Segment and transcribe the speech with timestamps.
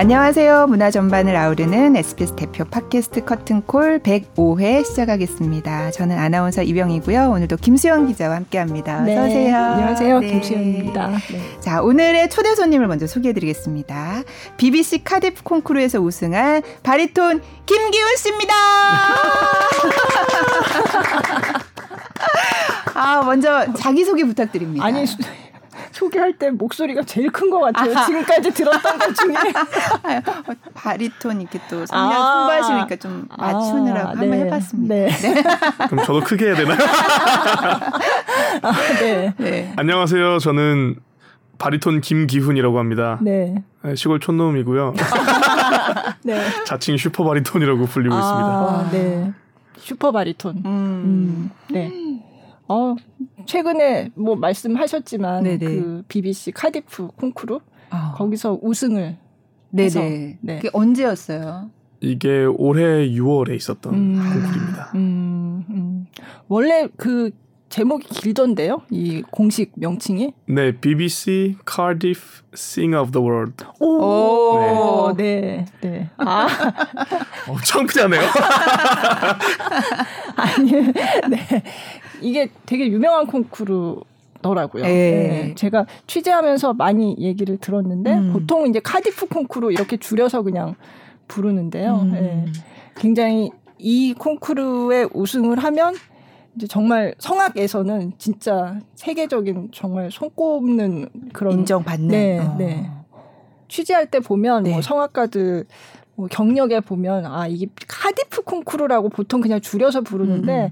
[0.00, 0.66] 안녕하세요.
[0.68, 5.90] 문화 전반을 아우르는 SBS 대표 팟캐스트 커튼콜 105회 시작하겠습니다.
[5.90, 7.28] 저는 아나운서 이병이고요.
[7.28, 9.02] 오늘도 김수영 기자와 함께합니다.
[9.02, 9.56] 네, 어서 오세요.
[9.58, 10.20] 안녕하세요.
[10.20, 10.30] 네.
[10.30, 11.08] 김수영입니다.
[11.08, 11.60] 네.
[11.60, 14.22] 자, 오늘의 초대 손님을 먼저 소개해드리겠습니다.
[14.56, 18.54] BBC 카디프 콩쿠르에서 우승한 바리톤 김기훈 씨입니다.
[22.94, 24.82] 아, 먼저 자기소개 부탁드립니다.
[24.82, 25.04] 아니,
[25.92, 27.92] 소개할 때 목소리가 제일 큰 것 같아요.
[27.92, 28.06] 아하.
[28.06, 29.34] 지금까지 들었던 것 중에.
[30.74, 34.38] 바리톤 이렇게 또 성량 아~ 풍부하시니까 좀 맞추느라고 아, 한번 네.
[34.44, 34.94] 해봤습니다.
[34.94, 35.08] 네.
[35.08, 35.42] 네.
[35.90, 36.78] 그럼 저도 크게 해야 되나요?
[38.62, 39.34] 아, 네.
[39.36, 39.72] 네.
[39.76, 40.38] 안녕하세요.
[40.38, 40.96] 저는
[41.58, 43.18] 바리톤 김기훈이라고 합니다.
[43.20, 43.62] 네.
[43.82, 44.94] 네 시골 촌놈이고요.
[46.22, 46.40] 네.
[46.64, 48.90] 자칭 슈퍼 바리톤이라고 불리고 아, 있습니다.
[48.92, 49.32] 네.
[49.78, 50.62] 슈퍼 바리톤.
[50.64, 50.66] 음.
[50.66, 51.50] 음.
[51.68, 51.90] 네.
[52.68, 52.94] 어,
[53.50, 55.58] 최근에 뭐 말씀하셨지만 네네.
[55.58, 57.58] 그 BBC 카디프 콩쿠르
[57.90, 58.14] 아.
[58.16, 59.16] 거기서 우승을
[59.70, 59.84] 네네.
[59.84, 60.56] 해서 네.
[60.56, 61.70] 그게 언제였어요?
[61.98, 64.14] 이게 올해 6월에 있었던 음.
[64.14, 64.92] 콩쿠르입니다.
[64.94, 66.06] 음, 음.
[66.46, 67.32] 원래 그
[67.70, 68.82] 제목이 길던데요?
[68.90, 70.34] 이 공식 명칭이?
[70.46, 73.64] 네, BBC Cardiff Sing of the World.
[73.78, 75.88] 오, 네, 네.
[75.88, 76.10] 네.
[76.18, 76.48] 아,
[77.48, 78.20] 어, 창피하네요.
[80.36, 81.62] 아니, 네.
[82.22, 83.96] 이게 되게 유명한 콩쿠르
[84.42, 84.84] 더라고요.
[84.84, 84.88] 예.
[84.88, 85.54] 네.
[85.54, 88.32] 제가 취재하면서 많이 얘기를 들었는데 음.
[88.32, 90.74] 보통 이제 카디프 콩쿠르 이렇게 줄여서 그냥
[91.28, 92.00] 부르는데요.
[92.02, 92.12] 음.
[92.12, 92.44] 네.
[92.96, 95.94] 굉장히 이 콩쿠르에 우승을 하면
[96.56, 102.56] 이제 정말 성악에서는 진짜 세계적인 정말 손꼽는 그런 인정받는 네, 어.
[102.58, 102.90] 네.
[103.68, 104.72] 취재할 때 보면 네.
[104.72, 105.64] 뭐 성악가들
[106.16, 110.70] 뭐 경력에 보면 아 이게 카디프 콩쿠르라고 보통 그냥 줄여서 부르는데 음.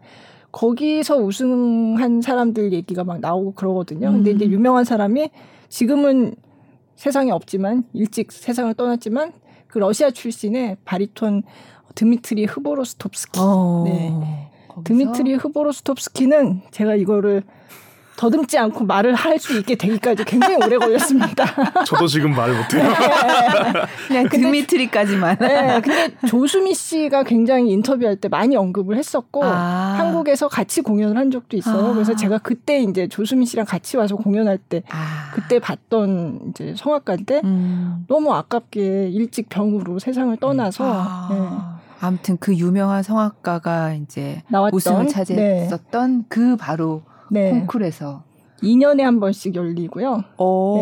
[0.52, 4.10] 거기서 우승한 사람들 얘기가 막 나오고 그러거든요.
[4.12, 4.52] 근데 이제 음.
[4.52, 5.30] 유명한 사람이
[5.68, 6.34] 지금은
[6.96, 9.32] 세상에 없지만 일찍 세상을 떠났지만
[9.68, 11.42] 그 러시아 출신의 바리톤
[11.94, 13.38] 드미트리 흐보로스톱스키.
[13.40, 14.50] 어, 네.
[14.84, 17.42] 드미트리 흐보로스톱스키는 제가 이거를
[18.18, 21.44] 더듬지 않고 말을 할 수 있게 되기까지 굉장히 오래 걸렸습니다.
[21.86, 22.82] 저도 지금 말 못해요.
[24.10, 25.38] 네, 그냥 드미트리까지만.
[25.38, 29.94] 네, 근데 조수미 씨가 굉장히 인터뷰할 때 많이 언급을 했었고 아.
[29.98, 31.90] 한국에서 같이 공연을 한 적도 있어요.
[31.90, 31.92] 아.
[31.92, 35.30] 그래서 제가 그때 이제 조수미 씨랑 같이 와서 공연할 때 아.
[35.32, 38.04] 그때 봤던 이제 성악가인데 음.
[38.08, 40.84] 너무 아깝게 일찍 병으로 세상을 떠나서.
[40.84, 41.28] 아.
[41.30, 41.78] 네.
[42.00, 46.24] 아무튼 그 유명한 성악가가 이제 나왔던, 우승을 차지했었던 네.
[46.28, 47.50] 그 바로 네.
[47.50, 48.22] 콩쿨에서
[48.62, 50.24] 2년에 한 번씩 열리고요.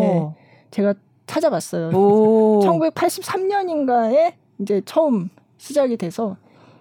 [0.00, 0.30] 네.
[0.70, 0.94] 제가
[1.26, 1.90] 찾아봤어요.
[1.90, 6.36] 1983년인가에 이제 처음 시작이 돼서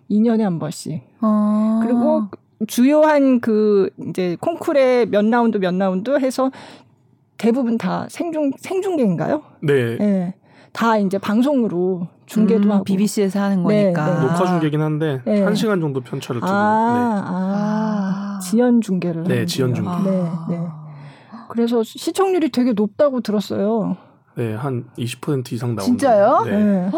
[0.09, 1.02] 2년에 한 번씩.
[1.20, 1.81] 아.
[1.84, 2.25] 그리고
[2.68, 6.52] 주요한 그 이제 콩쿨의 몇 라운드 몇 라운드 해서
[7.38, 9.42] 대부분 다 생중 생중계인가요?
[9.62, 9.98] 네.
[9.98, 10.34] 네.
[10.72, 14.22] 다 이제 방송으로 중계도 음, 하고 BBC에서 하는 네, 거니까 네, 네.
[14.22, 15.42] 녹화 중계긴 한데 네.
[15.42, 17.00] 한 시간 정도 편차를 두고 아, 네.
[17.28, 17.84] 아,
[18.41, 20.59] 지연 중계를 네 지연 중계 네, 네.
[21.50, 23.97] 그래서 시청률이 되게 높다고 들었어요.
[24.35, 25.84] 네, 한 20% 이상 나온다.
[25.84, 26.44] 진짜요?
[26.45, 26.91] 네.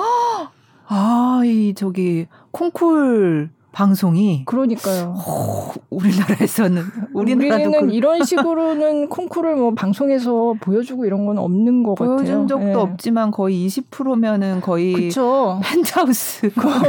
[0.87, 5.15] 아, 이 저기 콩쿨 방송이 그러니까요.
[5.27, 6.83] 오, 우리나라에서는
[7.13, 7.93] 우리나라는 그...
[7.93, 12.37] 이런 식으로는 콩쿠르를 뭐 방송에서 보여주고 이런 건 없는 것 보여준 같아요.
[12.37, 12.73] 보여준 적도 네.
[12.73, 15.59] 없지만 거의 20%면은 거의 그쵸.
[15.63, 16.81] 펜트하우스 맞아요.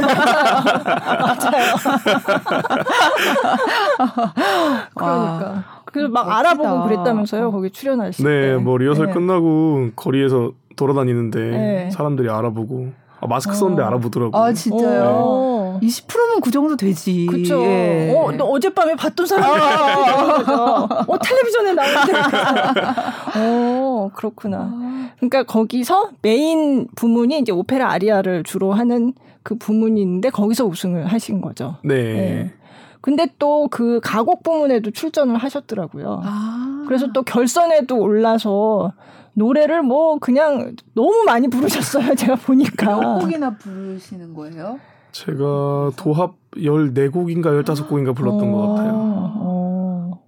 [4.95, 5.63] 그러니까.
[5.85, 6.39] 그래서 막 멋지다.
[6.39, 7.51] 알아보고 그랬다면서요.
[7.51, 8.47] 거기 출연하실 네, 때.
[8.51, 9.13] 네, 뭐 리허설 네.
[9.13, 11.89] 끝나고 거리에서 돌아다니는데 네.
[11.91, 12.91] 사람들이 알아보고
[13.21, 13.87] 아, 마스크 썼는데 어.
[13.87, 14.41] 알아보더라고요.
[14.41, 15.79] 아, 진짜요?
[15.81, 15.87] 네.
[15.87, 17.25] 20%면 그 정도 되지.
[17.27, 17.61] 그쵸.
[17.63, 18.13] 예.
[18.15, 19.49] 어, 너 어젯밤에 봤던 사람.
[19.51, 22.13] 아, 어, 텔레비전에 나오는데.
[23.37, 24.73] 어, 그렇구나.
[25.17, 29.13] 그러니까 거기서 메인 부문이 이제 오페라 아리아를 주로 하는
[29.43, 31.75] 그 부문이 있는데 거기서 우승을 하신 거죠.
[31.83, 31.95] 네.
[31.95, 32.53] 네.
[33.01, 36.21] 근데 또 그 가곡 부문에도 출전을 하셨더라고요.
[36.23, 36.83] 아.
[36.87, 38.91] 그래서 또 결선에도 올라서
[39.39, 42.13] 노래를 뭐 그냥 너무 많이 부르셨어요.
[42.15, 42.99] 제가 보니까.
[42.99, 44.79] 몇 곡이나 부르시는 거예요?
[45.11, 48.91] 제가 도합 14곡인가 15곡인가 불렀던 어, 것 같아요.
[48.95, 50.23] 어.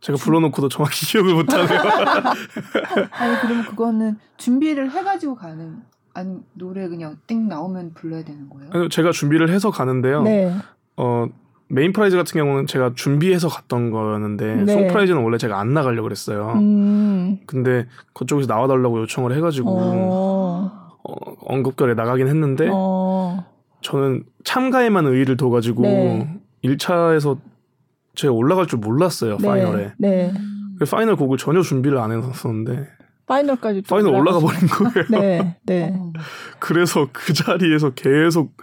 [0.00, 1.78] 제가 불러놓고도 정확히 기억을 못하네요.
[3.12, 5.82] 아니, 그러면 그거는 준비를 해가지고 가는,
[6.14, 8.70] 아니, 노래 그냥 땡 나오면 불러야 되는 거예요?
[8.72, 10.22] 아니, 제가 준비를 해서 가는데요.
[10.22, 10.52] 네.
[10.96, 11.26] 어,
[11.68, 14.72] main prize 같은 경우는 제가 준비해서 갔던 거였는데 네.
[14.72, 16.52] song prize는 원래 제가 안 나가려고 그랬어요.
[16.56, 17.38] 음.
[17.46, 20.90] 근데 그쪽에서 나와달라고 요청을 해가지고 어.
[21.02, 23.46] 어, 엉겁결에 나가긴 했는데 어.
[23.80, 26.40] 저는 참가에만 의의를 둬가지고 네.
[26.64, 27.38] 1차에서
[28.14, 29.48] 제가 올라갈 줄 몰랐어요 네.
[29.48, 29.92] final에.
[29.98, 30.32] 네.
[30.90, 32.88] final 곡을 전혀 준비를 안 해놨었는데
[33.26, 35.06] final까지 final 올라가 버린 거예요.
[35.10, 35.98] 네, 네.
[36.58, 38.56] 그래서 그 자리에서 계속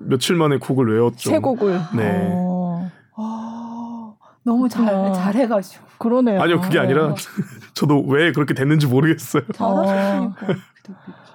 [0.00, 1.30] 며칠 만에 곡을 외웠죠.
[1.30, 1.80] 새 곡을.
[1.94, 2.28] 네.
[2.32, 2.90] 어.
[3.16, 4.12] 아,
[4.44, 5.12] 너무 잘 어.
[5.12, 5.86] 잘해가지고.
[5.98, 6.40] 그러네요.
[6.40, 7.14] 아니요, 그게 아니라
[7.74, 9.42] 저도 왜 그렇게 됐는지 모르겠어요.
[9.52, 10.46] 잘하셨으니까.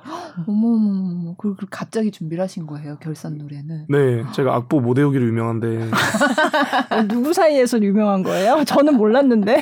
[0.47, 3.85] 어머머머, 그리고 갑자기 준비를 하신 거예요, 결선 노래는?
[3.89, 5.89] 네, 제가 악보 못 외우기로 유명한데.
[6.89, 8.63] 어, 누구 사이에서 유명한 거예요?
[8.65, 9.61] 저는 몰랐는데.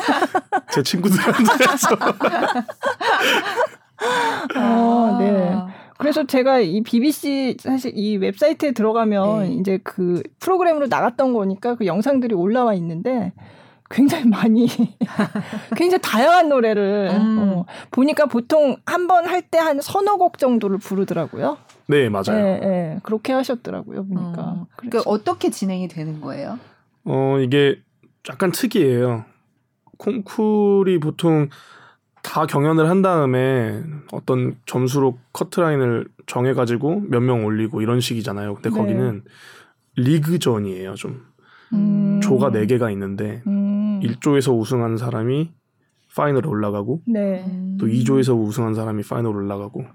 [0.72, 1.98] 제 친구들한테서.
[4.56, 5.56] 아, 네.
[6.02, 9.54] 그래서 제가 이 BBC 사실 이 웹사이트에 들어가면 네.
[9.54, 13.34] 이제 그 프로그램으로 나갔던 거니까 그 영상들이 올라와 있는데
[13.90, 14.68] 굉장히 많이
[15.76, 17.38] 굉장히 다양한 노래를 음.
[17.40, 21.58] 어, 보니까 보통 한 번 할 때 한 서너 곡 정도를 부르더라고요.
[21.88, 22.24] 네 맞아요.
[22.32, 24.54] 네, 네, 그렇게 하셨더라고요 보니까.
[24.60, 24.66] 음.
[24.78, 26.58] 그러니까 어떻게 진행이 되는 거예요?
[27.06, 27.80] 어 이게
[28.30, 29.26] 약간 특이해요.
[29.98, 31.50] 콩쿨이 보통
[32.24, 33.82] 다 경연을 한 다음에
[34.12, 38.56] 어떤 점수로 커트라인을 정해가지고 몇 명 올리고 이런 식이잖아요.
[38.56, 38.76] 근데 네.
[38.78, 39.24] 거기는
[39.98, 41.22] 리그전이에요, 좀.
[41.74, 42.20] 음.
[42.22, 44.00] 조가 4개가 있는데 음.
[44.04, 45.52] 1조에서 우승한 사람이
[46.16, 47.46] final에 올라가고 네.
[47.80, 49.86] 또 2조에서 우승한 사람이 final 올라가고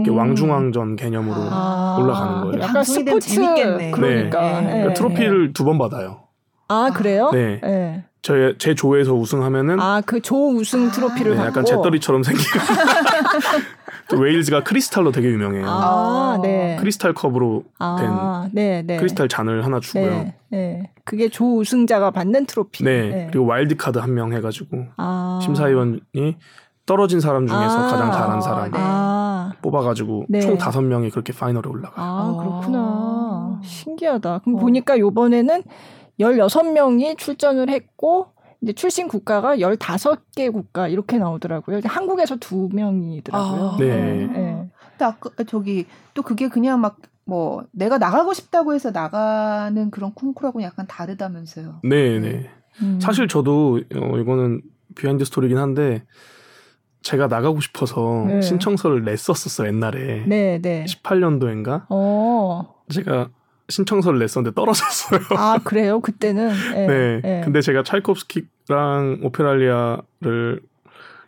[0.00, 1.98] 이게 왕중왕전 개념으로 아.
[2.00, 2.62] 올라가는 거예요.
[2.62, 3.90] 약간 스포츠 재밌겠네.
[3.90, 4.40] 그러니까.
[4.40, 4.60] 네.
[4.60, 4.70] 네.
[4.72, 6.20] 그러니까 트로피를 두 번 받아요.
[6.68, 7.30] 아 그래요?
[7.32, 8.04] 네.
[8.22, 8.52] 네.
[8.52, 12.44] 제, 제 조에서 우승하면은 아 그 조 우승 트로피를 네, 받고 약간 재떨이처럼 생긴
[14.08, 15.64] 또 웨일즈가 크리스탈로 되게 유명해요.
[15.66, 16.76] 아, 네.
[16.80, 17.96] 크리스탈 컵으로 아,
[18.48, 18.96] 된 네, 네.
[18.96, 20.04] 크리스탈 잔을 하나 주고요.
[20.10, 20.90] 네, 네.
[21.04, 22.82] 그게 조 우승자가 받는 트로피.
[22.84, 23.08] 네.
[23.08, 23.26] 네.
[23.30, 25.38] 그리고 와일드 카드 한 명 해가지고 아.
[25.42, 26.00] 심사위원이
[26.86, 27.90] 떨어진 사람 중에서 아.
[27.90, 29.52] 가장 잘한 사람 아.
[29.62, 30.40] 뽑아가지고 네.
[30.40, 32.04] 총 다섯 명이 그렇게 final에 올라가요.
[32.04, 33.60] 아 그렇구나.
[33.62, 34.40] 신기하다.
[34.44, 34.60] 그럼 어.
[34.60, 35.62] 보니까 요번에는
[36.20, 38.28] 16명이 출전을 했고
[38.60, 41.80] 이제 출신 국가가 15개 국가 이렇게 나오더라고요.
[41.84, 43.68] 한국에서 두 명이더라고요.
[43.70, 44.26] 아, 네.
[44.26, 44.70] 네.
[44.90, 46.98] 근데 아까 저기 또 그게 그냥 막
[47.30, 51.80] 뭐 내가 나가고 싶다고 해서 나가는 그런 콩쿠르하고 약간 다르다면서요.
[51.84, 52.50] 네, 네.
[52.82, 52.98] 음.
[53.00, 54.62] 사실 저도 어, 이거는
[54.96, 56.02] behind story긴 한데
[57.02, 58.42] 제가 나가고 싶어서 네.
[58.42, 60.24] 신청서를 냈었었어 옛날에.
[60.26, 60.84] 네, 네.
[60.88, 61.86] 18년도인가?
[61.88, 62.74] 어.
[62.88, 63.28] 제가
[63.70, 65.20] 신청서를 냈었는데 떨어졌어요.
[65.36, 66.00] 아 그래요?
[66.00, 66.48] 그때는.
[66.74, 66.86] 네.
[66.86, 67.20] 네.
[67.22, 67.40] 네.
[67.44, 70.60] 근데 제가 찰콥스키랑 오페랄리아를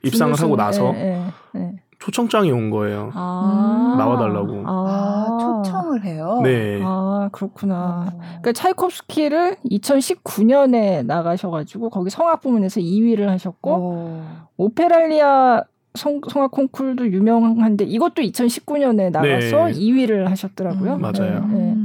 [0.04, 3.10] 입상을 하고 나서 네, 네, 초청장이 온 거예요.
[3.14, 4.64] 아~ 나와달라고.
[4.66, 6.40] 아~, 아, 초청을 해요.
[6.42, 6.80] 네.
[6.82, 8.08] 아 그렇구나.
[8.12, 8.18] 어.
[8.18, 14.22] 그러니까 찰콥스키를 2019년에 나가셔가지고 거기 성악 부문에서 2위를 하셨고 오.
[14.56, 15.62] 오페랄리아
[15.94, 19.72] 성, 성악 콩쿨도 유명한데 이것도 2019년에 나가서 네.
[19.72, 20.94] 2위를 하셨더라고요.
[20.94, 21.46] 음, 맞아요.
[21.48, 21.76] 네, 네.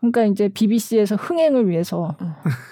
[0.00, 2.16] 그러니까 이제 BBC에서 흥행을 위해서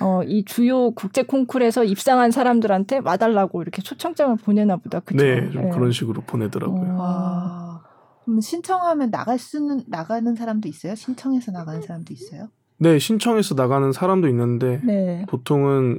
[0.00, 5.00] 어, 이 주요 국제 콩쿨에서 입상한 사람들한테 와달라고 이렇게 초청장을 보내나 보다.
[5.00, 5.22] 그죠?
[5.22, 5.70] 네, 좀 네.
[5.70, 6.96] 그런 식으로 보내더라고요.
[6.98, 7.80] 아,
[8.24, 10.94] 그럼 신청하면 나갈 수는 나가는 사람도 있어요?
[10.94, 12.48] 신청해서 나가는 사람도 있어요?
[12.78, 15.26] 네, 신청해서 나가는 사람도 있는데 네.
[15.28, 15.98] 보통은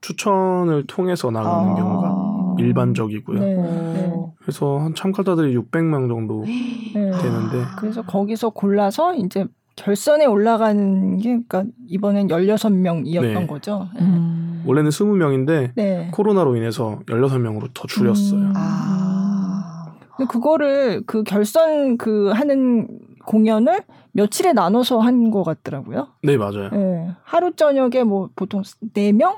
[0.00, 1.74] 추천을 통해서 나가는 아.
[1.74, 3.40] 경우가 일반적이고요.
[3.40, 3.54] 네.
[3.54, 4.12] 네.
[4.38, 7.10] 그래서 한 참가자들이 600명 정도 네.
[7.10, 9.46] 되는데 그래서 거기서 골라서 이제
[9.84, 13.46] 결선에 올라가는 게 그러니까 이번엔 16명이었던 네.
[13.46, 13.88] 거죠.
[13.94, 14.02] 네.
[14.02, 14.62] 음.
[14.66, 16.08] 원래는 20명인데 네.
[16.12, 18.40] 코로나로 인해서 16명으로 더 줄였어요.
[18.40, 18.52] 음.
[18.56, 19.94] 아.
[20.16, 22.88] 근데 그거를 그 결선 그 하는
[23.24, 23.80] 공연을
[24.12, 26.08] 며칠에 나눠서 한 것 같더라고요.
[26.24, 26.68] 네, 맞아요.
[26.72, 27.10] 네.
[27.22, 28.60] 하루 저녁에 뭐 보통
[28.92, 29.36] 4명?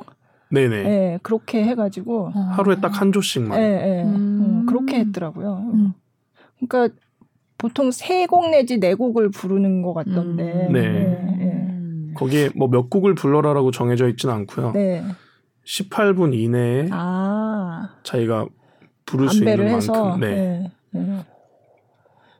[0.50, 0.82] 네네.
[0.82, 2.30] 네, 그렇게 해가지고.
[2.30, 3.58] 하루에 딱 한 조씩만.
[3.60, 4.02] 네, 네.
[4.04, 4.66] 음.
[4.68, 5.70] 그렇게 했더라고요.
[5.72, 5.92] 음.
[6.66, 6.94] 그러니까
[7.62, 10.66] 보통 세 곡 내지 네 곡을 부르는 것 같던데.
[10.68, 10.72] 음.
[10.72, 10.88] 네.
[10.88, 11.36] 네.
[11.38, 12.14] 네.
[12.14, 14.72] 거기에 뭐 몇 곡을 불러라라고 정해져 있지는 않고요.
[14.72, 15.02] 네.
[15.64, 17.90] 18분 이내에 아.
[18.02, 18.46] 자기가
[19.06, 19.92] 부를 수 있는 해서.
[19.92, 20.20] 만큼.
[20.20, 20.70] 네.
[20.90, 21.00] 네.
[21.00, 21.24] 네.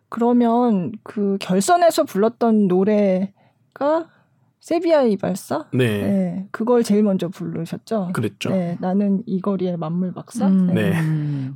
[0.09, 4.09] 그러면 그 결선에서 불렀던 노래가
[4.61, 5.67] 세비야 이발사?
[5.73, 5.87] 네.
[6.03, 6.47] 네.
[6.51, 8.11] 그걸 제일 먼저 부르셨죠?
[8.13, 8.51] 그랬죠.
[8.51, 8.77] 네.
[8.81, 10.49] 나는 이 거리의 만물 박사?
[10.49, 10.75] 음.
[10.75, 10.93] 네.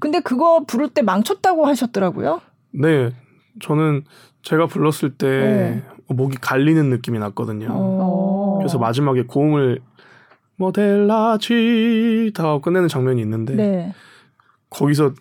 [0.00, 2.40] 근데 그거 부를 때 망쳤다고 하셨더라고요?
[2.72, 3.10] 네.
[3.60, 4.04] 저는
[4.42, 5.82] 제가 불렀을 때 네.
[6.08, 7.68] 목이 갈리는 느낌이 났거든요.
[7.72, 8.58] 오.
[8.58, 9.80] 그래서 마지막에 고음을
[10.56, 13.92] 모델라지 다 끝내는 장면이 있는데 네.
[14.70, 15.12] 거기서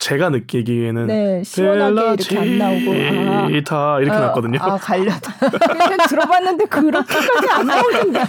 [0.00, 2.92] 제가 느끼기에는 네, 시원하게 이렇게 안 나오고
[3.30, 3.48] 아.
[3.66, 4.58] 다 이렇게 아, 났거든요.
[4.62, 5.34] 아 갈렸다.
[6.08, 8.24] 들어봤는데 그렇게까지 안 나오는데요.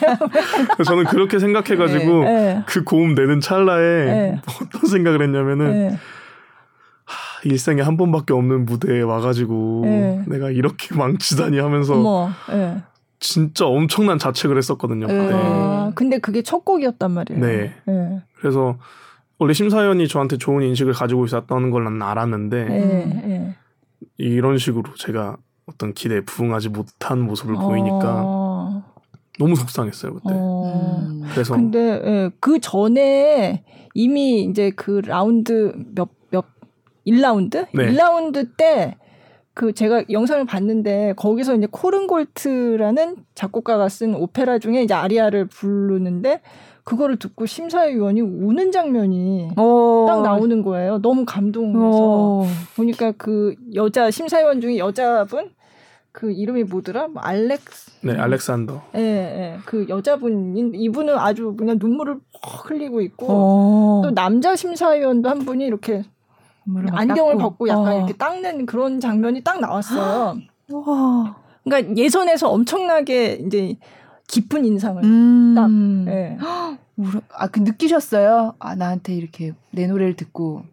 [0.86, 2.64] 저는 그렇게 생각해가지고 네, 네.
[2.66, 4.42] 그 고음 내는 찰나에 네.
[4.62, 6.00] 어떤 생각을 했냐면은 네.
[7.44, 10.24] 일생에 한 번밖에 없는 무대에 와가지고 네.
[10.28, 12.82] 내가 이렇게 망치다니 하면서 어머, 네.
[13.20, 15.08] 진짜 엄청난 자책을 했었거든요.
[15.08, 15.32] 네.
[15.34, 17.40] 아, 근데 그게 첫 곡이었단 말이에요.
[17.40, 17.74] 네.
[17.86, 18.22] 네.
[18.38, 18.78] 그래서
[19.38, 23.56] 원래 심사위원이 저한테 좋은 인식을 가지고 있었던 걸난 알았는데.
[24.18, 28.84] 이런 식으로 제가 어떤 기대에 부응하지 못한 모습을 보이니까 어...
[29.40, 30.30] 너무 속상했어요 그때.
[30.32, 31.02] 어...
[31.08, 31.24] 음.
[31.32, 36.10] 그래서 근데 예, 그 전에 이미 이제 그 라운드 몇몇
[37.06, 37.68] 1라운드?
[37.74, 37.92] 네.
[37.92, 38.98] 1라운드 때
[39.54, 46.42] 그 제가 영상을 봤는데 거기서 이제 코른골트라는 작곡가가 쓴 오페라 중에 이제 아리아를 부르는데
[46.84, 49.62] 그거를 듣고 심사위원이 우는 장면이 오.
[49.62, 50.06] 어.
[50.08, 51.00] 딱 나오는 거예요.
[51.02, 52.44] 너무 감동해서 오.
[52.44, 52.48] 어.
[52.76, 55.52] 보니까 그 여자 심사위원 중에 여자분
[56.14, 57.10] 그 이름이 뭐더라?
[57.10, 58.06] 뭐 알렉스.
[58.06, 58.82] 네, 알렉산더.
[58.96, 59.58] 예, 예.
[59.66, 62.18] 그 여자분인 이분은 아주 그냥 눈물을
[62.68, 63.30] 흘리고 있고 오.
[63.30, 64.02] 어.
[64.04, 66.04] 또 남자 심사위원도 한 분이 이렇게
[66.92, 67.38] 안경을 닦고.
[67.40, 67.98] 벗고 약간 어.
[67.98, 70.38] 이렇게 닦는 그런 장면이 딱 나왔어요.
[70.72, 71.36] 와.
[71.64, 73.76] 그러니까 예선에서 엄청나게 이제
[74.28, 75.54] 깊은 인상을 음.
[75.56, 75.70] 딱.
[76.06, 76.38] 네.
[77.34, 78.54] 아 그 느끼셨어요?
[78.60, 80.64] 아 나한테 이렇게 내 노래를 듣고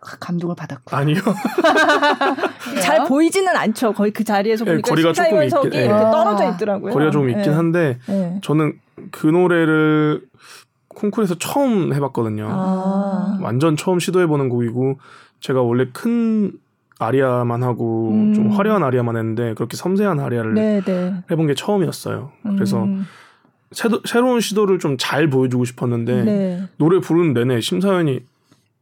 [0.00, 1.16] 감동을 받았고 아니요.
[2.82, 3.92] 잘 보이지는 않죠.
[3.92, 5.84] 거의 그 자리에서 네, 보니까 거리가 조금 있긴, 네.
[5.84, 6.92] 이렇게 떨어져 있더라고요.
[6.92, 7.50] 거리가 좀 있긴 네.
[7.50, 8.38] 한데 네.
[8.42, 8.74] 저는
[9.12, 10.22] 그 노래를
[10.88, 12.48] 콩쿠르에서 처음 해봤거든요.
[12.50, 13.38] 아.
[13.40, 14.98] 완전 처음 시도해보는 곡이고
[15.42, 16.52] 제가 원래 큰
[16.98, 18.32] 아리아만 하고 음.
[18.32, 20.80] 좀 화려한 아리아만 했는데 그렇게 섬세한 아리아를 네네.
[20.84, 21.14] 네.
[21.30, 22.30] 해본 게 처음이었어요.
[22.42, 23.06] 그래서 음.
[23.72, 26.62] 새도, 새로 운 시도를 좀 잘 보여주고 싶었는데 네.
[26.76, 28.20] 노래 부르는 내내 심사위원이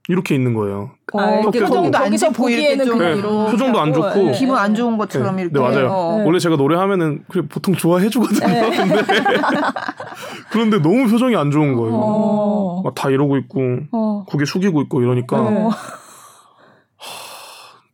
[0.09, 0.91] 이렇게 있는 거예요.
[1.15, 4.33] 아, 표정도 안 좋고 보기에는 좀 네, 표정도 안 좋고 네.
[4.33, 5.43] 기분 안 좋은 것처럼 네.
[5.43, 5.55] 이렇게.
[5.55, 5.89] 네 맞아요.
[5.91, 6.23] 어.
[6.27, 8.47] 원래 제가 노래하면은 그래 보통 좋아해 주거든요.
[8.47, 8.71] 네.
[8.77, 9.03] 근데
[10.51, 11.95] 그런데 너무 표정이 안 좋은 거예요.
[11.95, 12.83] 어.
[12.83, 13.61] 막다 이러고 있고
[13.93, 14.25] 어.
[14.27, 15.69] 고개 숙이고 있고 이러니까 네.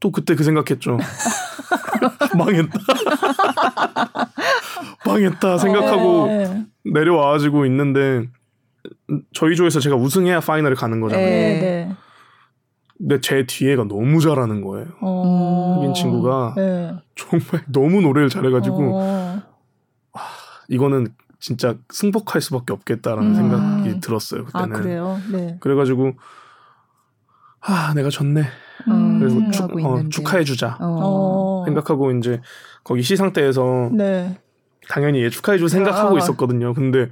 [0.01, 0.99] 또 그때 그 생각했죠.
[2.37, 2.79] 망했다.
[5.07, 6.67] 망했다 생각하고 네.
[6.85, 8.27] 내려와가지고 있는데
[9.33, 11.27] 저희 조에서 제가 우승해야 파이널을 가는 거잖아요.
[11.27, 11.97] 네, 네.
[12.99, 14.87] 근데 제 뒤에가 너무 잘하는 거예요.
[15.03, 15.77] 어.
[15.79, 16.95] 흑인 친구가 네.
[17.15, 19.43] 정말 너무 노래를 잘해가지고 어.
[20.15, 20.21] 아,
[20.69, 23.35] 이거는 진짜 승복할 수밖에 없겠다라는 음.
[23.35, 24.77] 생각이 들었어요 그때는.
[24.77, 25.21] 아, 그래요?
[25.31, 25.57] 네.
[25.61, 26.15] 그래가지고
[27.61, 28.45] 아 내가 졌네.
[28.89, 31.63] 음, 그래서 축, 어, 축하해주자 어.
[31.67, 32.41] 생각하고 이제
[32.85, 34.39] 거기 시상대에서 네.
[34.89, 36.19] 당연히 얘 축하해줄 생각하고 아.
[36.19, 36.73] 있었거든요.
[36.75, 37.11] 근데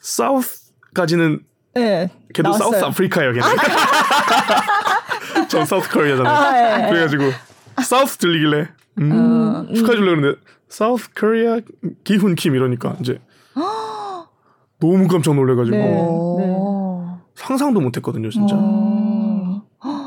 [0.00, 1.40] 사우스까지는
[1.74, 2.70] 네, 걔도 나왔어요.
[2.70, 3.48] 사우스 아프리카예요, 걔는.
[5.48, 6.32] 전 사우스 코리아잖아요.
[6.34, 6.88] 아, 네.
[6.90, 7.24] 그래가지고
[7.82, 11.58] 사우스 들리길래 음, 음, 축하해주려고 했는데 사우스 코리아
[12.04, 13.20] 기훈 킴 이러니까 이제
[14.78, 16.56] 너무 깜짝 놀래가지고 네, 네.
[17.34, 18.54] 상상도 못했거든요, 진짜.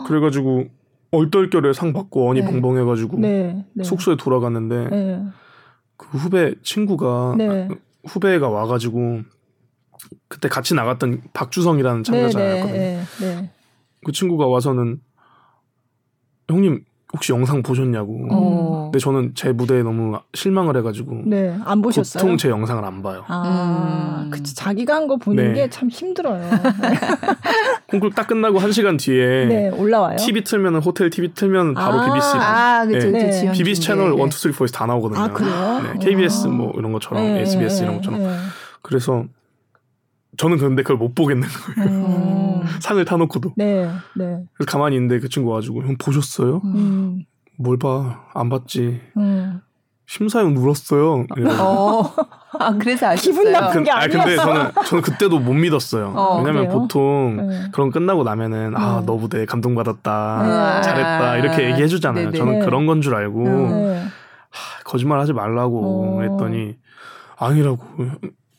[0.08, 0.66] 그래가지고
[1.12, 2.46] 얼떨결에 상 받고 언이 네.
[2.46, 3.84] 벙벙해가지고 네, 네.
[3.84, 5.24] 숙소에 돌아갔는데 네.
[5.96, 7.68] 그 후배 친구가 네.
[8.06, 9.22] 후배가 와가지고
[10.28, 12.78] 그때 같이 나갔던 박주성이라는 참가자였거든요.
[12.78, 13.52] 네,
[14.06, 15.02] 그 친구가 와서는
[16.50, 16.84] 형님
[17.14, 18.28] 혹시 영상 보셨냐고.
[18.32, 18.82] 어.
[18.92, 21.22] 근데 저는 제 무대에 너무 실망을 해가지고.
[21.26, 22.22] 네, 안 보셨어요?
[22.22, 23.24] 보통 제 영상을 안 봐요.
[23.28, 24.30] 아, 음.
[24.30, 24.54] 그치.
[24.56, 25.62] 자기가 한 거 보는 네.
[25.68, 26.42] 게참 힘들어요.
[27.88, 29.46] 콩쿨 딱 끝나고 한 시간 뒤에.
[29.46, 30.18] 네, 올라와요.
[30.18, 32.28] TV 틀면 호텔 TV 틀면 바로 아, BBC.
[32.36, 33.30] 아, 그쵸, 네.
[33.30, 33.52] 네.
[33.54, 35.22] BBC 채널 1, 2, 3, 4에서 다 나오거든요.
[35.22, 35.82] 아, 그래요?
[35.94, 38.20] 네, KBS 뭐 이런 것처럼, 네, SBS 이런 것처럼.
[38.20, 38.36] 네.
[38.82, 39.24] 그래서
[40.38, 41.90] 저는 그런데 그걸 못 보겠는 거예요.
[41.90, 42.62] 음.
[42.82, 43.54] 상을 타놓고도.
[43.56, 44.44] 네, 네.
[44.54, 46.62] 그래서 가만히 있는데 그 친구 와가지고 형 보셨어요?
[46.66, 47.24] 음.
[47.58, 48.26] 뭘 봐?
[48.34, 49.02] 안 봤지.
[49.18, 49.62] 음.
[50.10, 51.26] 심사위원 울었어요.
[51.60, 52.14] 어.
[52.60, 53.34] 아 그래서 아셨어요.
[53.34, 54.20] 기분 나쁜 게 아니었어.
[54.20, 56.14] 아 근데 저는 저는 그때도 못 믿었어요.
[56.16, 56.80] 어, 왜냐면 그래요?
[56.80, 57.64] 보통 네.
[57.74, 59.06] 그런 끝나고 나면은 아 네.
[59.06, 60.82] 너부대 감동받았다, 네.
[60.82, 62.32] 잘했다 이렇게 얘기해 주잖아요.
[62.32, 64.04] 저는 그런 건 줄 알고 네.
[64.50, 66.22] 하, 거짓말 하지 말라고 어.
[66.22, 66.78] 했더니
[67.38, 67.84] 아니라고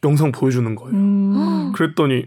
[0.04, 0.94] 영상 보여주는 거예요.
[0.94, 1.72] 음.
[1.74, 2.26] 그랬더니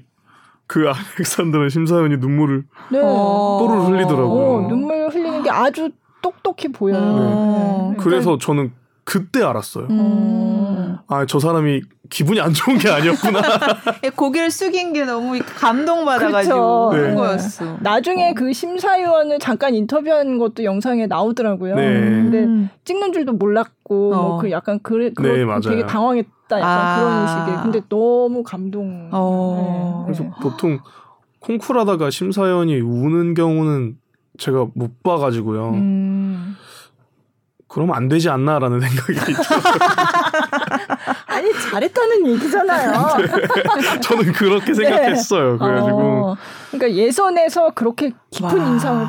[0.67, 3.01] 그 알렉산드라 심사위원이 눈물을 네.
[3.01, 4.43] 또를 흘리더라고요.
[4.43, 5.89] 어, 눈물 흘리는 게 아주
[6.21, 6.99] 똑똑히 보여요.
[6.99, 7.91] 네.
[7.91, 8.03] 네.
[8.03, 8.71] 그래서 저는
[9.03, 9.87] 그때 알았어요.
[9.89, 10.70] 음.
[11.07, 13.41] 아, 저 사람이 기분이 안 좋은 게 아니었구나.
[14.03, 17.07] 예, 고개를 숙인 게 너무 감동받아가지고 그렇죠.
[17.09, 17.15] 네.
[17.15, 17.77] 거였어.
[17.81, 18.33] 나중에 어.
[18.33, 21.75] 그 심사위원을 잠깐 인터뷰한 것도 영상에 나오더라고요.
[21.75, 21.83] 네.
[21.83, 22.69] 근데 음.
[22.83, 24.27] 찍는 줄도 몰랐고, 어.
[24.29, 26.99] 뭐그 약간 그래, 그 네, 되게 당황했 싶다 약간 아.
[26.99, 29.09] 그런 식의 근데 너무 감동.
[29.13, 30.05] 어.
[30.05, 30.13] 네.
[30.13, 30.79] 그래서 보통
[31.39, 33.97] 콩쿨하다가 심사위원이 우는 경우는
[34.37, 35.69] 제가 못 봐가지고요.
[35.69, 36.57] 음.
[37.67, 39.13] 그러면 안 되지 않나라는 생각이
[41.41, 43.17] 아니 잘했다는 얘기잖아요.
[43.17, 43.97] 네.
[44.01, 45.53] 저는 그렇게 생각했어요.
[45.53, 45.57] 네.
[45.57, 46.37] 그래가지고 어.
[46.69, 48.67] 그러니까 예선에서 그렇게 깊은 와.
[48.67, 49.07] 인상을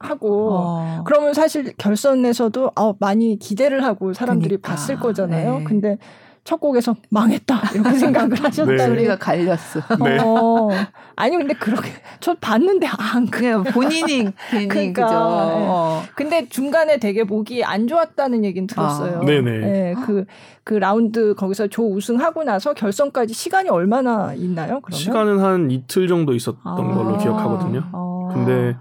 [0.00, 1.02] 하고 어.
[1.04, 4.72] 그러면 사실 결선에서도 어, 많이 기대를 하고 사람들이 그러니까.
[4.72, 5.58] 봤을 거잖아요.
[5.58, 5.64] 네.
[5.64, 5.98] 근데
[6.46, 8.70] 첫 곡에서 망했다 이렇게 생각을 하셨다.
[8.70, 8.78] 네.
[8.86, 9.80] 소리가 갈렸어.
[10.02, 10.18] 네.
[10.22, 10.70] 어,
[11.16, 13.64] 아니 근데 그렇게 저 봤는데 안 그래요.
[13.64, 15.16] 본인이 괜히 그러니까, 그죠.
[15.18, 16.02] 어.
[16.14, 19.18] 근데 중간에 되게 목이 안 좋았다는 얘기는 들었어요.
[19.18, 19.24] 아.
[19.24, 19.58] 네네.
[19.58, 20.24] 네, 그그
[20.62, 24.80] 그 라운드 거기서 조 우승하고 나서 결선까지 시간이 얼마나 있나요?
[24.80, 24.98] 그러면?
[24.98, 26.74] 시간은 한 이틀 정도 있었던 아.
[26.76, 27.82] 걸로 기억하거든요.
[27.92, 28.30] 아.
[28.32, 28.76] 근데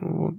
[0.00, 0.30] 뭐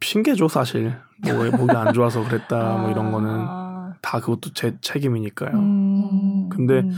[0.00, 0.94] 핑계죠 사실.
[1.24, 3.65] 뭐 목이 안 좋아서 그랬다 뭐 이런 거는.
[4.06, 4.10] 아.
[4.10, 5.50] 다 그것도 제 책임이니까요.
[5.58, 6.92] 음, 근데 음.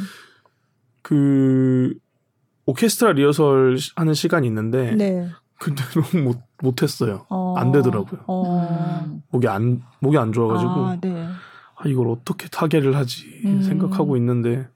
[1.02, 1.94] 그
[2.66, 5.28] 오케스트라 리허설 하는 시간이 있는데 네.
[5.58, 7.24] 근데 너무 못 못했어요.
[7.30, 8.24] 어, 안 되더라고요.
[8.26, 9.20] 어.
[9.30, 11.28] 목이 안 목이 안 좋아가지고 아, 네.
[11.76, 13.62] 아 이걸 어떻게 타개를 하지 음.
[13.62, 14.68] 생각하고 있는데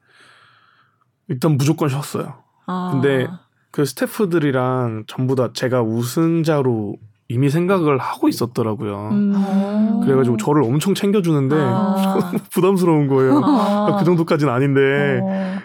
[1.28, 2.42] 일단 무조건 쉬었어요.
[2.66, 2.90] 아.
[2.92, 3.28] 근데
[3.70, 6.96] 그 스태프들이랑 전부 다 제가 우승자로
[7.32, 9.08] 이미 생각을 하고 있었더라고요.
[9.12, 10.00] 음.
[10.04, 12.32] 그래가지고 저를 엄청 챙겨주는데 아.
[12.52, 13.40] 부담스러운 거예요.
[13.42, 13.96] 아.
[13.98, 15.58] 그 정도까지는 아닌데 어.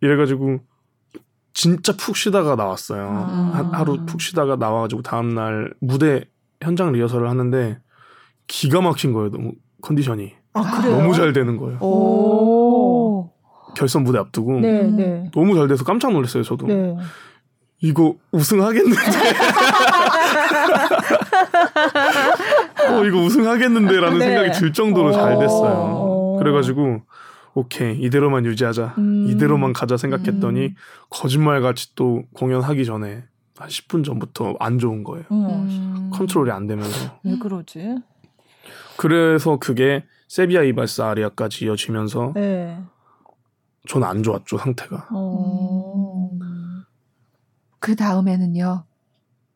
[0.00, 0.58] 이래가지고
[1.54, 3.08] 진짜 푹 쉬다가 나왔어요.
[3.08, 3.70] 아.
[3.72, 6.24] 하루 푹 쉬다가 나와가지고 다음 날 무대
[6.60, 7.78] 현장 리허설을 하는데
[8.48, 9.30] 기가 막힌 거예요.
[9.30, 11.78] 너무 컨디션이 아, 너무 잘 되는 거예요.
[11.78, 13.30] 오.
[13.76, 15.30] 결선 무대 앞두고 네, 네.
[15.32, 16.42] 너무 잘 돼서 깜짝 놀랐어요.
[16.42, 16.66] 저도.
[16.66, 16.96] 네.
[17.80, 18.96] 이거 우승하겠는데.
[22.88, 24.26] 어, 이거 우승하겠는데라는 네.
[24.26, 25.72] 생각이 들 정도로 잘 됐어요.
[25.74, 26.38] 어.
[26.38, 27.02] 그래가지고,
[27.54, 28.94] 오케이, 이대로만 유지하자.
[28.98, 29.26] 음.
[29.28, 30.74] 이대로만 가자 생각했더니, 음.
[31.10, 33.24] 거짓말같이 또 공연하기 전에
[33.58, 35.24] 한 10분 전부터 안 좋은 거예요.
[35.30, 36.10] 음.
[36.12, 37.18] 컨트롤이 안 되면서.
[37.24, 37.96] 왜 그러지?
[38.96, 42.78] 그래서 그게 세비야 이발사 아리아까지 이어지면서, 네.
[43.88, 45.08] 저는 안 좋았죠, 상태가.
[45.10, 46.30] 어.
[47.78, 48.84] 그 다음에는요.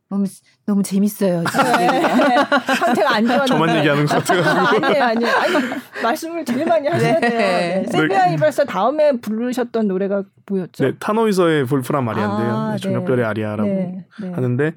[0.09, 0.25] 너무
[0.65, 1.43] 너무 재밌어요.
[1.43, 1.47] 네.
[2.79, 3.45] 상태가 안 좋아.
[3.45, 4.43] 저만 얘기하는 것 같아요.
[4.43, 5.37] 아니에요, 아니에요.
[5.37, 5.55] 아니,
[6.03, 7.31] 말씀을 제일 많이 하셔야 돼요.
[7.31, 7.83] 네.
[7.83, 7.87] 네.
[7.91, 10.85] 세비야 이발사 다음에 부르셨던 노래가 뭐였죠?
[10.85, 12.57] 네, 타노이서의 볼프란 마리아인데요.
[12.57, 14.31] 아, 네, 저녁별의 아리아라고 네, 네.
[14.31, 14.75] 하는데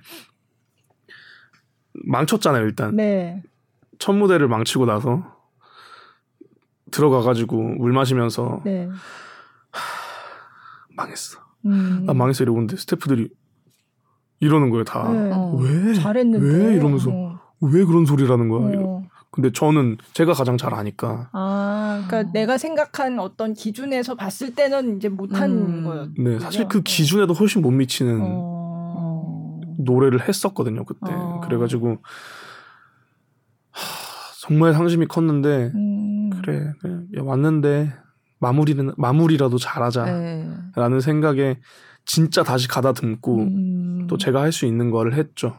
[1.93, 2.95] 망쳤잖아요, 일단.
[2.95, 3.43] 네.
[3.99, 5.23] 첫 무대를 망치고 나서
[6.89, 8.63] 들어가 가지고 물 마시면서
[9.71, 9.81] 하,
[10.95, 11.39] 망했어.
[11.65, 12.05] 음.
[12.07, 13.29] 나 망했어 이러는데 스태프들이
[14.39, 15.09] 이러는 거예요 다.
[15.09, 15.31] 네.
[15.33, 15.55] 어.
[15.59, 15.93] 왜?
[15.93, 16.45] 잘했는데.
[16.45, 17.39] 왜 이러면서 어.
[17.61, 18.79] 왜 그런 소리라는 거야.
[18.79, 19.03] 어.
[19.31, 21.29] 근데 저는 제가 가장 잘 아니까.
[21.33, 22.33] 아, 그러니까 어.
[22.33, 25.83] 내가 생각한 어떤 기준에서 봤을 때는 이제 못한 음.
[25.83, 26.09] 거였.
[26.17, 29.59] 네, 사실 그 기준에도 훨씬 못 미치는 어.
[29.77, 31.11] 노래를 했었거든요 그때.
[31.11, 31.41] 어.
[31.43, 31.97] 그래가지고
[33.71, 33.81] 하,
[34.41, 36.29] 정말 상심이 컸는데 음.
[36.31, 37.93] 그래, 그래 야, 왔는데
[38.39, 40.99] 마무리는 마무리라도 잘하자라는 네.
[41.01, 41.59] 생각에
[42.09, 44.07] 진짜 다시 가다듬고 음.
[44.07, 45.55] 또 제가 할 수 있는 거를 했죠.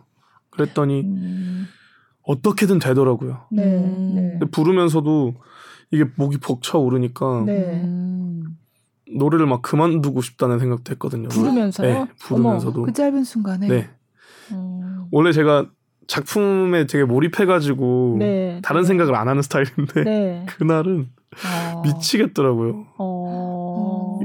[0.51, 1.67] 그랬더니 음.
[2.25, 3.43] 어떻게든 되더라고요.
[3.53, 3.65] 네.
[3.77, 4.39] 네.
[4.51, 5.35] 부르면서도
[5.93, 7.85] 이게 목이 벅차 오르니까 네.
[9.17, 11.29] 노래를 막 그만두고 싶다는 생각도 했거든요.
[11.29, 11.93] 부르면서요?
[11.93, 12.79] 네, 부르면서도.
[12.81, 13.69] 어머, 그 짧은 순간에.
[13.69, 13.89] 네.
[14.51, 15.05] 음.
[15.13, 15.71] 원래 제가
[16.09, 18.61] 작품에 되게 몰입해가지고 네.
[18.65, 20.47] 다른 생각을 안 하는 스타일인데 네.
[20.59, 21.11] 그날은
[21.75, 21.83] 어.
[21.83, 22.87] 미치겠더라고요.
[22.99, 23.60] 어.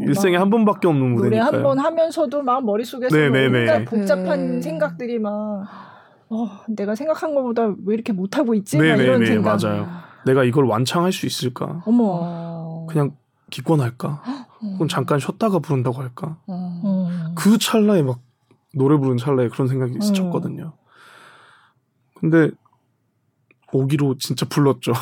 [0.07, 1.41] 일생에 한 번밖에 없는 무대니까요.
[1.51, 4.61] 노래 한 번 하면서도 막 머릿속에서 뭔가 복잡한 네.
[4.61, 5.65] 생각들이 막
[6.29, 8.77] 어, 내가 생각한 것보다 왜 이렇게 못하고 있지?
[8.77, 9.61] 네네네, 이런 생각.
[9.61, 9.87] 맞아요.
[10.25, 11.83] 내가 이걸 완창할 수 있을까?
[11.85, 12.85] 어머.
[12.89, 13.15] 그냥
[13.51, 14.23] 기권할까?
[14.75, 16.37] 그럼 잠깐 쉬었다가 부른다고 할까?
[16.47, 17.07] 어.
[17.35, 18.19] 그 찰나에 막
[18.73, 20.73] 노래 부르는 찰나에 그런 생각이 스쳤거든요.
[22.19, 22.49] 근데
[23.71, 24.93] 오기로 진짜 불렀죠.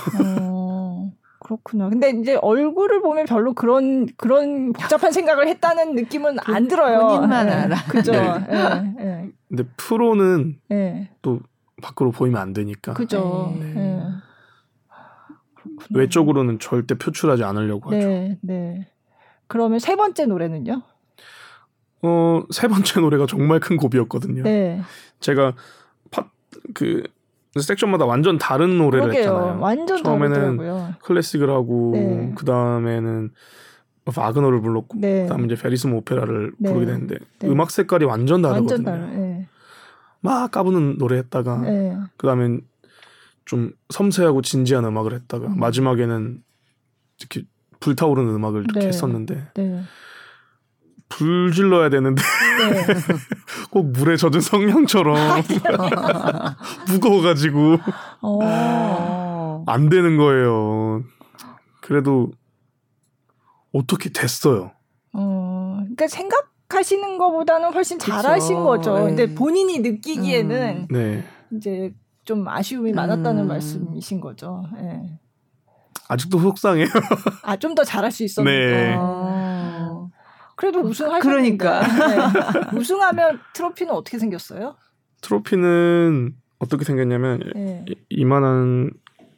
[1.43, 1.89] 어, 그렇구나.
[1.89, 7.07] 근데 이제 얼굴을 보면 별로 그런 그런 복잡한 생각을 했다는 느낌은 그, 안 들어요.
[7.07, 7.53] 본인만 네.
[7.53, 7.83] 알아.
[7.89, 8.11] 그죠.
[8.11, 8.47] 네.
[8.49, 8.93] 네.
[8.97, 9.29] 네.
[9.49, 11.09] 근데 프로는 네.
[11.21, 11.41] 또
[11.81, 12.93] 밖으로 보이면 안 되니까.
[12.93, 13.55] 그죠.
[13.59, 13.73] 네.
[13.73, 14.03] 네.
[15.93, 18.07] 외적으로는 절대 표출하지 않으려고 하죠.
[18.07, 18.87] 네, 네.
[19.47, 20.81] 그러면 세 번째 노래는요?
[22.01, 24.43] 어, 세 번째 노래가 정말 큰 고비였거든요.
[24.43, 24.81] 네.
[25.19, 25.53] 제가
[26.73, 27.03] 그
[27.61, 29.21] 섹션마다 완전 다른 노래를 그러게요.
[29.21, 29.59] 했잖아요.
[29.59, 30.95] 완전 처음에는 다르더라고요.
[31.03, 32.33] 클래식을 하고 네.
[32.35, 33.31] 그 다음에는
[34.05, 35.23] 바그너를 불렀고 네.
[35.23, 36.69] 그다음에 이제 페리스모 오페라를 네.
[36.69, 37.47] 부르게 됐는데 네.
[37.47, 38.89] 음악 색깔이 완전 다르거든요.
[38.89, 39.47] 완전 네.
[40.21, 41.97] 막 까부는 노래 했다가 네.
[42.17, 42.61] 그다음엔
[43.45, 45.59] 좀 섬세하고 진지한 음악을 했다가 음.
[45.59, 46.41] 마지막에는
[47.19, 47.43] 이렇게
[47.79, 49.51] 불타오르는 음악을 이렇게 했었는데
[51.09, 52.21] 불 질러야 되는데
[52.57, 52.85] 네.
[53.71, 55.15] 꼭 물에 젖은 성냥처럼
[56.89, 57.77] 무거워가지고
[58.21, 59.63] 어.
[59.67, 61.03] 안 되는 거예요.
[61.81, 62.31] 그래도
[63.73, 64.71] 어떻게 됐어요.
[65.13, 68.63] 어, 그러니까 생각하시는 것보다는 훨씬 잘하신 그쵸.
[68.65, 68.99] 거죠.
[68.99, 69.05] 네.
[69.05, 70.93] 근데 본인이 느끼기에는 음.
[70.93, 71.23] 네.
[71.51, 71.93] 이제
[72.25, 73.47] 좀 아쉬움이 많았다는 음.
[73.47, 74.63] 말씀이신 거죠.
[74.75, 75.19] 네.
[76.07, 76.87] 아직도 속상해요.
[77.43, 78.71] 아, 좀 더 잘할 수 있었는데.
[78.71, 78.95] 네.
[78.97, 79.52] 어.
[80.55, 81.57] 그래도 우승하셨는데.
[81.57, 81.81] 그러니까.
[81.81, 82.77] 네.
[82.77, 84.75] 우승하면 트로피는 어떻게 생겼어요?
[85.21, 87.85] 트로피는 어떻게 생겼냐면 네.
[88.09, 88.91] 이만한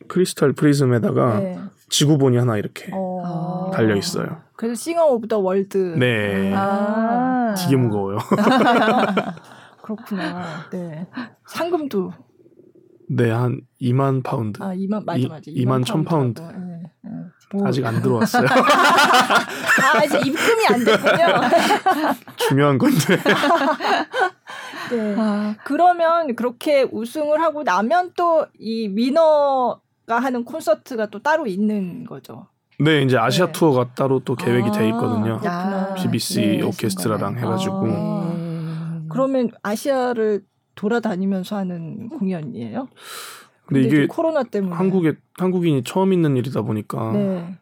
[0.08, 1.60] 크리스탈 프리즘에다가 네.
[1.90, 3.72] 지구본이 하나 이렇게 어...
[3.74, 4.42] 달려 있어요.
[4.56, 5.78] 그래서 Singer of the World.
[5.98, 6.54] 네.
[6.56, 8.18] 아~ 되게 무거워요.
[9.82, 10.70] 그렇구나.
[10.72, 11.08] 네.
[11.48, 12.12] 상금도
[13.08, 14.62] 네, 한 2만 파운드.
[14.62, 15.52] 아, 2만 맞아 맞아.
[15.52, 16.42] 2만, 2만 1천 파운드.
[16.42, 16.75] 네, 네.
[17.52, 17.68] 뭐.
[17.68, 18.46] 아직 안 들어왔어요.
[18.48, 21.26] 아, 이제 입금이 안 됐군요.
[22.38, 23.18] 중요한 건데.
[24.92, 25.16] 네.
[25.18, 25.56] 아.
[25.64, 29.80] 그러면 그렇게 우승을 하고 나면 또이 winner가
[30.20, 32.48] 하는 콘서트가 또 따로 있는 거죠.
[32.80, 33.52] 네, 이제 아시아 네.
[33.54, 35.40] 투어가 따로 또 계획이 아, 돼 있거든요.
[35.46, 37.88] 아, BBC 네, 오케스트라랑 해가지고.
[37.88, 40.44] 아, 그러면 아시아를
[40.76, 42.90] 돌아다니면서 하는 공연이에요?
[43.66, 47.56] 근데, 근데 이게 코로나 때문에 한국에 한국인이 처음 있는 일이다 보니까 네.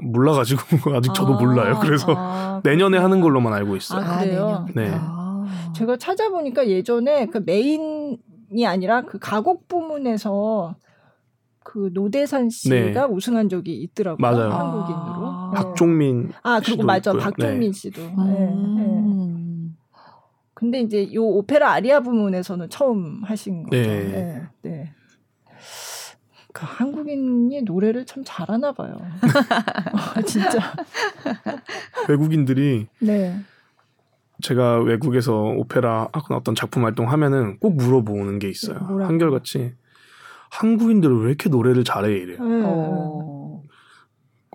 [0.00, 0.60] 몰라가지고
[0.94, 1.78] 아직 저도 아, 몰라요.
[1.80, 4.04] 그래서 아, 내년에 하는 걸로만 알고 있어요.
[4.04, 4.66] 아, 그래요?
[4.74, 4.90] 네.
[4.92, 5.72] 아.
[5.74, 10.76] 제가 찾아보니까 예전에 그 메인이 아니라 그 가곡 부문에서
[11.64, 13.12] 그 노대산 씨가 네.
[13.12, 14.18] 우승한 적이 있더라고요.
[14.20, 14.50] 맞아요.
[14.50, 15.26] 한국인으로.
[15.26, 15.50] 아.
[15.52, 15.60] 네.
[15.62, 16.30] 박종민.
[16.42, 17.22] 아 그리고 맞아 있고요.
[17.22, 17.78] 박종민 네.
[17.78, 18.02] 씨도.
[18.02, 18.12] 네.
[18.16, 19.76] 음.
[20.54, 23.76] 근데 이제 요 오페라 아리아 부문에서는 처음 하신 거죠.
[23.76, 24.42] 네.
[24.62, 24.94] 네.
[26.54, 26.60] 네.
[26.60, 28.96] 그 한국인이 노래를 참 잘하나 봐요.
[30.24, 30.72] 진짜.
[32.08, 33.36] 외국인들이 네.
[34.40, 38.78] 제가 외국에서 오페라 하거나 어떤 작품 활동하면은 꼭 물어보는 게 있어요.
[38.98, 39.74] 네, 한결같이
[40.50, 42.38] 한국인들은 왜 이렇게 노래를 잘해 이래요.
[42.40, 42.62] 음.
[42.64, 43.62] 어.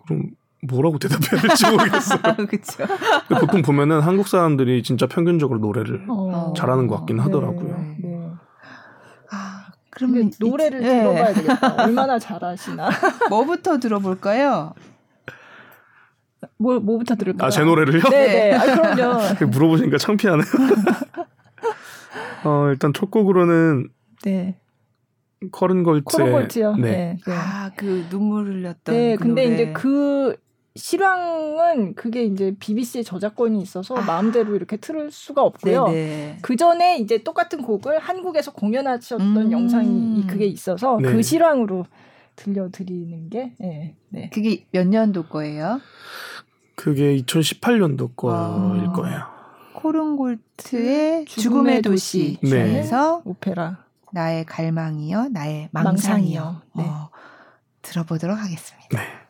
[0.06, 0.32] 그럼
[0.68, 2.20] 뭐라고 대답해야 될지 모르겠어요.
[2.48, 2.84] 그렇죠.
[3.40, 6.54] 보통 보면은 한국 사람들이 진짜 평균적으로 노래를 어.
[6.56, 7.78] 잘하는 것 같긴 하더라고요.
[7.78, 7.99] 네, 네.
[7.99, 7.99] 아,
[10.00, 11.00] 그러면 노래를 네.
[11.02, 11.76] 들어봐야 되겠다.
[11.84, 12.90] 얼마나 잘하시나.
[13.30, 14.74] 뭐부터 들어볼까요?
[16.58, 17.48] 뭐 뭐부터 들을까요?
[17.48, 18.02] 아, 제 노래를요?
[18.10, 18.54] 네, 네.
[18.54, 19.20] 아, 그럼요.
[19.52, 20.46] 물어보시니까 창피하네요.
[22.46, 23.90] 어, 일단 첫 곡으로는
[24.24, 24.56] 네.
[25.52, 26.06] 커른골트.
[26.06, 26.76] 커른골트요.
[26.78, 27.18] 네.
[27.26, 27.34] 네.
[27.34, 28.96] 아, 그 눈물 흘렸던.
[28.96, 29.54] 네, 그 근데 노래.
[29.54, 30.38] 이제 그
[30.80, 34.02] 실황은 그게 이제 BBC의 저작권이 있어서 아.
[34.02, 35.88] 마음대로 이렇게 틀을 수가 없고요.
[36.42, 39.52] 그 전에 이제 똑같은 곡을 한국에서 공연하셨던 음.
[39.52, 41.12] 영상이 그게 있어서 네.
[41.12, 41.86] 그 실황으로
[42.36, 43.96] 들려드리는 게 네.
[44.10, 44.30] 네.
[44.34, 45.82] 그게 몇 년도 거예요?
[46.76, 48.92] 그게 2018년도 거일 아.
[48.94, 49.40] 거예요.
[49.74, 53.30] 코른골트의 죽음의 도시 중에서 네.
[53.30, 56.42] 오페라 나의 갈망이요, 나의 망상이요.
[56.42, 56.62] 망상이요.
[56.76, 56.84] 네.
[56.84, 57.10] 어,
[57.82, 59.29] 들어보도록 하겠습니다.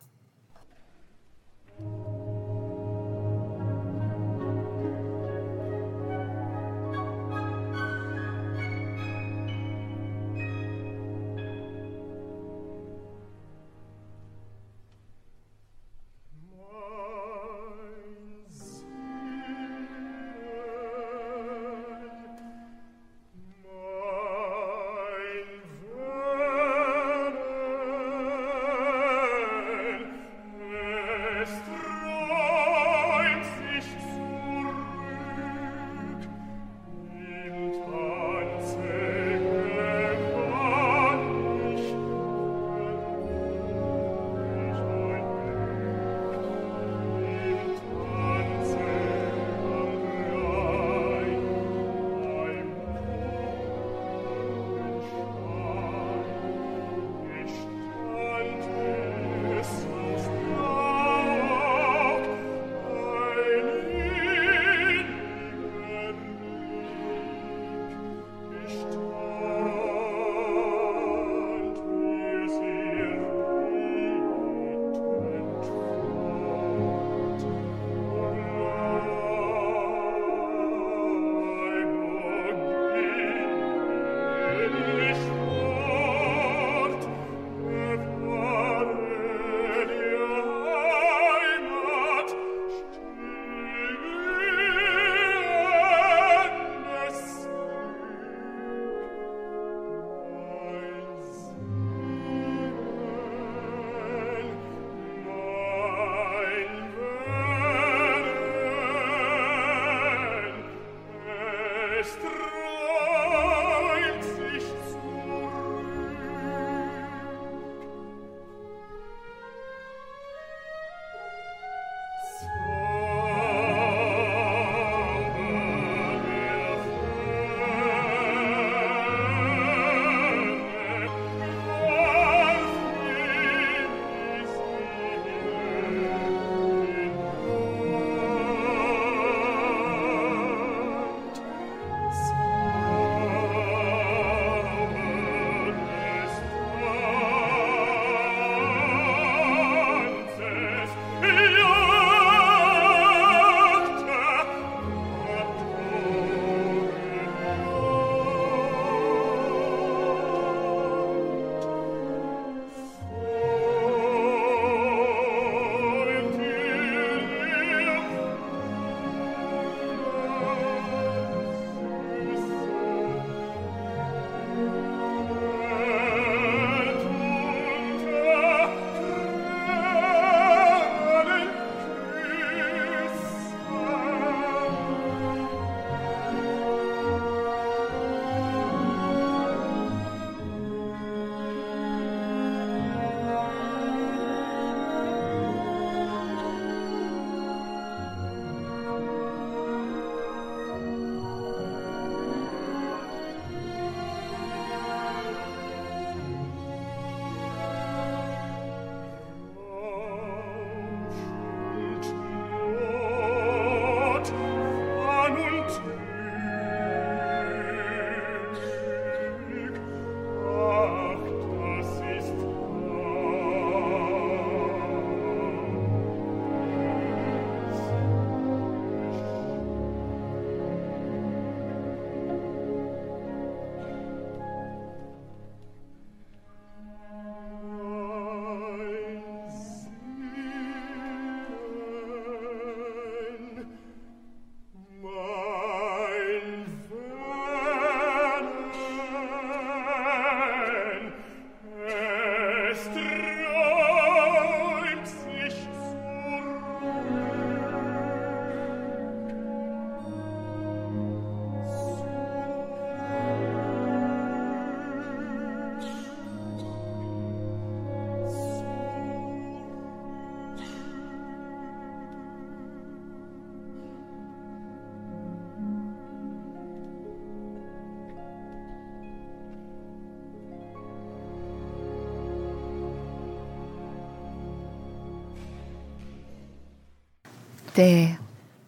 [287.74, 287.82] 네.
[287.82, 288.18] 네.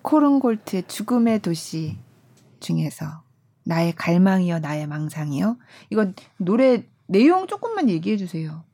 [0.03, 1.97] 코른골트의 죽음의 도시
[2.61, 3.23] 중에서
[3.65, 5.57] 나의 갈망이요, 나의 망상이요.
[5.91, 8.65] 이거 노래 내용 조금만 얘기해 주세요.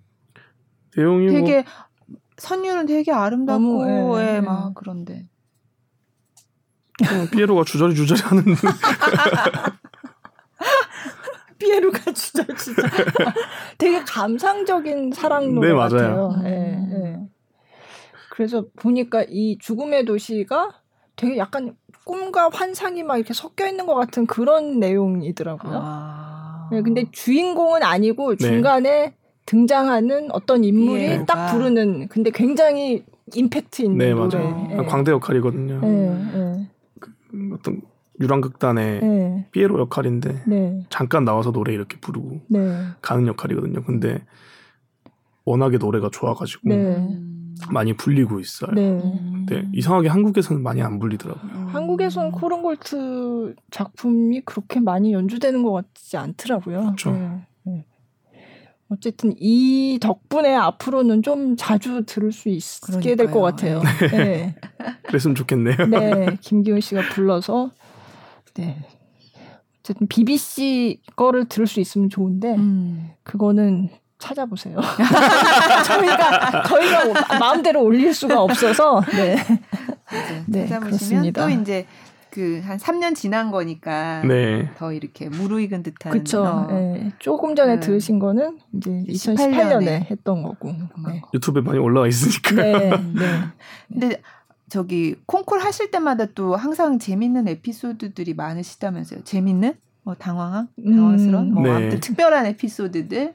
[0.97, 1.64] 내용이 되게
[2.07, 2.19] 뭐...
[2.38, 5.29] 선율은 되게 아름답고 너무, 예, 예, 막 그런데
[7.33, 8.45] 피에로가 주저리 주저리 하는
[11.59, 12.88] 피에로가 주저리 주저리
[13.77, 16.35] 되게 감상적인 사랑 노래 네, 같아요.
[16.37, 16.43] 음.
[16.43, 16.78] 네, 네.
[18.38, 20.70] 그래서 보니까 이 죽음의 도시가
[21.16, 21.74] 되게 약간
[22.05, 25.72] 꿈과 환상이 막 이렇게 섞여 있는 것 같은 그런 내용이더라고요.
[25.74, 26.68] 아...
[26.70, 28.46] 네, 근데 주인공은 아니고 네.
[28.46, 29.14] 중간에 네.
[29.44, 34.38] 등장하는 어떤 인물이 예, 딱 부르는 근데 굉장히 임팩트 있는 네, 노래.
[34.38, 34.68] 맞아요.
[34.68, 34.87] 네.
[34.87, 35.81] 광대 역할이거든요.
[35.81, 36.68] 네,
[37.01, 37.11] 그
[37.55, 37.83] 어떤
[38.20, 39.48] 유랑극단의 네.
[39.51, 40.87] 피에로 역할인데 네.
[40.90, 42.42] 잠깐 나와서 노래 이렇게 부르고
[43.03, 43.83] 가는 역할이거든요.
[43.83, 44.24] 근데
[45.44, 46.68] 워낙에 노래가 좋아가지고
[47.71, 48.71] 많이 불리고 있어요.
[48.73, 49.01] 네.
[49.49, 49.62] 네.
[49.73, 51.53] 이상하게 한국에서는 많이 안 불리더라고요.
[51.53, 51.66] 음.
[51.68, 56.81] 한국에서는 코른골트 작품이 그렇게 많이 연주되는 것 같지 않더라고요.
[56.81, 57.11] 그렇죠.
[57.12, 57.40] 네.
[57.64, 57.85] 네.
[58.90, 63.83] 어쨌든 이 덕분에 앞으로는 좀 자주 들을 수 있게 될 것 같아요.
[64.01, 64.09] 네.
[64.09, 64.55] 네.
[65.05, 65.77] 그랬으면 좋겠네요.
[65.90, 67.71] 네, 김기훈 씨가 불러서
[68.55, 68.77] 네.
[69.81, 73.11] 어쨌든 BBC 거를 들을 수 있으면 좋은데 음.
[73.25, 74.78] 그거는 찾아보세요.
[75.87, 79.37] 저희가 저희가 마음대로 올릴 수가 없어서 네.
[80.46, 81.42] 네, 찾아보시면 그렇습니다.
[81.42, 81.87] 또 이제
[82.31, 84.70] 그한 3년 지난 거니까 네.
[84.76, 86.44] 더 이렇게 무르익은 듯한 그렇죠.
[86.44, 87.12] 어, 네.
[87.18, 90.72] 조금 전에 그 들으신 거는 이제 2018년에, 2018년에 했던 거고
[91.07, 91.22] 네.
[91.35, 92.54] 유튜브에 많이 올라와 있으니까.
[92.62, 92.90] 네.
[92.90, 93.44] 네.
[93.88, 94.22] 근데
[94.68, 99.24] 저기 콩쿨 하실 때마다 또 항상 재밌는 에피소드들이 많으시다면서요.
[99.24, 99.74] 재밌는?
[100.02, 100.68] 뭐 당황한?
[100.85, 101.52] 당황스러운?
[101.54, 102.00] 뭐 네.
[102.00, 103.35] 특별한 에피소드들?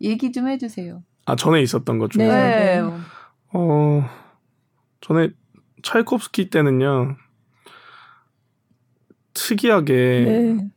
[0.00, 1.02] 얘기 좀 해주세요.
[1.26, 2.82] 아 전에 있었던 것 중에 네.
[3.52, 4.08] 어
[5.00, 5.30] 전에
[5.82, 7.16] 차이콥스키 때는요
[9.34, 10.68] 특이하게 네.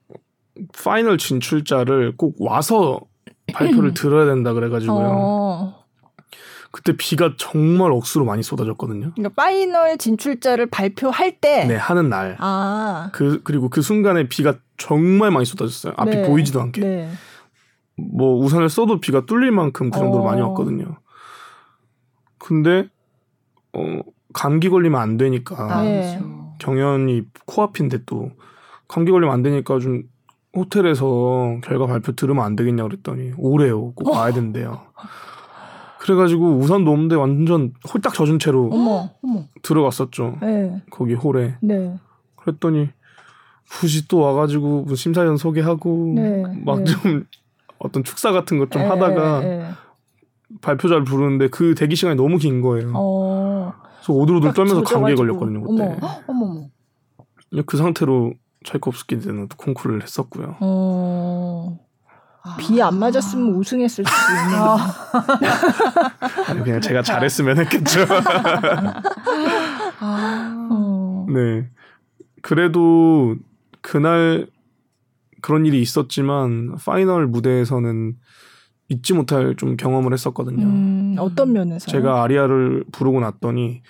[0.84, 3.02] final 진출자를 꼭 와서
[3.54, 5.10] 발표를 들어야 된다 그래가지고요.
[5.12, 5.82] 어.
[6.72, 9.12] 그때 비가 정말 억수로 많이 쏟아졌거든요.
[9.14, 12.38] 그러니까 final 진출자를 발표할 때, 네 하는 날.
[12.40, 13.10] 아.
[13.12, 15.94] 그 그리고 그 순간에 비가 정말 많이 쏟아졌어요.
[15.98, 16.28] 앞이 네.
[16.28, 16.82] 보이지도 않게.
[16.82, 17.12] 네.
[18.12, 20.26] 뭐 우산을 써도 비가 뚫릴 만큼 그 정도로 어.
[20.26, 20.98] 많이 왔거든요.
[22.38, 22.88] 근데
[23.74, 24.00] 어
[24.34, 26.22] 감기 걸리면 안 되니까 아, 네.
[26.60, 28.32] 경연이 코앞인데 또
[28.88, 30.04] 감기 걸리면 안 되니까 좀
[30.56, 33.94] 호텔에서 결과 발표 들으면 안 되겠냐 그랬더니 오래요.
[33.94, 34.82] 꼭 와야 된대요.
[36.00, 39.44] 그래가지고 우산도 없는데 완전 홀딱 젖은 채로 어머, 어머.
[39.62, 40.40] 들어갔었죠.
[40.42, 40.82] 네.
[40.90, 41.58] 거기 홀에.
[41.62, 41.96] 네.
[42.38, 42.90] 그랬더니
[43.70, 46.44] 굳이 또 와가지고 뭐 심사위원 소개하고 네.
[46.66, 47.26] 막좀
[47.84, 49.66] 어떤 축사 같은 것 좀 하다가 에, 에.
[50.62, 52.92] 발표자를 부르는데 그 대기 시간이 너무 긴 거예요.
[52.96, 53.74] 어.
[53.96, 55.98] 그래서 오들오들 떨면서 감기에 걸렸거든요 그때.
[56.02, 56.68] 어머, 어머.
[57.66, 58.34] 그 상태로
[58.66, 60.58] 차이콥스키 때는 또 콩쿠르를 했었고요.
[60.60, 61.80] 어.
[62.58, 64.58] 비안 맞았으면 우승했을 수도 있는.
[66.48, 68.02] 아니, 그냥 제가 잘했으면 했겠죠.
[70.00, 70.68] 아.
[70.72, 71.26] 어.
[71.30, 71.70] 네.
[72.42, 73.36] 그래도
[73.82, 74.48] 그날
[75.42, 78.16] 그런 일이 있었지만 final 무대에서는
[78.90, 80.66] 잊지 못할 좀 경험을 했었거든요.
[80.66, 81.90] 음, 어떤 면에서?
[81.90, 83.82] 제가 아리아를 부르고 났더니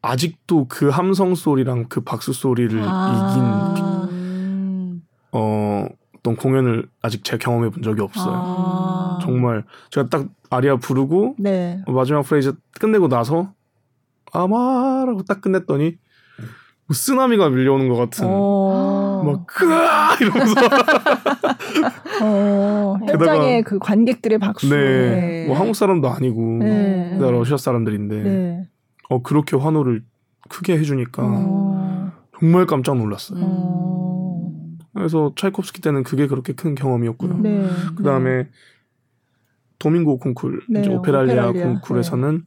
[0.00, 7.70] 아직도 그 함성 소리랑 그 박수 소리를 아~ 이긴 어 어떤 공연을 아직 제가 경험해
[7.70, 8.34] 본 적이 없어요.
[8.34, 11.82] 아~ 정말 제가 딱 아리아 부르고 네.
[11.86, 13.52] 마지막 프레이즈 끝내고 나서
[14.32, 15.96] 아마라고 딱 끝냈더니
[16.86, 19.01] 뭐 쓰나미가 밀려오는 것 같은 어.
[19.22, 20.54] 막 크아 이러면서
[22.22, 24.68] 어, 현장의 그 관객들의 박수.
[24.68, 24.76] 네.
[24.76, 25.46] 네.
[25.46, 27.18] 뭐 한국 사람도 아니고 네.
[27.18, 28.68] 러시아 사람들인데 네.
[29.08, 30.04] 어 그렇게 환호를
[30.48, 32.12] 크게 해주니까 어.
[32.38, 33.40] 정말 깜짝 놀랐어요.
[33.42, 34.52] 어.
[34.94, 37.38] 그래서 차이콥스키 때는 그게 그렇게 큰 경험이었고요.
[37.38, 37.66] 네.
[37.96, 38.48] 그 다음에
[39.78, 40.80] 도밍고 콩쿨, 네.
[40.80, 41.80] 이제 오페랄리아, 오페랄리아.
[41.80, 42.44] 콩쿨에서는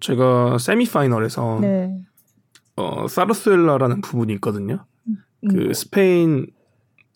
[0.00, 1.60] 제가 semifinal에서
[2.76, 4.84] 어, 사르수엘라라는 부분이 있거든요.
[5.44, 5.48] 음.
[5.48, 6.46] 그 스페인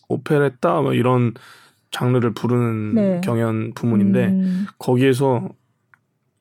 [0.07, 1.33] 오페레타 뭐 이런
[1.91, 3.21] 장르를 부르는 네.
[3.23, 4.65] 경연 부문인데 음.
[4.77, 5.49] 거기에서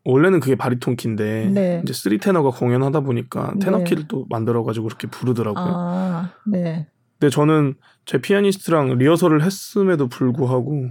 [0.05, 1.81] 원래는 그게 바리톤 키인데 네.
[1.85, 3.59] 이제 three 테너가 공연하다 보니까 네.
[3.67, 5.65] 테너 키를 또 만들어 가지고 그렇게 부르더라고요.
[5.67, 6.87] 아, 네.
[7.19, 7.75] 근데 저는
[8.07, 10.89] 제 피아니스트랑 리허설을 했음에도 불구하고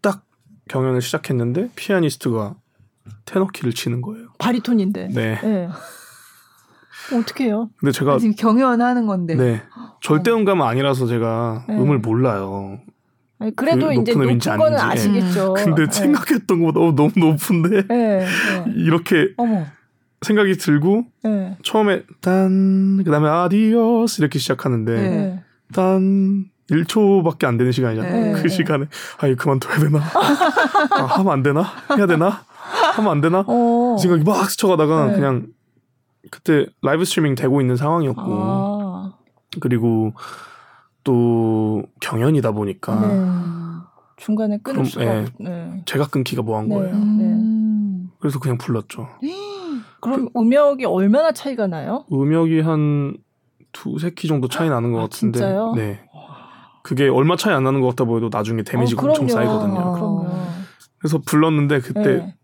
[0.00, 0.24] 딱
[0.68, 2.56] 경연을 시작했는데 피아니스트가
[3.24, 4.28] 테너 키를 치는 거예요.
[4.38, 5.08] 바리톤인데.
[5.08, 5.68] 네.
[7.10, 7.18] 네.
[7.18, 7.70] 어떻게 해요?
[7.78, 9.34] 근데 제가 지금 경연하는 건데.
[9.34, 9.62] 네.
[10.00, 11.76] 절대 음감은 아니라서 제가 네.
[11.76, 12.78] 음을 몰라요.
[13.38, 15.54] 아니, 그래도 그 이제 높은 거는 아시겠죠.
[15.54, 15.90] 근데 네.
[15.90, 18.18] 생각했던 것보다 너무 높은데 네.
[18.18, 18.26] 네.
[18.76, 19.66] 이렇게 어머.
[20.22, 21.56] 생각이 들고 네.
[21.64, 25.42] 처음에 딴 그다음에 Adiós 이렇게 시작하는데 네.
[25.74, 28.34] 딴 1초밖에 안 되는 시간이잖아요.
[28.36, 28.40] 네.
[28.40, 28.86] 그 시간에
[29.18, 29.98] 아 이거 그만둬야 되나?
[29.98, 31.64] 아, 하면 안 되나?
[31.96, 32.44] 해야 되나?
[32.94, 33.44] 하면 안 되나?
[33.46, 33.96] 어.
[34.00, 35.14] 생각이 막 스쳐가다가 네.
[35.14, 35.46] 그냥
[36.30, 39.12] 그때 live streaming 되고 있는 상황이었고 아.
[39.60, 40.12] 그리고
[41.04, 43.42] 또 경연이다 보니까 네.
[44.16, 45.82] 중간에 끊을 수가 예, 네.
[45.84, 46.74] 제가 끊기가 뭐한 네.
[46.76, 46.94] 거예요.
[46.94, 48.10] 음.
[48.20, 49.08] 그래서 그냥 불렀죠.
[50.00, 52.04] 그럼 그, 음역이 얼마나 차이가 나요?
[52.12, 53.16] 음역이 한
[53.72, 55.38] 두세 키 정도 차이 나는 것 아, 같은데.
[55.38, 55.72] 진짜요?
[55.74, 56.00] 네.
[56.82, 59.78] 그게 얼마 차이 안 나는 것 같다 보여도 나중에 데미지가 어, 엄청 쌓이거든요.
[59.78, 60.64] 아,
[60.98, 62.36] 그래서 불렀는데 그때 네.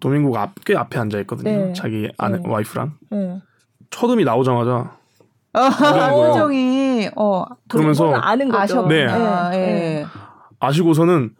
[0.00, 1.66] 도민고가 앞, 꽤 앞에 앉아 있거든요.
[1.66, 1.72] 네.
[1.72, 2.42] 자기 아내 네.
[2.44, 2.94] 와이프랑.
[3.10, 3.40] 네.
[3.90, 4.92] 첫 음이 나오자마자
[5.52, 8.86] 표정이 어 그러면서 아는 거죠.
[8.86, 9.06] 네.
[9.06, 10.04] 아, 네.
[10.60, 11.30] 아시고서는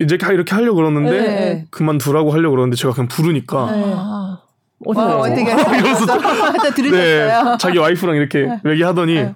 [0.00, 1.66] 이제 이렇게 하려 고 그러는데 네.
[1.70, 3.94] 그만두라고 하려 고 그러는데 제가 그냥 부르니까 네.
[4.86, 5.44] 어디 어떻게?
[6.74, 7.44] 들으셨어요?
[7.44, 8.60] 네, 자기 와이프랑 이렇게 네.
[8.70, 9.34] 얘기하더니 네.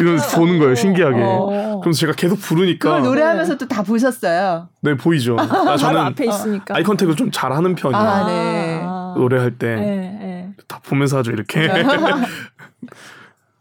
[0.00, 1.16] 이러면서 보는 거예요, 신기하게.
[1.22, 1.80] 어.
[1.82, 2.88] 그래서 제가 계속 부르니까.
[2.88, 4.68] 그걸 노래하면서 또 다 보셨어요?
[4.82, 5.36] 네, 보이죠.
[5.38, 6.74] 아, 저는 앞에 있으니까.
[6.76, 8.02] 아이 컨택을 좀 잘하는 편이에요.
[8.02, 8.82] 아, 네.
[9.20, 9.74] 노래할 때.
[9.76, 10.48] 네, 네.
[10.66, 11.68] 다 보면서 하죠, 이렇게.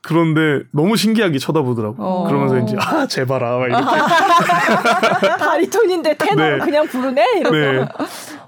[0.02, 1.96] 그런데 너무 신기하게 쳐다보더라고.
[2.02, 2.24] 어.
[2.28, 3.84] 그러면서 이제 아 제발아 막 이렇게
[5.38, 6.66] 바리톤인데 테너를 네.
[6.66, 7.56] 그냥 부르네 이러고.
[7.56, 7.86] 네.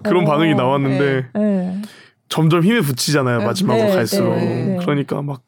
[0.03, 0.29] 그런 어.
[0.32, 1.82] 반응이 나왔는데 네.
[2.29, 4.36] 점점 힘에 붙이잖아요 마지막으로 네, 갈수록.
[4.36, 4.77] 네.
[4.79, 5.41] 그러니까 막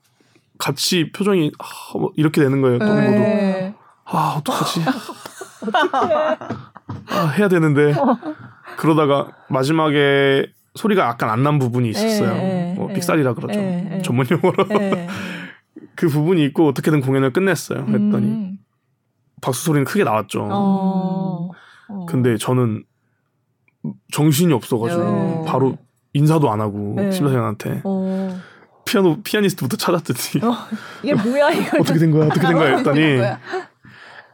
[0.62, 2.78] 같이 표정이 아, 뭐 이렇게 되는 거예요.
[2.78, 3.74] 또민고도 네.
[4.06, 4.82] 아 어떡하지?
[7.10, 7.94] 아, 해야 되는데
[8.78, 12.76] 그러다가 마지막에 소리가 약간 안 난 부분이 있었어요.
[12.76, 13.60] 뭐 삑살이라 그러죠.
[14.04, 14.66] 전문 용어로.
[15.96, 17.80] 그 부분이 있고 어떻게든 공연을 끝냈어요.
[17.80, 18.58] 했더니 음.
[19.42, 20.48] 박수 소리는 크게 나왔죠.
[20.52, 21.50] 어.
[21.90, 22.06] 어.
[22.06, 22.84] 근데 저는
[24.14, 25.46] 정신이 없어가지고 네.
[25.48, 25.78] 바로
[26.14, 27.12] 인사도 안 하고 네.
[27.12, 28.01] 심사위원한테 어.
[28.92, 30.54] 피아노 피아니스트부터 찾았더니 어,
[31.02, 33.20] 이게 뭐야 이거 어떻게 된 거야 어떻게 된 거야 했더니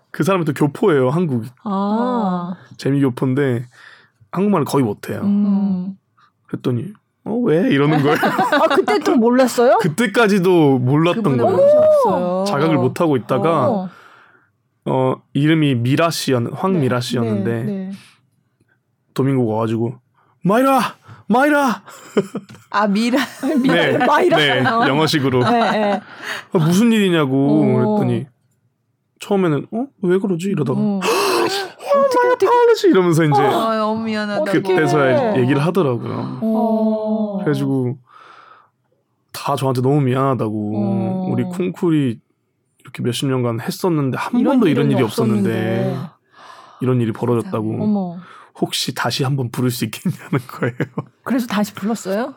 [0.09, 2.55] 그 사람이 또 교포예요 한국 아.
[2.77, 3.67] 재미 교포인데
[4.31, 5.21] 한국말을 거의 못해요.
[5.21, 5.97] 음.
[6.47, 6.91] 그랬더니
[7.23, 7.69] 어, 왜?
[7.69, 8.17] 이러는 거예요.
[8.17, 9.77] 아, 그때 또 몰랐어요?
[9.79, 12.45] 그때까지도 몰랐던 거예요.
[12.47, 13.89] 자각을 못 하고 있다가 어.
[14.85, 17.91] 어, 이름이 미라 씨였 황미라 네, 씨였는데 네, 네.
[19.13, 19.99] 도민고가 와가지고
[20.43, 20.96] 마이라
[21.27, 21.83] 마이라
[22.69, 23.19] 아 미라
[23.63, 26.01] 네, 마이라 네, 영어식으로 네, 네.
[26.53, 28.25] 아, 무슨 일이냐고 그랬더니
[29.19, 30.99] 처음에는 어 왜 그러지 이러다가 어.
[30.99, 34.51] 어떻게 어떻게 하지 이러면서 이제 어, 너무 미안하다.
[34.51, 36.39] 그때서야 얘기를 하더라고요.
[36.41, 37.37] 어.
[37.39, 37.97] 그래가지고
[39.33, 41.27] 다 저한테 너무 미안하다고 어.
[41.31, 42.19] 우리 콩쿨이
[42.79, 46.09] 이렇게 몇십 년간 했었는데 한 번도 이런 일이 없었는데, 없었는데
[46.81, 48.17] 이런 일이 벌어졌다고 어머.
[48.59, 50.75] 혹시 다시 한번 부를 수 있겠냐는 거예요.
[51.23, 52.33] 그래서 다시 불렀어요?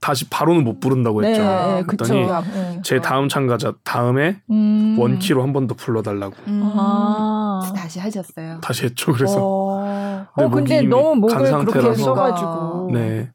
[0.00, 1.42] 다시 바로는 못 부른다고 네, 했죠.
[1.42, 2.80] 네, 그랬더니 네.
[2.82, 4.96] 제 다음 참가자 다음에 음.
[4.98, 6.34] 원키로 한 번 더 불러달라고.
[6.48, 6.62] 음.
[6.76, 7.72] 아.
[7.74, 8.60] 다시 하셨어요.
[8.60, 9.12] 다시 했죠.
[9.14, 9.38] 그래서.
[9.40, 12.90] 어, 어 근데 너무 목을 그렇게 써가지고.
[12.92, 13.30] 네.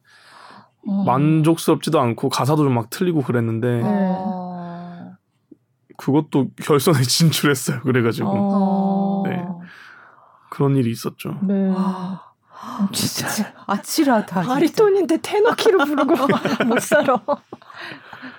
[0.87, 1.03] 어.
[1.05, 4.15] 만족스럽지도 않고 가사도 좀 막 틀리고 그랬는데 네.
[5.97, 7.81] 그것도 결선에 진출했어요.
[7.81, 8.29] 그래가지고.
[8.31, 8.88] 어.
[10.59, 10.65] 네.
[10.65, 11.37] 그런 일이 있었죠.
[11.43, 11.71] 네.
[12.91, 14.41] 진짜 아찔하다.
[14.41, 16.15] 바리톤인데 테너 키로 부르고
[16.67, 17.21] 못 살아.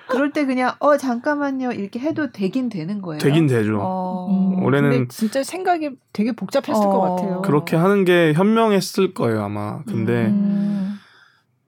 [0.09, 3.21] 그럴 때 그냥 어 잠깐만요 이렇게 해도 되긴 되는 거예요.
[3.21, 3.79] 되긴 되죠.
[3.81, 4.29] 어...
[4.29, 6.91] 음, 올해는 진짜 생각이 되게 복잡했을 어...
[6.91, 7.43] 것 같아요.
[7.43, 9.83] 그렇게 하는 게 현명했을 거예요 아마.
[9.85, 10.99] 근데 음...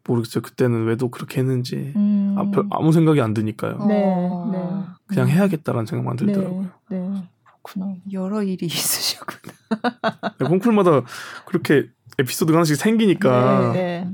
[0.07, 0.43] 모르겠어요.
[0.43, 2.35] 그때는 왜도 그렇게 했는지 음...
[2.37, 3.87] 아, 아무 생각이 안 드니까요.
[3.87, 4.05] 네,
[4.53, 4.59] 네.
[5.07, 6.67] 그냥 해야겠다라는 생각만 들더라고요.
[6.91, 7.29] 네, 네.
[7.63, 7.95] 그렇구나.
[8.13, 9.55] 여러 일이 있으셨구나.
[10.39, 11.03] 네, 콩쿨마다
[11.47, 11.89] 그렇게
[12.19, 14.09] 에피소드가 하나씩 생기니까 네, 네.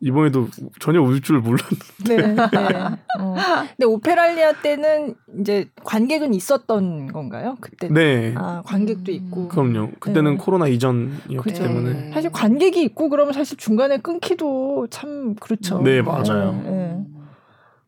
[0.00, 0.48] 이번에도
[0.80, 1.86] 전혀 울 줄 몰랐는데.
[2.08, 2.78] 네, 네.
[3.20, 3.34] 어.
[3.76, 7.56] 근데 오페랄리아 때는 이제 관객은 있었던 건가요?
[7.60, 7.88] 그때?
[7.88, 8.34] 네.
[8.36, 9.48] 아 관객도 있고.
[9.48, 9.92] 그럼요.
[10.00, 10.36] 그때는 네.
[10.38, 11.62] 코로나 이전이었기 그쵸.
[11.62, 12.10] 때문에.
[12.12, 15.80] 사실 관객이 있고 그러면 사실 중간에 끊기도 참 그렇죠.
[15.82, 17.12] 네 맞아요.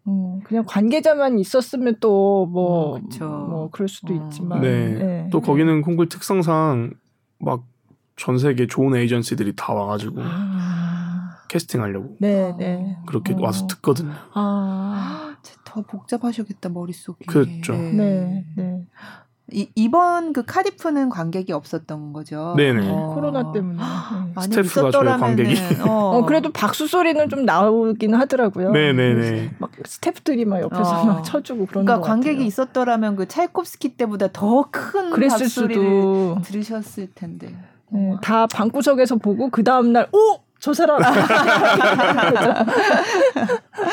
[0.06, 0.12] 네.
[0.12, 4.16] 음, 그냥 관계자만 있었으면 또 뭐뭐 음, 뭐 그럴 수도 어.
[4.16, 4.60] 있지만.
[4.60, 4.94] 네.
[4.94, 5.28] 네.
[5.30, 6.92] 또 거기는 콩쿨 특성상
[7.38, 7.74] 막
[8.16, 11.36] 전 세계 좋은 에이전시들이 다 와가지고 아.
[11.48, 12.16] 캐스팅하려고.
[12.20, 12.96] 네, 네.
[13.06, 13.38] 그렇게 어.
[13.40, 14.12] 와서 듣거든요.
[14.34, 17.26] 아, 더 복잡하셨겠다 머릿속이.
[17.26, 17.72] 그렇죠.
[17.74, 18.44] 네, 네.
[18.56, 18.86] 네.
[19.52, 22.54] 이, 이번 그 카디프는 관객이 없었던 거죠.
[22.56, 22.88] 네네.
[22.90, 23.12] 어.
[23.14, 23.76] 코로나 때문에.
[23.78, 24.40] 네.
[24.42, 25.54] 스태프가 저희 관객이.
[25.86, 25.92] 어.
[26.18, 26.24] 어.
[26.24, 28.70] 그래도 박수 소리는 좀 나오긴 하더라고요.
[28.72, 29.50] 네네네.
[29.58, 31.04] 막 스태프들이 막 옆에서 어.
[31.04, 32.46] 막 쳐주고 그런 그러니까 관객이 같아요.
[32.46, 37.54] 있었더라면 그 찰콥스키 때보다 더 큰 박수를 들으셨을 텐데.
[37.90, 40.40] 네, 다 방구석에서 보고 그 다음 날 오.
[40.58, 40.98] 저 사람.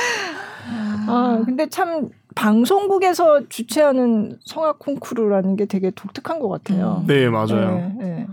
[1.07, 7.01] 아, 근데 참 방송국에서 주최하는 성악 콩쿠르라는 게 되게 독특한 것 같아요.
[7.01, 7.07] 음.
[7.07, 7.75] 네, 맞아요.
[7.75, 8.27] 네, 네.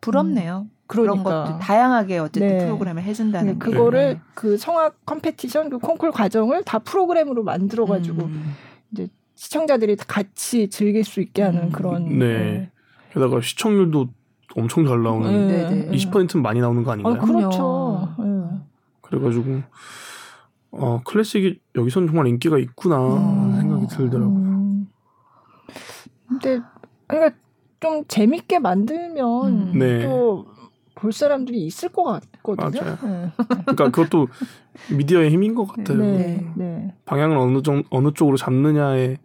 [0.00, 0.66] 부럽네요.
[0.66, 1.22] 음, 그러니까.
[1.22, 2.64] 그런 것도 다양하게 어쨌든 네.
[2.64, 4.20] 프로그램을 해준다는 네, 그거를 네.
[4.34, 8.54] 그 성악 competition 그 콩쿨 과정을 다 프로그램으로 만들어가지고 음.
[8.92, 11.70] 이제 시청자들이 같이 즐길 수 있게 하는 음.
[11.70, 12.18] 그런.
[12.18, 12.18] 네.
[12.18, 12.70] 네.
[13.12, 14.08] 게다가 시청률도
[14.56, 17.14] 엄청 잘 나오는 네, 20%는 많이 나오는 거 아닌가요?
[17.14, 18.08] 아, 그렇죠.
[19.00, 19.62] 그래가지고
[20.72, 23.60] 어 클래식이 여기선 정말 인기가 있구나 음.
[23.60, 24.36] 생각이 들더라고요.
[24.36, 24.88] 음.
[26.28, 26.60] 근데
[27.06, 27.36] 그러니까
[27.80, 29.78] 좀 재밌게 만들면 음.
[29.78, 30.02] 네.
[30.02, 32.80] 또볼 사람들이 있을 것 같거든요.
[32.82, 32.98] 맞아요.
[33.02, 33.30] 네.
[33.48, 34.28] 그러니까 그것도
[34.96, 35.98] 미디어의 힘인 것 같아요.
[35.98, 36.52] 네.
[36.56, 36.94] 네.
[37.04, 39.18] 방향을 어느 정 어느 쪽으로 잡느냐의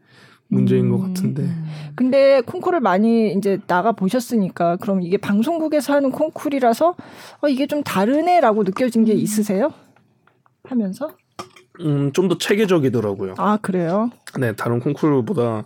[0.48, 1.08] 문제인 것 음.
[1.08, 1.48] 같은데.
[1.96, 6.96] 근데 콩쿠르를 많이 이제 나가 보셨으니까 그럼 이게 방송국에서 하는 콩쿠르라서
[7.42, 9.18] 어, 이게 좀 다르네라고 느껴진 게 음.
[9.18, 9.74] 있으세요?
[10.64, 11.10] 하면서?
[11.82, 13.36] 음, 좀 더 체계적이더라고요.
[13.38, 14.10] 아, 그래요?
[14.40, 15.64] 네, 다른 콩쿠르보다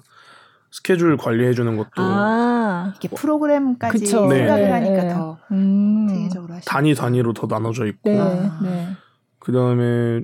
[0.71, 4.29] 스케줄 관리해 주는 것도 아, 이게 프로그램까지 그쵸.
[4.29, 4.69] 생각을 네.
[4.71, 5.13] 하니까 네.
[5.13, 6.07] 더 음.
[6.09, 6.69] 체계적으로 하시죠.
[6.69, 8.09] 단위 단위로 더 나눠져 있고.
[8.09, 8.51] 네.
[8.61, 8.87] 네.
[9.39, 10.21] 그다음에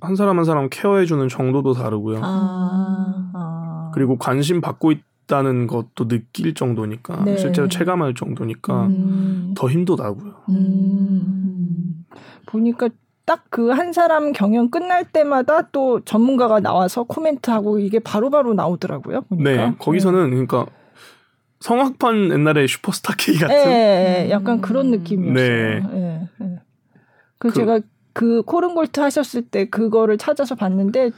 [0.00, 2.20] 한 사람 한 사람 케어해 주는 정도도 다르고요.
[2.22, 3.30] 아.
[3.34, 3.90] 아.
[3.94, 7.36] 그리고 관심 받고 있다는 것도 느낄 정도니까 네.
[7.36, 9.54] 실제로 체감할 정도니까 음.
[9.56, 10.34] 더 힘도 나고요.
[10.50, 12.04] 음.
[12.46, 12.90] 보니까
[13.28, 19.20] 딱 그 한 사람 경연 끝날 때마다 또 전문가가 나와서 코멘트하고 이게 바로바로 바로 나오더라고요.
[19.28, 19.50] 보니까.
[19.50, 20.30] 네, 거기서는 네.
[20.30, 20.66] 그러니까
[21.60, 23.64] 성악판 옛날에 슈퍼스타 K 같은 네,
[24.24, 25.34] 네, 약간 그런 느낌이었어요.
[25.34, 25.80] 네.
[25.80, 26.58] 네, 네.
[27.38, 27.80] 그, 그 제가
[28.14, 31.10] 그 코른골트 하셨을 때 그거를 찾아서 봤는데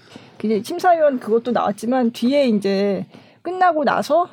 [0.43, 3.07] 이제 심사위원 그것도 나왔지만 뒤에 이제
[3.43, 4.29] 끝나고 나서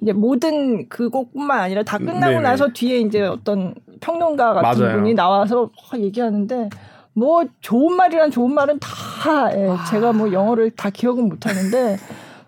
[0.00, 2.40] 이제 모든 그 곡뿐만 아니라 다 끝나고 네네.
[2.40, 4.96] 나서 뒤에 이제 어떤 평론가 같은 맞아요.
[4.96, 6.68] 분이 나와서 얘기하는데
[7.18, 9.84] 뭐 좋은 말이란 좋은 말은 다 예, 아.
[9.90, 11.98] 제가 뭐 영어를 다 기억은 못 하는데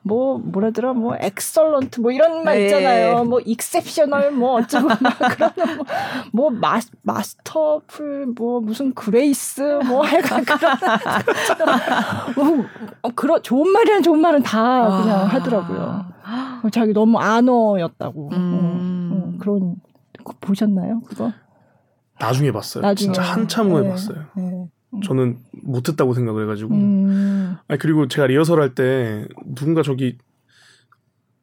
[0.03, 2.65] 뭐 뭐라더라 뭐 excellent 뭐 이런 말 네.
[2.65, 3.25] 있잖아요.
[3.25, 4.99] 뭐 exceptional 뭐 어쩌고 막
[5.37, 5.85] 그런 뭐,
[6.33, 11.79] 뭐 마, masterful 뭐 무슨 grace 뭐 약간 그런
[12.37, 12.65] 뭐,
[13.03, 16.05] 어, 그런 좋은 말이란 좋은 말은 다 그냥 하더라고요.
[16.73, 19.11] 자기 너무 안어였다고 음.
[19.13, 19.77] 어, 어, 그런
[20.41, 21.33] 보셨나요 그거?
[22.21, 22.83] 나중에 봤어요.
[22.83, 23.07] 나중에.
[23.13, 23.89] 진짜 한참 후에 네.
[23.89, 24.25] 봤어요.
[24.37, 24.67] 네.
[24.93, 25.01] 음.
[25.03, 26.75] 저는 못했다고 생각을 해가지고.
[26.75, 27.57] 음.
[27.69, 30.19] 아니 그리고 제가 리허설 할 때 누군가 저기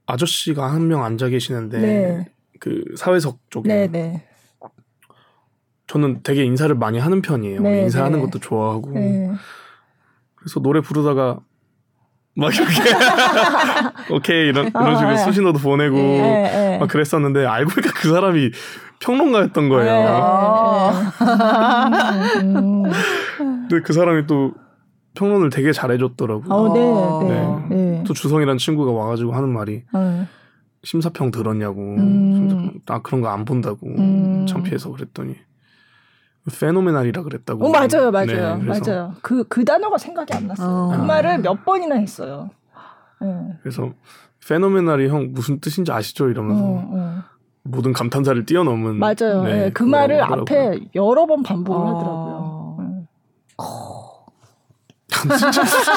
[0.06, 2.26] 아저씨가 한 명 앉아 계시는데 네.
[2.60, 3.68] 그 사회석 쪽에.
[3.68, 4.28] 네, 네.
[5.88, 7.62] 저는 되게 인사를 많이 하는 편이에요.
[7.62, 8.26] 네, 인사하는 네.
[8.26, 8.92] 것도 좋아하고.
[10.36, 11.40] 그래서 노래 부르다가
[12.36, 12.72] 막 이렇게
[14.14, 15.98] 오케이 이런 이런 식으로 아, 수신호도 보내고
[16.80, 18.52] 막 그랬었는데 알고 보니까 그 사람이
[19.00, 19.94] 평론가였던 거예요.
[19.94, 20.08] 네.
[22.42, 22.84] 음.
[23.70, 24.54] 근데 그 사람이 또
[25.16, 26.54] 평론을 되게 잘해줬더라고요.
[26.54, 28.04] 어, 네, 네, 네.
[28.06, 30.28] 또 주성이란 친구가 와가지고 하는 말이 어.
[30.84, 31.82] 심사평 들었냐고.
[31.82, 32.72] 음.
[32.88, 34.46] 아 그런 거 안 본다고 음.
[34.48, 35.36] 창피해서 그랬더니
[36.60, 37.66] 페노메날이라 그랬다고.
[37.66, 39.14] 어, 맞아요, 맞아요, 네, 맞아요.
[39.22, 40.70] 그그 그 단어가 생각이 안 났어요.
[40.70, 40.92] 어.
[40.96, 42.50] 그 말을 몇 번이나 했어요.
[43.20, 43.28] 네.
[43.62, 43.92] 그래서
[44.48, 46.30] 페노메날이 형 무슨 뜻인지 아시죠?
[46.30, 46.64] 이러면서.
[46.64, 47.24] 어, 어.
[47.68, 49.44] 모든 감탄사를 뛰어넘은 맞아요.
[49.44, 50.42] 네, 네, 그 말을 하더라고요.
[50.42, 51.90] 앞에 여러 번 반복을 아...
[51.90, 52.78] 하더라고요.
[52.80, 53.08] 네.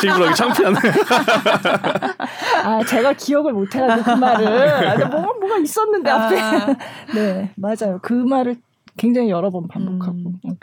[0.04, 0.78] 일부러 창피하네.
[2.64, 4.46] 아, 제가 기억을 못 해가지고 그 말을.
[4.88, 6.40] 아, 뭐가, 뭐가 있었는데, 앞에.
[6.40, 6.66] 아...
[7.14, 7.98] 네, 맞아요.
[8.02, 8.56] 그 말을
[8.96, 10.16] 굉장히 여러 번 반복하고.
[10.16, 10.56] 음...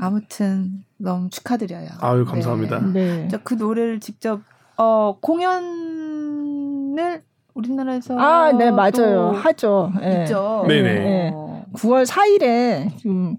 [0.00, 1.88] 아무튼, 너무 축하드려요.
[2.00, 2.80] 아유, 감사합니다.
[2.80, 3.28] 네.
[3.28, 3.38] 네.
[3.44, 4.40] 그 노래를 직접,
[4.76, 6.16] 어, 공연을
[7.56, 9.30] 우리나라에서 아, 네, 맞아요.
[9.30, 9.90] 하죠.
[9.98, 10.22] 네.
[10.22, 10.64] 있죠.
[10.68, 10.82] 네네.
[10.82, 11.32] 네.
[11.72, 13.36] 9월 4일에 지금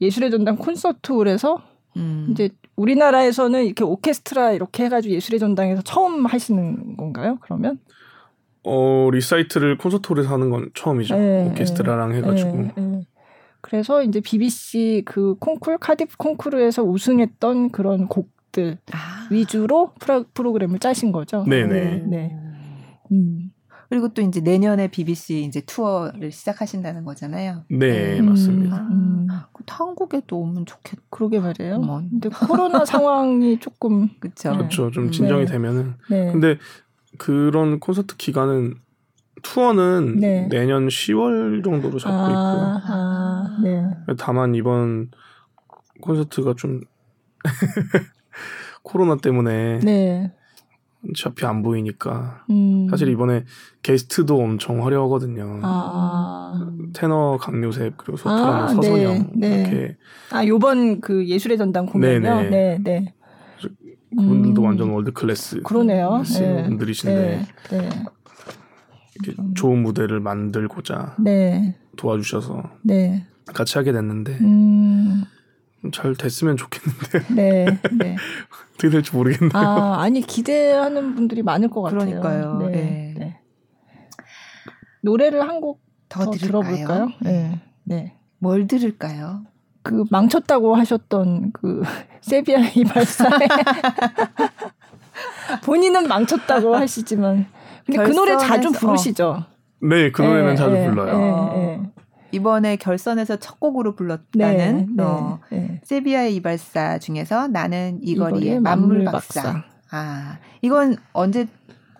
[0.00, 1.62] 예술의 전당 콘서트홀에서
[1.96, 2.28] 음.
[2.30, 7.38] 이제 우리나라에서는 이렇게 오케스트라 이렇게 해가지고 예술의 전당에서 처음 하시는 건가요?
[7.42, 7.78] 그러면?
[8.64, 11.16] 어 리사이틀을 콘서트홀에서 하는 건 처음이죠.
[11.16, 12.56] 네, 오케스트라랑 네, 해가지고.
[12.56, 13.00] 네, 네.
[13.60, 19.28] 그래서 이제 BBC 그 콩쿨 카디프 콩쿠르에서 우승했던 그런 곡들 아.
[19.30, 19.92] 위주로
[20.34, 21.44] 프로그램을 짜신 거죠.
[21.44, 22.04] 네네.
[22.06, 22.36] 네.
[23.12, 23.50] 음.
[23.90, 27.64] 그리고 또 이제 내년에 BBC 이제 투어를 시작하신다는 거잖아요.
[27.68, 28.76] 네, 음, 맞습니다.
[28.76, 29.26] 음,
[29.66, 31.00] 한국에도 오면 좋겠.
[31.10, 31.80] 그러게 말이에요.
[31.80, 32.00] 뭐.
[32.08, 34.52] 근데 코로나 상황이 조금 그렇죠.
[34.56, 34.90] 그렇죠.
[34.92, 35.52] 좀 진정이 네.
[35.52, 35.94] 되면은.
[36.08, 36.30] 네.
[36.30, 36.58] 근데
[37.18, 38.76] 그런 콘서트 기간은
[39.42, 40.46] 투어는 네.
[40.48, 42.94] 내년 10월 정도로 잡고 아, 있고요.
[42.94, 44.14] 아, 네.
[44.18, 45.10] 다만 이번
[46.00, 46.80] 콘서트가 좀
[48.82, 50.32] 코로나 때문에 네.
[51.08, 52.88] 어차피 안 보이니까 음.
[52.90, 53.44] 사실 이번에
[53.82, 55.60] 게스트도 엄청 화려하거든요.
[55.62, 56.70] 아.
[56.92, 59.60] 테너 강요셉 그리고 소프라노 아, 서성영 네, 네.
[59.60, 59.96] 이렇게
[60.30, 62.20] 아 요번 그 예술의 전당 공연이요.
[62.20, 62.78] 네, 네.
[62.82, 63.14] 네.
[64.10, 64.66] 그분들도 음.
[64.66, 66.22] 완전 world class 그러네요.
[66.38, 66.64] 네.
[66.64, 67.78] 분들이신데 네.
[67.78, 67.88] 네.
[69.54, 71.76] 좋은 무대를 만들고자 네.
[71.96, 73.26] 도와주셔서 네.
[73.46, 75.24] 같이 하게 됐는데 음.
[75.92, 77.26] 잘 됐으면 좋겠는데.
[77.34, 77.64] 네.
[77.92, 78.16] 네.
[78.74, 79.50] 어떻게 될지 모르겠네요.
[79.54, 81.98] 아, 아니 기대하는 분들이 많을 것 같아요.
[82.20, 82.58] 그러니까요.
[82.58, 82.70] 네.
[82.70, 83.14] 네.
[83.18, 83.40] 네.
[85.02, 87.08] 노래를 한 곡 더 들어볼까요?
[87.20, 87.60] 네.
[87.84, 88.16] 네.
[88.38, 89.44] 뭘 들을까요?
[89.82, 91.82] 그 망쳤다고 하셨던 그
[92.20, 93.48] 세비야 이발사의
[95.64, 97.46] 본인은 망쳤다고 하시지만
[97.86, 99.44] 근데 그 노래 자주 부르시죠?
[99.82, 101.52] 네, 그 노래는 네, 자주 네, 불러요.
[101.54, 101.80] 네,
[102.32, 105.80] 이번에 결선에서 첫 곡으로 불렀다는 네, 어, 네, 네.
[105.84, 109.64] 세비야의 이발사 중에서 나는 이 거리의 만물 박사.
[109.90, 111.46] 아 이건 언제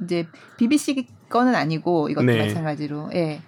[0.04, 0.26] 이제
[0.56, 2.46] BBC 거는 아니고 이것도 네.
[2.46, 3.40] 마찬가지로 예.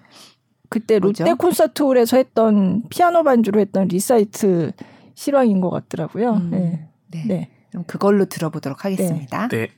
[0.68, 1.24] 그때 뭐죠?
[1.24, 4.72] 롯데 콘서트홀에서 했던 피아노 반주로 했던 리사이틀
[5.14, 6.32] 실황인 것 같더라고요.
[6.32, 6.88] 음, 네.
[7.08, 7.24] 네.
[7.26, 7.50] 네.
[7.70, 9.48] 그럼 그걸로 들어보도록 하겠습니다.
[9.48, 9.68] 네.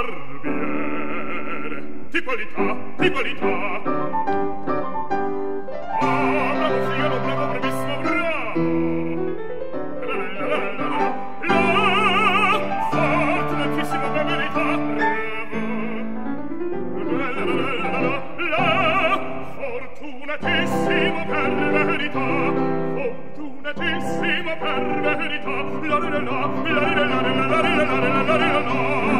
[0.00, 3.82] barbiere di qualità di qualità
[6.00, 8.26] ah bravo figlio bravo bravissimo bravo
[10.06, 10.88] la la la la
[11.42, 11.88] la la
[12.90, 14.66] forte tantissima bravità
[15.46, 15.60] bravo
[17.18, 18.66] la la la la la la
[19.56, 21.50] fortunatissimo per
[21.86, 22.26] verità
[22.94, 29.17] la per verità la la la la la la la la la la la la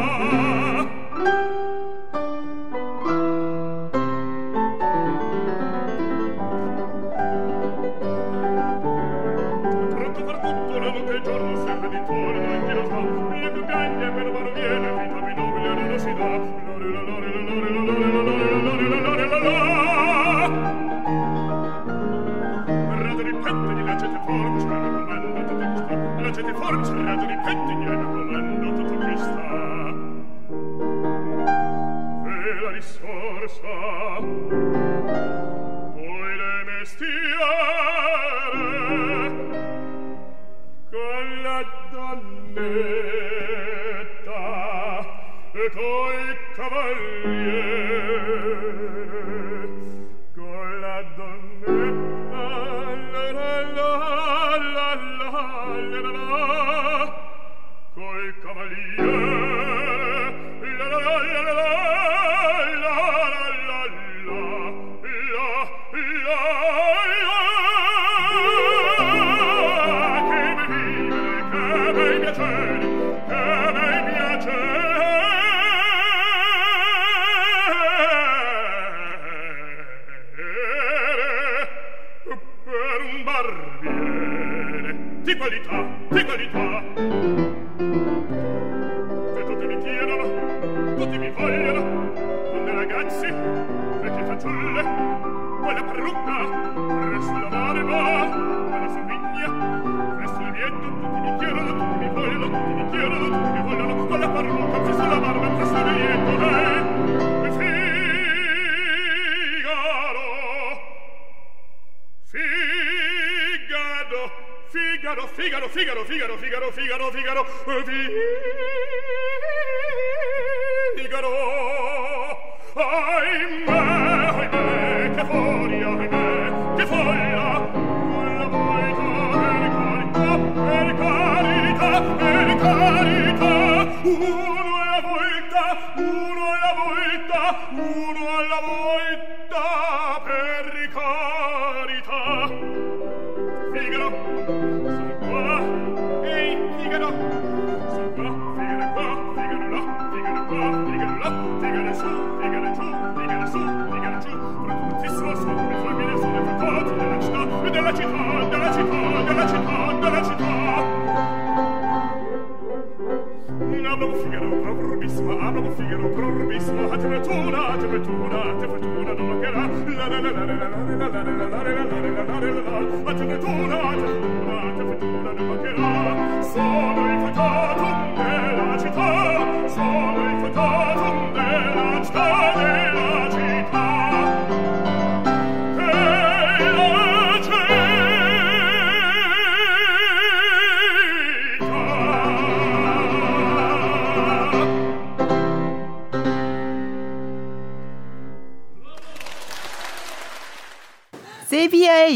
[165.29, 170.45] Figaro probissimo a te fortuna te fortuna te fortuna non mancherà la la la la
[170.45, 173.39] la la la la la la la la la la la a te fortuna te
[173.39, 173.88] fortuna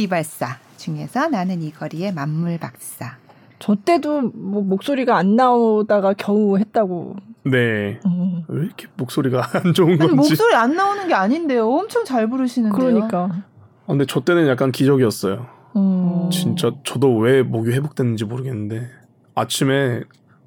[0.02, 3.16] 이발사 중에서 나는 이 거리의 만물 박사.
[3.58, 7.16] 저 때도 뭐 목소리가 안 나오다가 겨우 했다고.
[7.44, 8.00] 네.
[8.04, 8.42] 음.
[8.48, 10.14] 왜 이렇게 목소리가 안 좋은 건지.
[10.14, 11.68] 목소리 안 나오는 게 아닌데요.
[11.68, 12.76] 엄청 잘 부르시는데요.
[12.78, 13.44] 그러니까.
[13.84, 15.46] 아, 근데 저 때는 약간 기적이었어요.
[15.76, 16.28] 음.
[16.30, 18.88] 진짜 저도 왜 목이 회복됐는지 모르겠는데
[19.34, 20.02] 아침에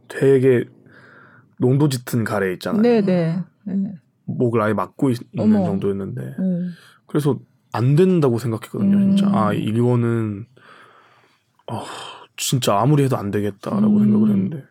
[0.10, 0.66] 되게
[1.58, 2.82] 농도 짙은 가래 있잖아요.
[2.82, 3.40] 네네.
[3.64, 3.94] 네.
[4.26, 5.66] 목을 아예 막고 있는 어머.
[5.66, 6.72] 정도였는데 음.
[7.08, 7.40] 그래서
[7.76, 8.98] 안 된다고 생각했거든요.
[8.98, 9.16] 음.
[9.16, 10.46] 진짜 아 이거는
[11.68, 11.84] 어,
[12.38, 14.00] 진짜 아무리 해도 안 되겠다라고 음.
[14.00, 14.64] 생각을 했는데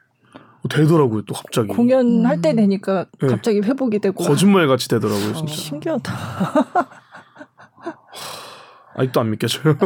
[0.62, 1.22] 어, 되더라고요.
[1.22, 2.56] 또 갑자기 공연할 때 음.
[2.56, 3.28] 되니까 네.
[3.28, 5.30] 갑자기 회복이 되고 거짓말 같이 되더라고요.
[5.30, 6.12] 어, 진짜 어, 신기하다.
[8.96, 9.76] 아직도 안 믿겨져요.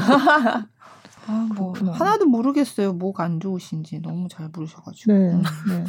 [1.31, 2.93] 아, 뭐 하나도 모르겠어요.
[2.95, 5.13] 목 안 좋으신지 너무 잘 부르셔가지고.
[5.13, 5.43] 네, 음.
[5.69, 5.85] 네.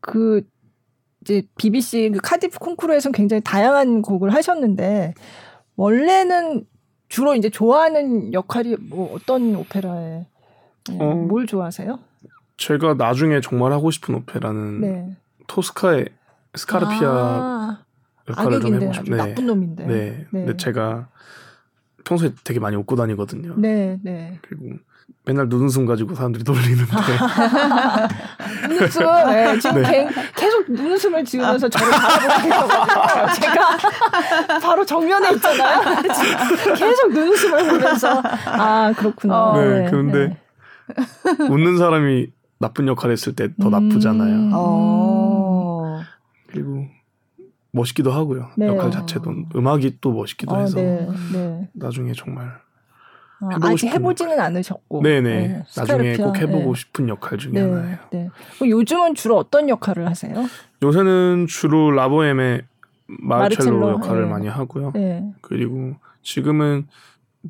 [0.00, 0.42] 그
[1.22, 5.14] 이제 BBC 그 카디프 콩쿠르에서는 굉장히 다양한 곡을 하셨는데
[5.76, 6.66] 원래는
[7.08, 10.26] 주로 이제 좋아하는 역할이 뭐 어떤 오페라에
[10.88, 11.98] 네, 어, 뭘 좋아하세요?
[12.56, 15.16] 제가 나중에 정말 하고 싶은 오페라는 네.
[15.46, 16.06] 토스카의
[16.54, 17.84] 스카르피아 아,
[18.28, 19.16] 역할을 좀 해보고 싶네요.
[19.16, 19.86] 나쁜 놈인데.
[19.86, 20.26] 네.
[20.30, 20.44] 네.
[20.44, 21.08] 근데 제가
[22.04, 23.54] 평소에 되게 많이 웃고 다니거든요.
[23.58, 24.38] 네, 네.
[24.42, 24.78] 그리고
[25.24, 26.92] 맨날 눈웃음 가지고 사람들이 놀리는데.
[28.68, 29.02] 눈웃음.
[29.26, 30.08] 네, 지금 네.
[30.36, 33.78] 계속 눈웃음을 지으면서 저를 바라보고 제가
[34.60, 36.02] 바로 정면에 있잖아요.
[36.76, 39.52] 계속 눈웃음을 보면서 아 그렇구나.
[39.56, 41.44] 네, 네 그런데 네.
[41.50, 42.28] 웃는 사람이
[42.58, 44.34] 나쁜 역할 했을 때 더 나쁘잖아요.
[44.34, 44.50] 음.
[44.54, 46.00] 어.
[46.46, 46.86] 그리고
[47.72, 48.50] 멋있기도 하고요.
[48.56, 48.68] 네.
[48.68, 51.08] 역할 자체도 음악이 또 멋있기도 어, 해서 네.
[51.32, 51.68] 네.
[51.74, 52.60] 나중에 정말
[53.40, 54.46] 어, 아직 해보지는 역할.
[54.46, 55.02] 않으셨고.
[55.02, 55.48] 네네.
[55.48, 55.62] 네.
[55.76, 56.80] 나중에 꼭 해보고 네.
[56.80, 57.60] 싶은 역할 중에 네.
[57.60, 57.98] 하나예요.
[58.10, 58.28] 네.
[58.62, 60.34] 요즘은 주로 어떤 역할을 하세요?
[60.82, 62.62] 요새는 주로 라보엠의
[63.06, 64.30] 마르첼로, 마르첼로 역할을 네.
[64.30, 64.92] 많이 하고요.
[64.94, 65.32] 네.
[65.42, 66.86] 그리고 지금은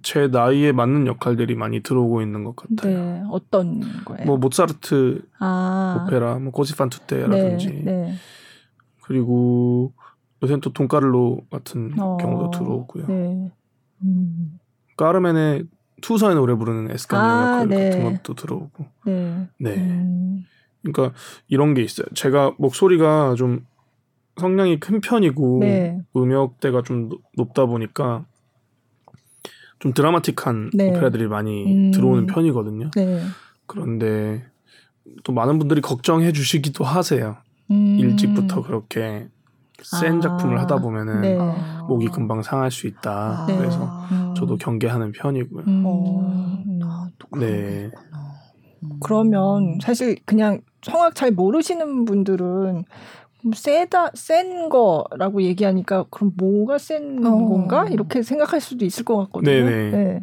[0.03, 2.99] 제 나이에 맞는 역할들이 많이 들어오고 있는 것 같아요.
[2.99, 3.23] 네.
[3.31, 4.27] 어떤 거예요?
[4.27, 6.05] 뭐 모차르트 아.
[6.05, 7.85] 오페라, 뭐 고시판 투테라든지
[9.03, 9.93] 그리고
[10.43, 12.17] 요새는 또 돈까를로 같은 어.
[12.19, 13.07] 경우도 들어오고요.
[14.03, 14.59] 음.
[14.97, 15.65] 까르멘의
[16.03, 17.91] 투서의 노래 부르는 에스카니아 아, 네.
[17.91, 18.87] 같은 것도 들어오고.
[19.07, 19.49] 네.
[19.59, 19.77] 네.
[19.77, 20.45] 음.
[20.83, 21.17] 그러니까
[21.49, 22.07] 이런 게 있어요.
[22.15, 23.67] 제가 목소리가 좀
[24.39, 25.99] 성량이 큰 편이고 네.
[26.15, 28.25] 음역대가 좀 높다 보니까
[29.79, 30.91] 좀 드라마틱한 네.
[30.91, 31.91] 오페라들이 많이 음.
[31.91, 32.91] 들어오는 편이거든요.
[32.95, 33.21] 네.
[33.67, 34.45] 그런데
[35.25, 37.37] 또 많은 분들이 걱정해 주시기도 하세요.
[37.71, 37.97] 음.
[37.99, 39.29] 일찍부터 그렇게
[39.83, 40.21] 센 아.
[40.21, 41.39] 작품을 하다 보면은 네.
[41.89, 43.43] 목이 금방 상할 수 있다.
[43.43, 43.47] 아.
[43.47, 44.26] 그래서 음.
[44.37, 45.65] 저도 경계하는 편이고요.
[45.67, 45.83] 음.
[45.87, 47.07] 어.
[47.39, 47.91] 네.
[48.83, 48.91] 음.
[49.01, 52.85] 그러면 사실 그냥 성악 잘 모르시는 분들은
[53.55, 57.31] 세다 센 거라고 얘기하니까 그럼 뭐가 센 어.
[57.31, 59.51] 건가 이렇게 생각할 수도 있을 것 같거든요.
[59.51, 59.91] 네네.
[59.91, 60.21] 네.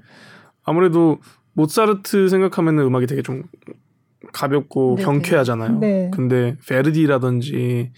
[0.63, 1.17] 아무래도
[1.53, 3.43] 모차르트 생각하면 음악이 되게 좀
[4.33, 5.05] 가볍고 네네.
[5.05, 5.79] 경쾌하잖아요.
[5.79, 6.11] 네.
[6.13, 7.91] 근데 베르디라든지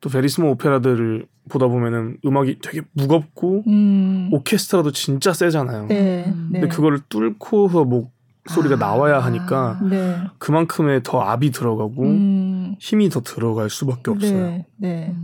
[0.00, 4.30] 또 베리스모 오페라들을 보다 보면은 음악이 되게 무겁고 음.
[4.32, 5.86] 오케스트라도 진짜 세잖아요.
[5.88, 6.68] 네, 근데 네.
[6.68, 8.12] 그거를 뚫고서 목
[8.46, 10.16] 소리가 아, 나와야 하니까 네.
[10.38, 12.76] 그만큼의 더 압이 들어가고 음.
[12.80, 14.32] 힘이 더 들어갈 수밖에 없어요.
[14.32, 15.14] 네, 네.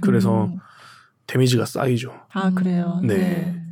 [0.00, 0.58] 그래서 음.
[1.26, 2.12] 데미지가 쌓이죠.
[2.32, 3.00] 아 그래요.
[3.02, 3.16] 네.
[3.16, 3.62] 네.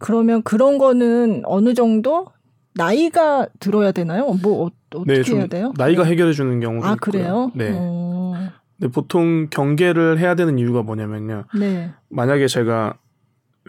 [0.00, 2.26] 그러면 그런 거는 어느 정도
[2.74, 4.32] 나이가 들어야 되나요?
[4.42, 5.72] 뭐 어, 떻게 네, 해야 돼요?
[5.76, 7.12] 나이가 해결해 주는 경우도 아, 있고요.
[7.12, 7.52] 그래요?
[7.54, 7.72] 네.
[7.74, 8.18] 어.
[8.78, 11.44] 근데 보통 경계를 해야 되는 이유가 뭐냐면요.
[11.58, 11.92] 네.
[12.10, 12.94] 만약에 제가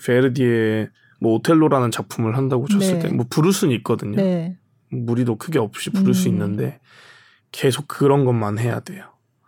[0.05, 0.89] 베르디의
[1.20, 3.10] 뭐 오텔로라는 작품을 한다고 쳤을 네.
[3.10, 4.16] 때뭐 부를 수는 있거든요.
[4.16, 4.57] 네.
[4.91, 6.14] 무리도 크게 없이 부를 음.
[6.14, 6.80] 수 있는데
[7.51, 9.05] 계속 그런 것만 해야 돼요.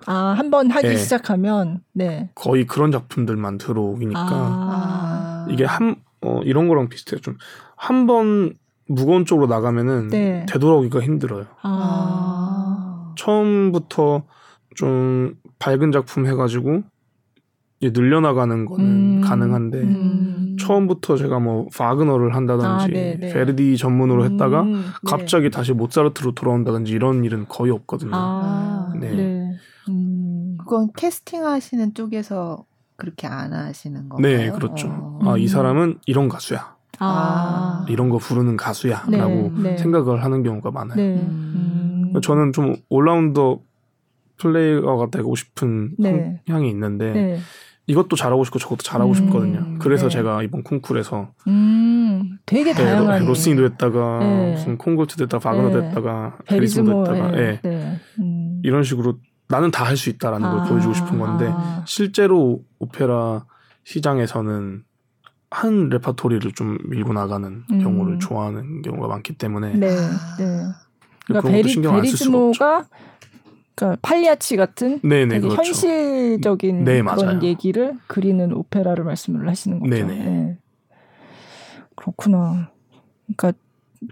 [0.07, 0.95] 아, 한번 하기 네.
[0.97, 2.31] 시작하면 네.
[2.35, 5.47] 거의 그런 작품들만 들어오니까 아.
[5.49, 7.21] 이게 한 어, 이런 거랑 비슷해요.
[7.21, 7.37] 좀
[7.77, 8.53] 한 번
[8.87, 10.45] 무거운 쪽으로 나가면은 네.
[10.49, 11.45] 되돌아오기가 힘들어요.
[11.63, 13.13] 아.
[13.17, 14.23] 처음부터
[14.75, 16.81] 좀 밝은 작품 해가지고
[17.79, 20.57] 이제 늘려나가는 거는 음, 가능한데 음.
[20.59, 23.33] 처음부터 제가 뭐 파그너를 한다든지 아, 네, 네.
[23.33, 24.75] 베르디 전문으로 음, 했다가 네.
[25.05, 28.11] 갑자기 다시 모차르트로 돌아온다든지 이런 일은 거의 없거든요.
[28.13, 29.11] 아, 네.
[29.11, 29.57] 네.
[29.89, 30.57] 음.
[30.59, 34.37] 그건 캐스팅하시는 쪽에서 그렇게 안 하시는 건가요?
[34.37, 34.89] 네, 그렇죠.
[34.89, 35.19] 어.
[35.25, 36.75] 아, 이 사람은 이런 가수야.
[36.99, 37.85] 아.
[37.89, 39.77] 이런 거 부르는 가수야라고 네, 네.
[39.77, 40.95] 생각을 하는 경우가 많아요.
[40.95, 41.15] 네.
[41.15, 42.13] 음.
[42.21, 43.59] 저는 좀 올라운더
[44.41, 46.41] 플레이어가 되고 싶은 네.
[46.47, 47.39] 향이 있는데 네.
[47.87, 49.15] 이것도 잘하고 싶고 저것도 잘하고 음.
[49.15, 49.79] 싶거든요.
[49.79, 50.09] 그래서 네.
[50.09, 57.37] 제가 이번 콩쿨에서 음, 되게 다양한 로스니도 했다가 무슨 콩골트도 했다가 바그너도 했다가 베리스모도 했다가
[57.39, 57.59] 예.
[58.19, 58.61] 음.
[58.63, 59.17] 이런 식으로
[59.49, 60.51] 나는 다 할 수 있다라는 아.
[60.55, 61.83] 걸 보여주고 싶은 건데 아.
[61.85, 63.45] 실제로 오페라
[63.83, 64.83] 시장에서는
[65.49, 67.83] 한 레파토리를 좀 밀고 나가는 음.
[67.83, 70.63] 경우를 좋아하는 경우가 많기 때문에 네, 네.
[71.25, 72.85] 그러니까 베리, 베리즈모가
[73.75, 75.57] 그러니까 팔리아치 같은 네네, 되게 그렇죠.
[75.57, 77.41] 현실적인 네, 그런 맞아요.
[77.41, 79.89] 얘기를 그리는 오페라를 말씀을 하시는 거죠.
[79.89, 80.23] 네네.
[80.23, 80.57] 네.
[81.95, 82.71] 그렇구나.
[83.35, 83.53] 그러니까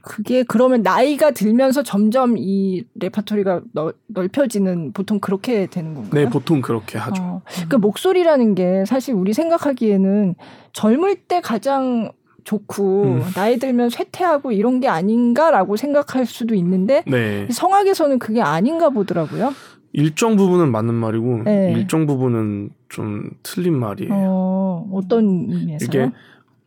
[0.03, 6.25] 그게 그러면 나이가 들면서 점점 이 레파토리가 넓, 넓혀지는 보통 그렇게 되는 건가요?
[6.25, 7.21] 네, 보통 그렇게 하죠.
[7.21, 10.35] 어, 그 목소리라는 게 사실 우리 생각하기에는
[10.73, 12.11] 젊을 때 가장
[12.49, 13.21] 좋고 음.
[13.35, 17.47] 나이 들면 쇠퇴하고 이런 게 아닌가라고 생각할 수도 있는데 네.
[17.51, 19.53] 성악에서는 그게 아닌가 보더라고요.
[19.93, 21.73] 일정 부분은 맞는 말이고 네.
[21.73, 24.11] 일정 부분은 좀 틀린 말이에요.
[24.13, 25.87] 어, 어떤 의미에서요?
[25.87, 26.11] 이게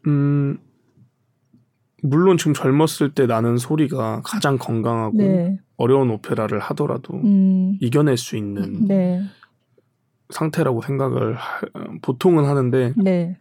[0.06, 0.58] 음
[2.02, 5.58] 물론 지금 젊었을 때 나는 소리가 가장 건강하고 네.
[5.76, 7.76] 어려운 오페라를 하더라도 음.
[7.80, 9.20] 이겨낼 수 있는 네.
[10.30, 11.60] 상태라고 생각을 하,
[12.02, 13.36] 보통은 하는데 네.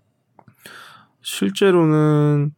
[1.21, 2.51] 실제로는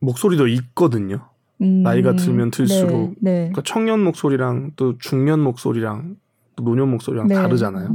[0.00, 1.28] 목소리도 있거든요.
[1.60, 1.82] 음.
[1.82, 3.32] 나이가 들면 들수록 네.
[3.32, 3.32] 네.
[3.50, 6.16] 그러니까 청년 목소리랑 또 중년 목소리랑
[6.56, 7.34] 또 노년 목소리랑 네.
[7.34, 7.92] 다르잖아요.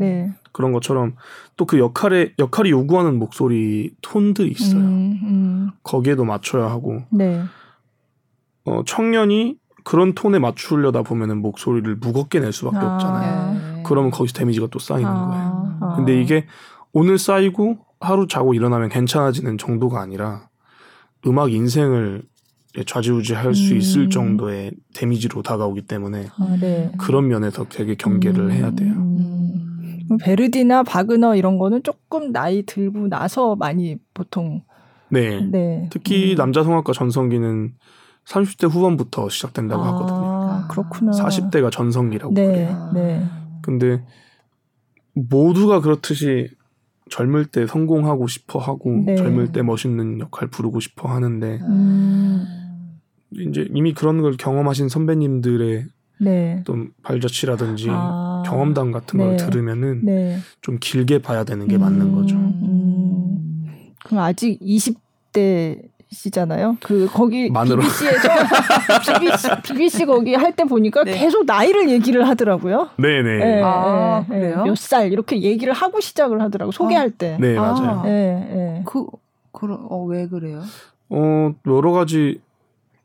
[0.52, 1.16] 그런 것처럼
[1.58, 4.82] 또 그 역할에 역할이 요구하는 목소리 톤들이 있어요.
[4.82, 5.70] 음, 음.
[5.84, 7.02] 거기에도 맞춰야 하고.
[7.12, 7.42] 네.
[8.66, 13.54] 어, 청년이 그런 톤에 맞추려다 보면은 목소리를 무겁게 낼 수밖에 아, 없잖아요.
[13.54, 13.84] 네.
[13.86, 15.78] 그러면 거기서 데미지가 또 쌓이는 아, 거예요.
[15.82, 15.96] 아.
[15.96, 16.46] 근데 이게
[16.92, 20.48] 오늘 쌓이고 하루 자고 일어나면 괜찮아지는 정도가 아니라
[21.26, 22.24] 음악 인생을
[22.86, 23.78] 좌지우지할 수 음.
[23.78, 26.92] 있을 정도의 데미지로 다가오기 때문에 아, 네.
[26.98, 28.52] 그런 면에서 되게 경계를 음.
[28.52, 28.94] 해야 돼요.
[28.94, 30.18] 음.
[30.22, 34.62] 베르디나 바그너 이런 거는 조금 나이 들고 나서 많이 보통
[35.10, 35.42] 네.
[35.42, 35.90] 네.
[35.92, 36.36] 특히 음.
[36.36, 37.74] 남자 성악가 전성기는
[38.26, 40.68] 30대 후반부터 시작된다고 아, 하거든요.
[40.70, 41.12] 그렇구나.
[41.12, 42.92] 40대가 전성기라고 네, 그래요.
[42.94, 43.26] 네.
[43.62, 44.04] 근데
[45.14, 46.50] 모두가 그렇듯이
[47.10, 49.16] 젊을 때 성공하고 싶어 하고 네.
[49.16, 52.46] 젊을 때 멋있는 역할 부르고 싶어 하는데 음.
[53.32, 55.86] 이제 이미 그런 걸 경험하신 선배님들의
[56.22, 56.64] 네.
[56.66, 58.44] 또 발자취라든지 아.
[58.46, 59.26] 경험담 같은 네.
[59.26, 60.38] 걸 들으면은 네.
[60.62, 61.82] 좀 길게 봐야 되는 게 음.
[61.82, 62.36] 맞는 거죠.
[62.36, 63.76] 음.
[64.06, 66.78] 그럼 아직 20대 시잖아요.
[66.82, 67.82] 그 거기 만으로.
[67.82, 68.30] BBC에서
[69.20, 71.18] BBC, BBC 거기 할 때 보니까 네.
[71.18, 72.90] 계속 나이를 얘기를 하더라고요.
[72.98, 73.38] 네네.
[73.38, 74.64] 네, 아, 네, 그래요?
[74.64, 77.18] 몇 살 이렇게 얘기를 하고 시작을 하더라고 소개할 아.
[77.18, 77.38] 때.
[77.40, 78.00] 네 맞아요.
[78.00, 79.06] 아, 네, 그
[79.52, 80.62] 그럼 어, 왜 그래요?
[81.10, 82.40] 어 여러 가지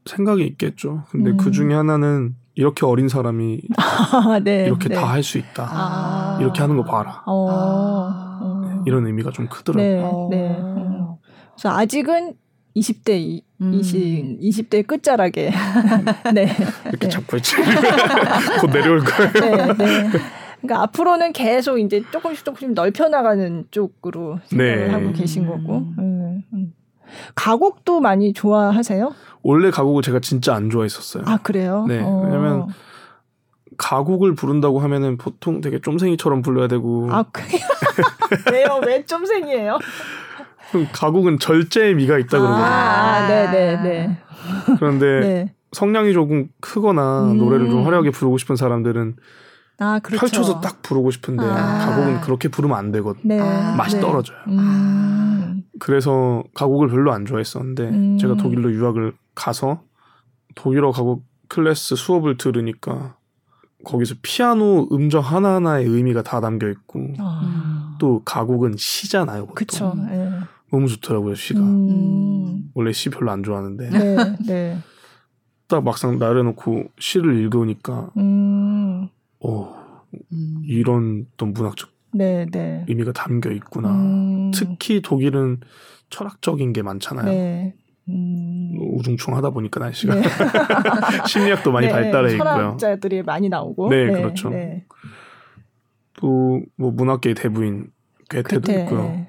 [0.06, 1.02] 생각이 있겠죠.
[1.10, 1.36] 근데 음.
[1.36, 4.94] 그 중에 하나는 이렇게 어린 사람이 아, 네, 이렇게 네.
[4.94, 5.68] 다할 수 있다.
[5.70, 6.38] 아.
[6.40, 7.22] 이렇게 하는 거 봐라.
[7.26, 7.48] 어.
[8.42, 8.82] 어.
[8.86, 10.28] 이런 의미가 좀 크더라고요.
[10.30, 10.58] 네, 네.
[11.54, 12.34] 그래서 아직은
[12.80, 13.74] 20대 음.
[13.74, 15.50] 20, 20대 끝자락에
[16.34, 16.46] 네.
[16.86, 17.08] 이렇게 네.
[17.08, 17.56] 잡고 있지.
[18.60, 19.32] 곧 내려올 거예요.
[19.32, 20.10] 네, 네.
[20.60, 24.92] 그러니까 앞으로는 계속 이제 조금씩 조금씩 넓혀 나가는 쪽으로 생각을 네.
[24.92, 25.78] 하고 계신 거고.
[25.98, 26.42] 음.
[26.52, 26.74] 음.
[27.34, 29.12] 가곡도 많이 좋아하세요?
[29.42, 31.24] 원래 가곡을 제가 진짜 안 좋아했었어요.
[31.26, 31.84] 아 그래요?
[31.88, 32.00] 네.
[32.00, 32.22] 어.
[32.24, 32.68] 왜냐면
[33.76, 37.08] 가곡을 부른다고 하면은 보통 되게 쫌생이처럼 불러야 되고.
[37.10, 37.60] 아 그래요?
[38.52, 38.80] 왜요?
[38.86, 39.78] 왜 쫌생이에요?
[40.92, 42.64] 가곡은 절제의 미가 있다 그러거든요.
[42.64, 43.82] 아, 네네네.
[43.82, 44.18] 네, 네.
[44.78, 45.54] 그런데 네.
[45.72, 47.38] 성량이 조금 크거나 음.
[47.38, 49.16] 노래를 좀 화려하게 부르고 싶은 사람들은
[49.78, 50.20] 아, 그렇죠.
[50.20, 51.78] 펼쳐서 딱 부르고 싶은데 아.
[51.78, 53.34] 가곡은 그렇게 부르면 안 되거든요.
[53.34, 53.40] 네.
[53.76, 54.00] 맛이 네.
[54.00, 54.38] 떨어져요.
[54.48, 55.62] 음.
[55.78, 58.18] 그래서 가곡을 별로 안 좋아했었는데 음.
[58.18, 59.82] 제가 독일로 유학을 가서
[60.54, 63.16] 독일어 가곡 클래스 수업을 들으니까
[63.84, 67.96] 거기서 피아노 음정 하나하나의 의미가 다 담겨 있고 아.
[67.98, 69.46] 또 가곡은 시잖아요.
[69.46, 69.94] 그렇죠.
[70.70, 70.76] 네.
[70.76, 71.60] 너무 좋더라고요 시가.
[71.60, 72.70] 음.
[72.74, 73.90] 원래 시 별로 안 좋아하는데.
[73.90, 74.16] 네,
[74.46, 74.78] 네.
[75.68, 79.08] 딱 막상 나래놓고 시를 읽으니까, 음.
[79.40, 80.62] 어, 음.
[80.64, 82.84] 이런 또 문학적 네, 네.
[82.88, 83.90] 의미가 담겨 있구나.
[83.90, 84.50] 음.
[84.52, 85.60] 특히 독일은
[86.10, 87.26] 철학적인 게 많잖아요.
[87.26, 87.74] 네.
[88.08, 88.76] 음...
[88.96, 90.22] 우중충하다 보니까 날씨가 네.
[91.28, 92.76] 심리학도 많이 네, 발달해 있고요.
[92.76, 93.88] 철학자들이 많이 나오고.
[93.90, 94.50] 네, 네 그렇죠.
[94.50, 94.84] 네.
[96.14, 97.90] 또뭐 문학계의 대부인
[98.28, 99.26] 괴테도 괴테, 있고요.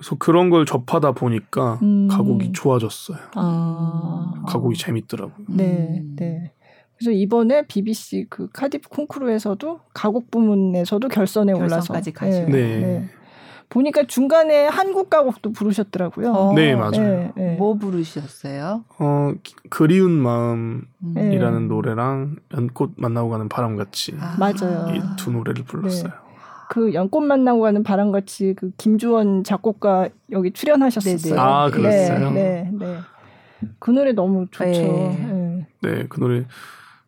[0.00, 0.08] 네, 네.
[0.08, 2.08] 그래서 그런 걸 접하다 보니까 음.
[2.08, 3.18] 가곡이 좋아졌어요.
[3.34, 4.32] 아.
[4.46, 5.46] 가곡이 재밌더라고요.
[5.48, 6.52] 네, 네.
[6.96, 12.80] 그래서 이번에 BBC 그 카디프 콩쿠르에서도 가곡 부문에서도 결선에 올라서 가지 네, 네.
[12.80, 13.08] 네.
[13.70, 16.32] 보니까 중간에 한국 가곡도 부르셨더라고요.
[16.32, 16.90] 어, 네 맞아요.
[16.92, 17.56] 네, 네.
[17.56, 18.84] 뭐 부르셨어요?
[18.98, 19.32] 어
[19.70, 21.68] 그리운 마음이라는 음.
[21.68, 24.88] 노래랑 연꽃 만나고 가는 바람같이 아, 맞아요.
[24.94, 26.10] 이 두 노래를 불렀어요.
[26.70, 31.34] 그 연꽃 만나고 가는 바람같이 그 김주원 작곡가 여기 출연하셨었어요.
[31.34, 31.36] 네네.
[31.36, 32.30] 아 그랬어요.
[32.30, 32.98] 네, 네, 네.
[33.80, 34.70] 그 노래 너무 좋죠.
[34.70, 36.06] 네, 네.
[36.08, 36.46] 그 노래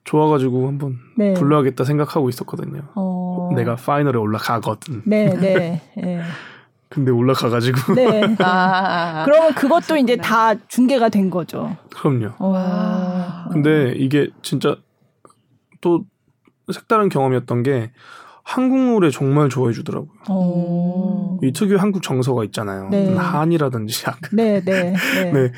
[0.02, 1.34] 좋아가지고 한번 네.
[1.34, 2.88] 불러야겠다 생각하고 있었거든요.
[2.96, 3.50] 어...
[3.54, 5.02] 내가 파이널에 올라가거든.
[5.06, 5.80] 네, 네.
[5.96, 6.22] 네.
[6.88, 7.94] 근데 올라가가지고.
[7.94, 8.34] 네.
[8.42, 11.76] 아, 그러면 그것도 이제 다 중계가 된 거죠.
[11.94, 12.32] 그럼요.
[12.40, 13.48] 와.
[13.52, 14.74] 근데 이게 진짜
[15.80, 16.04] 또
[16.72, 17.92] 색다른 경험이었던 게
[18.52, 20.10] 한국 노래 정말 좋아해 주더라고요.
[20.28, 21.38] 어.
[21.42, 22.88] 이 특유의 한국 정서가 있잖아요.
[22.90, 23.14] 네.
[23.14, 24.30] 한이라든지 약간.
[24.32, 25.32] 네, 네, 네.
[25.32, 25.52] 네.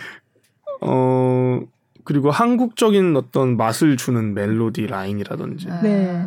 [0.81, 1.61] 어,
[2.05, 5.67] 그리고 한국적인 어떤 맛을 주는 멜로디 라인이라든지.
[5.83, 6.25] 네.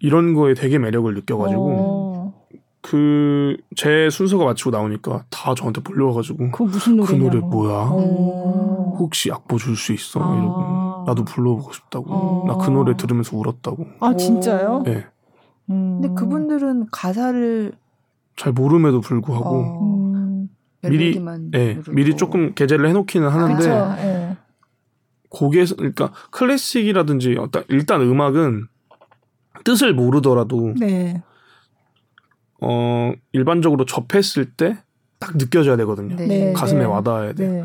[0.00, 1.70] 이런 거에 되게 매력을 느껴가지고.
[1.70, 2.12] 어.
[2.82, 7.08] 그제 순서가 마치고 나오니까 다 저한테 불려와가지고 그 무슨 노래?
[7.08, 7.88] 그 노래 뭐야?
[7.90, 8.96] 오.
[8.98, 10.20] 혹시 악보 줄 수 있어?
[10.20, 10.34] 아.
[10.34, 12.44] 이러고 나도 불러보고 싶다고.
[12.50, 12.52] 아.
[12.52, 13.86] 나그 노래 들으면서 울었다고.
[14.00, 14.82] 아 진짜요?
[14.84, 15.06] 네.
[15.70, 16.00] 음.
[16.00, 17.72] 근데 그분들은 가사를
[18.36, 20.46] 잘 모름에도 불구하고 어.
[20.88, 21.18] 미리
[21.50, 24.36] 네, 미리 조금 게재를 해놓기는 하는데 네.
[25.28, 28.66] 곡에서 그러니까 클래식이라든지 어떤 일단 음악은
[29.64, 31.22] 뜻을 모르더라도 네.
[32.60, 34.78] 어 일반적으로 접했을 때
[35.22, 36.16] 딱 느껴져야 되거든요.
[36.16, 36.26] 네.
[36.26, 36.52] 네.
[36.52, 36.84] 가슴에 네.
[36.84, 37.46] 와닿아야 돼.
[37.46, 37.64] 네.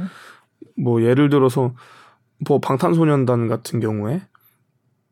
[0.77, 1.73] 뭐 예를 들어서
[2.47, 4.21] 뭐 방탄소년단 같은 경우에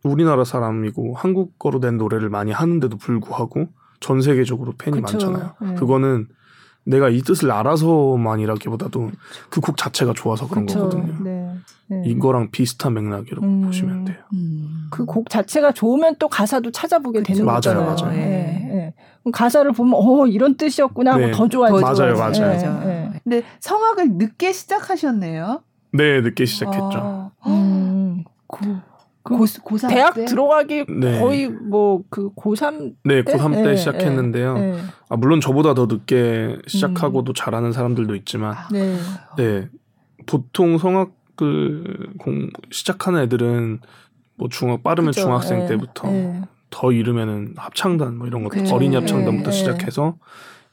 [0.09, 3.67] 우리나라 사람이고 한국어로 된 노래를 많이 하는데도 불구하고
[3.99, 5.17] 전 세계적으로 팬이 그쵸.
[5.31, 5.51] 많잖아요.
[5.61, 5.75] 네.
[5.75, 6.27] 그거는
[6.87, 9.09] 내가 이 뜻을 알아서만이라기보다도
[9.49, 10.81] 그 곡 자체가 좋아서 그런 그쵸.
[10.89, 11.23] 거거든요.
[11.23, 11.49] 네.
[11.87, 12.03] 네.
[12.05, 13.61] 이거랑 비슷한 맥락이라고 음.
[13.65, 14.17] 보시면 돼요.
[14.33, 14.87] 음.
[14.91, 17.33] 그곡 자체가 좋으면 또 가사도 찾아보게 그쵸.
[17.33, 17.85] 되는 맞아요, 거잖아요.
[17.85, 18.11] 맞아요.
[18.11, 18.93] 네.
[19.25, 19.31] 네.
[19.31, 21.31] 가사를 보면 어 이런 뜻이었구나 하고 네.
[21.31, 21.81] 더 좋아지죠.
[21.81, 22.41] 맞아요, 맞아요.
[22.55, 22.85] 맞아요.
[22.85, 23.11] 네.
[23.23, 25.61] 근데 성악을 늦게 시작하셨네요.
[25.93, 26.91] 네, 늦게 시작했죠.
[26.93, 27.31] 아.
[27.47, 28.23] 음.
[28.45, 28.59] 고,
[29.25, 30.25] 고, 고3 대학 때?
[30.25, 31.19] 들어가기 네.
[31.19, 34.53] 거의 뭐 그 고3 네, 고3 때 네, 시작했는데요.
[34.53, 34.79] 네.
[35.09, 37.33] 아, 물론 저보다 더 늦게 시작하고도 음.
[37.33, 38.95] 잘하는 사람들도 있지만 아, 네.
[39.35, 39.69] 네.
[40.27, 43.79] 보통 성악을 공 시작하는 애들은
[44.35, 45.65] 뭐 중학 빠르면 그쵸, 중학생 네.
[45.65, 46.41] 때부터 네.
[46.69, 49.57] 더 이르면은 합창단 뭐 이런 것도 그 어린이 합창단부터 네.
[49.57, 50.17] 시작해서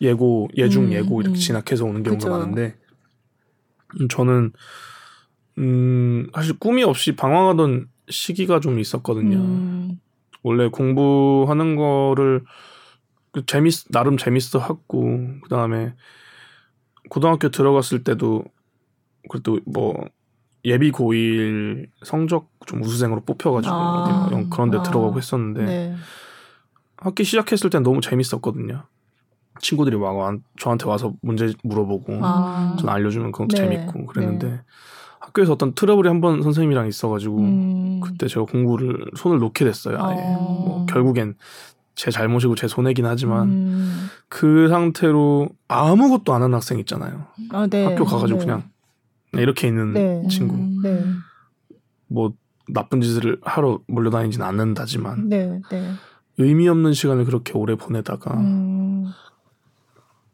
[0.01, 1.41] 예고 예중 음, 예고 이렇게 음.
[1.41, 2.31] 진학해서 오는 경우가 그쵸.
[2.31, 2.77] 많은데
[4.01, 4.53] 음, 저는
[5.59, 9.37] 음 사실 꿈이 없이 방황하던 시기가 좀 있었거든요.
[9.37, 10.01] 음.
[10.43, 12.45] 원래 공부하는 거를
[13.33, 15.95] 그 재밌 나름 재밌어 하고 그 다음에
[17.09, 18.45] 고등학교 들어갔을 때도
[19.31, 19.95] 그래도 뭐
[20.65, 24.45] 예비 고일 성적 좀 우수생으로 뽑혀가지고 아.
[24.51, 24.83] 그런데 아.
[24.83, 25.97] 들어가고 했었는데 네.
[26.97, 28.85] 학기 시작했을 땐 너무 재밌었거든요.
[29.61, 32.77] 친구들이 막 저한테 와서 문제 물어보고 아.
[32.79, 33.61] 전 알려주면 그것도 네.
[33.61, 34.61] 재밌고 그랬는데 네.
[35.33, 38.01] 학교에서 어떤 트러블이 한 번 선생님이랑 있어가지고 음.
[38.01, 39.97] 그때 제가 공부를 손을 놓게 됐어요.
[39.99, 40.65] 아예 어.
[40.67, 41.35] 뭐 결국엔
[41.95, 44.07] 제 잘못이고 제 손해긴 하지만 음.
[44.29, 47.27] 그 상태로 아무것도 안 하는 학생 있잖아요.
[47.51, 47.85] 아, 네.
[47.85, 48.45] 학교 가가지고 네.
[48.45, 48.63] 그냥
[49.33, 50.29] 이렇게 있는 네.
[50.29, 50.55] 친구.
[50.55, 50.81] 음.
[50.83, 51.03] 네.
[52.09, 52.33] 뭐
[52.69, 55.91] 나쁜 짓을 하러 몰려다니지는 않는다지만 네, 네.
[56.39, 59.07] 의미 없는 시간을 그렇게 오래 보내다가 음.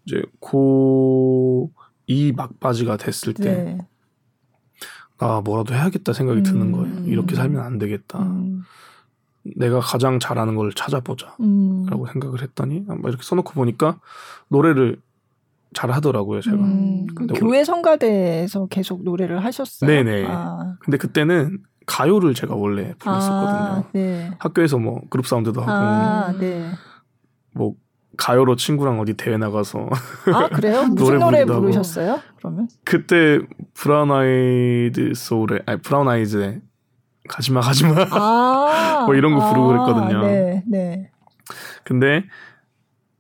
[0.06, 3.78] 이제 고2 막바지가 됐을 때
[5.18, 6.42] 아, 뭐라도 해야겠다 생각이 음.
[6.42, 7.04] 드는 거예요.
[7.06, 8.20] 이렇게 살면 안 되겠다.
[8.20, 8.62] 음.
[9.56, 11.34] 내가 가장 잘하는 걸 찾아보자.
[11.40, 11.86] 음.
[11.88, 13.98] 라고 생각을 했더니, 이렇게 써놓고 보니까
[14.48, 15.00] 노래를
[15.74, 16.56] 잘 하더라고요, 제가.
[16.56, 17.06] 음.
[17.34, 19.88] 교회 성가대에서 계속 노래를 하셨어요?
[19.90, 20.26] 네네.
[20.28, 20.76] 아.
[20.80, 23.58] 근데 그때는 가요를 제가 원래 불렀었거든요.
[23.58, 24.30] 아, 네.
[24.38, 26.70] 학교에서 뭐 그룹 사운드도 하고, 아, 네.
[27.54, 27.74] 뭐
[28.18, 29.88] 가요로 친구랑 어디 대회 나가서
[30.34, 30.84] 아 그래요?
[30.88, 32.20] 무슨 노래, 노래 부르셨어요?
[32.36, 33.38] 그러면 그때
[33.74, 36.60] 브라운 아이드 소울의 아니 브라운 아이즈의
[37.28, 40.22] 가지마 가지마 아~ 뭐 이런 거 부르고 아, 그랬거든요.
[40.26, 41.10] 네, 네.
[41.84, 42.24] 근데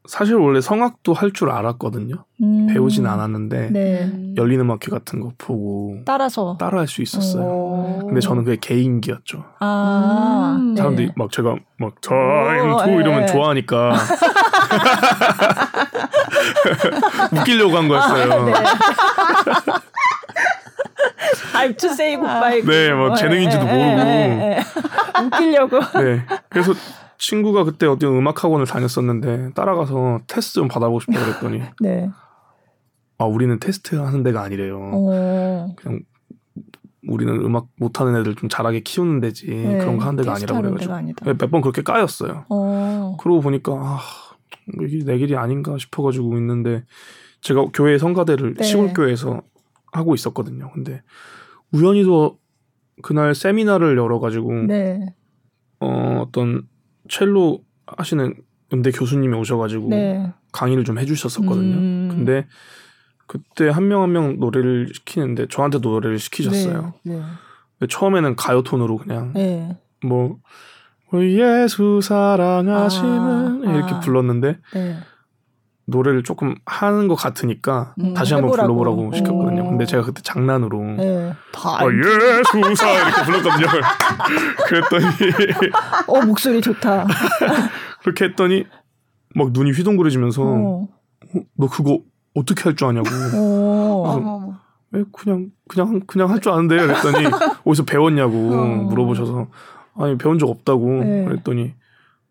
[0.08, 2.24] 사실 원래 성악도 할 줄 알았거든요.
[2.42, 2.66] 음.
[2.68, 4.32] 배우진 않았는데 네.
[4.38, 7.44] 열린 음악회 같은 거 보고 따라서 따라 할 수 있었어요.
[7.44, 8.06] 오.
[8.06, 9.44] 근데 저는 그게 개인기였죠.
[9.60, 10.74] 아, 음.
[10.74, 11.12] 사람들이 네.
[11.16, 13.26] 막 제가 막 Time to 이러면 네.
[13.26, 13.92] 좋아하니까
[17.40, 18.32] 웃기려고 한 거였어요.
[18.32, 18.52] 아, 네.
[21.54, 22.62] I'm to say goodbye.
[22.62, 24.60] 네, 뭐 재능인지도 네, 모르고 네,
[25.24, 25.80] 웃기려고.
[26.00, 26.72] 네, 그래서
[27.18, 32.08] 친구가 그때 어디 음악 학원을 다녔었는데 따라가서 테스트 좀 받아보고 싶다 그랬더니 네.
[33.18, 34.78] 아 우리는 테스트 하는 데가 아니래요.
[34.78, 35.74] 오.
[35.76, 36.00] 그냥
[37.08, 40.94] 우리는 음악 못하는 애들 좀 잘하게 키우는 데지 네, 그런 거 하는 데가 아니라 그래가지고
[41.24, 42.44] 네, 몇번 그렇게 까였어요.
[42.48, 43.16] 어.
[43.20, 44.00] 그러고 보니까 아,
[44.82, 46.84] 이게 내 길이 아닌가 싶어가지고 있는데
[47.40, 48.64] 제가 교회 성가대를 네.
[48.64, 49.42] 시골 교회에서
[49.92, 50.70] 하고 있었거든요.
[50.72, 51.02] 근데
[51.72, 52.38] 우연히도
[53.02, 55.14] 그날 세미나를 열어가지고 네.
[55.80, 56.62] 어, 어떤
[57.08, 58.34] 첼로 하시는
[58.72, 60.32] 음대 교수님이 오셔가지고 네.
[60.52, 61.76] 강의를 좀 해주셨었거든요.
[61.76, 62.08] 음.
[62.10, 62.46] 근데
[63.26, 66.94] 그때 한 명 한명 한 명 노래를 시키는데 저한테 노래를 시키셨어요.
[67.04, 67.22] 네.
[67.80, 67.86] 네.
[67.86, 69.32] 처음에는 가요 톤으로 그냥
[71.12, 71.16] 네.
[71.16, 74.00] 뭐 예수 사랑하시는 아, 이렇게 아.
[74.00, 74.96] 불렀는데 네.
[75.86, 78.74] 노래를 조금 하는 것 같으니까 음, 다시 한번 해보라고.
[78.74, 79.62] 불러보라고 시켰거든요.
[79.62, 79.68] 오.
[79.70, 83.66] 근데 제가 그때 장난으로 네, 다 어, 예수사 이렇게 불렀거든요.
[84.68, 85.04] 그랬더니
[86.06, 87.06] 어 목소리 좋다.
[88.02, 88.66] 그렇게 했더니
[89.34, 90.88] 막 눈이 휘둥그레지면서 어.
[91.34, 92.00] 어, 너 그거
[92.34, 93.08] 어떻게 할 줄 아냐고.
[93.34, 94.58] 어.
[94.90, 96.86] 왜 그냥 그냥 그냥 할 줄 아는데요.
[96.86, 97.26] 그랬더니
[97.64, 98.64] 어디서 배웠냐고 어.
[98.90, 99.46] 물어보셔서
[99.98, 101.24] 아니 배운 적 없다고 네.
[101.24, 101.74] 그랬더니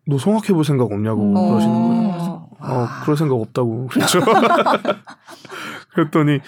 [0.06, 1.48] 너 성악해 볼 생각 없냐고 어.
[1.50, 2.48] 그러시는 거예요.
[2.60, 4.20] 어, 그럴 생각 없다고 그랬죠.
[5.94, 6.40] 그랬더니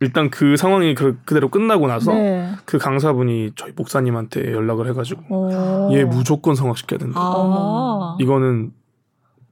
[0.00, 2.52] 일단 그 상황이 그, 그대로 끝나고 나서 네.
[2.64, 5.92] 그 강사분이 저희 목사님한테 연락을 해가지고 오.
[5.92, 7.20] 얘 무조건 성악시켜야 된다.
[7.20, 8.16] 아.
[8.18, 8.72] 이거는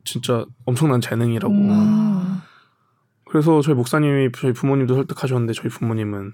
[0.05, 1.53] 진짜 엄청난 재능이라고.
[1.53, 2.41] 음.
[3.29, 6.33] 그래서 저희 목사님이 저희 부모님도 설득하셨는데 저희 부모님은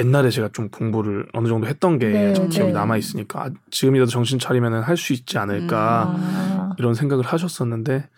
[0.00, 2.72] 옛날에 제가 좀 공부를 어느 정도 했던 게 네, 기억이 네.
[2.72, 6.70] 남아 있으니까 아, 지금이라도 정신 차리면 할수 있지 않을까 음.
[6.78, 8.08] 이런 생각을 하셨었는데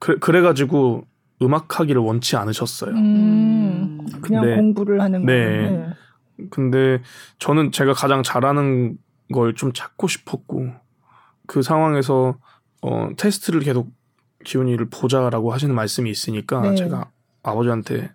[0.00, 1.06] 그래, 그래가지고
[1.40, 2.90] 음악하기를 원치 않으셨어요.
[2.94, 5.70] 음, 그냥 근데, 공부를 하는 네.
[5.70, 5.88] 네.
[6.50, 7.00] 근데
[7.38, 8.98] 저는 제가 가장 잘하는
[9.32, 10.70] 걸 좀 찾고 싶었고
[11.46, 12.36] 그 상황에서
[12.82, 13.90] 어, 테스트를 계속
[14.44, 16.74] 기훈이를 보자라고 하시는 말씀이 있으니까 네.
[16.74, 17.10] 제가
[17.42, 18.10] 아버지한테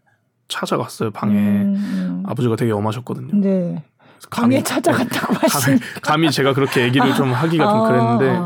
[0.50, 2.24] 찾아갔어요 방에 음, 음.
[2.28, 3.30] 아버지가 되게 엄하셨거든요.
[3.41, 3.84] 네.
[4.30, 8.38] 감히 찾아갔다고 하시니 감히, 감히 제가 그렇게 얘기를 좀 하기가 아, 좀 그랬는데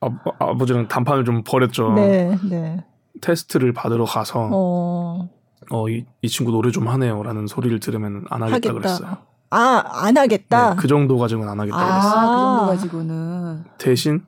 [0.00, 1.94] 아, 아 버지랑 단판을 좀 벌였죠.
[1.94, 2.84] 네, 네.
[3.22, 5.30] 테스트를 받으러 가서 어,
[5.70, 8.72] 어 이 이 친구 노래 좀 하네요라는 소리를 들으면 안 하겠다 하겠다.
[8.74, 9.16] 그랬어요.
[9.50, 10.70] 아, 안 하겠다.
[10.70, 12.20] 네, 그 정도 가지고는 안 하겠다 아, 그랬어요.
[12.20, 14.24] 그 정도 가지고는 대신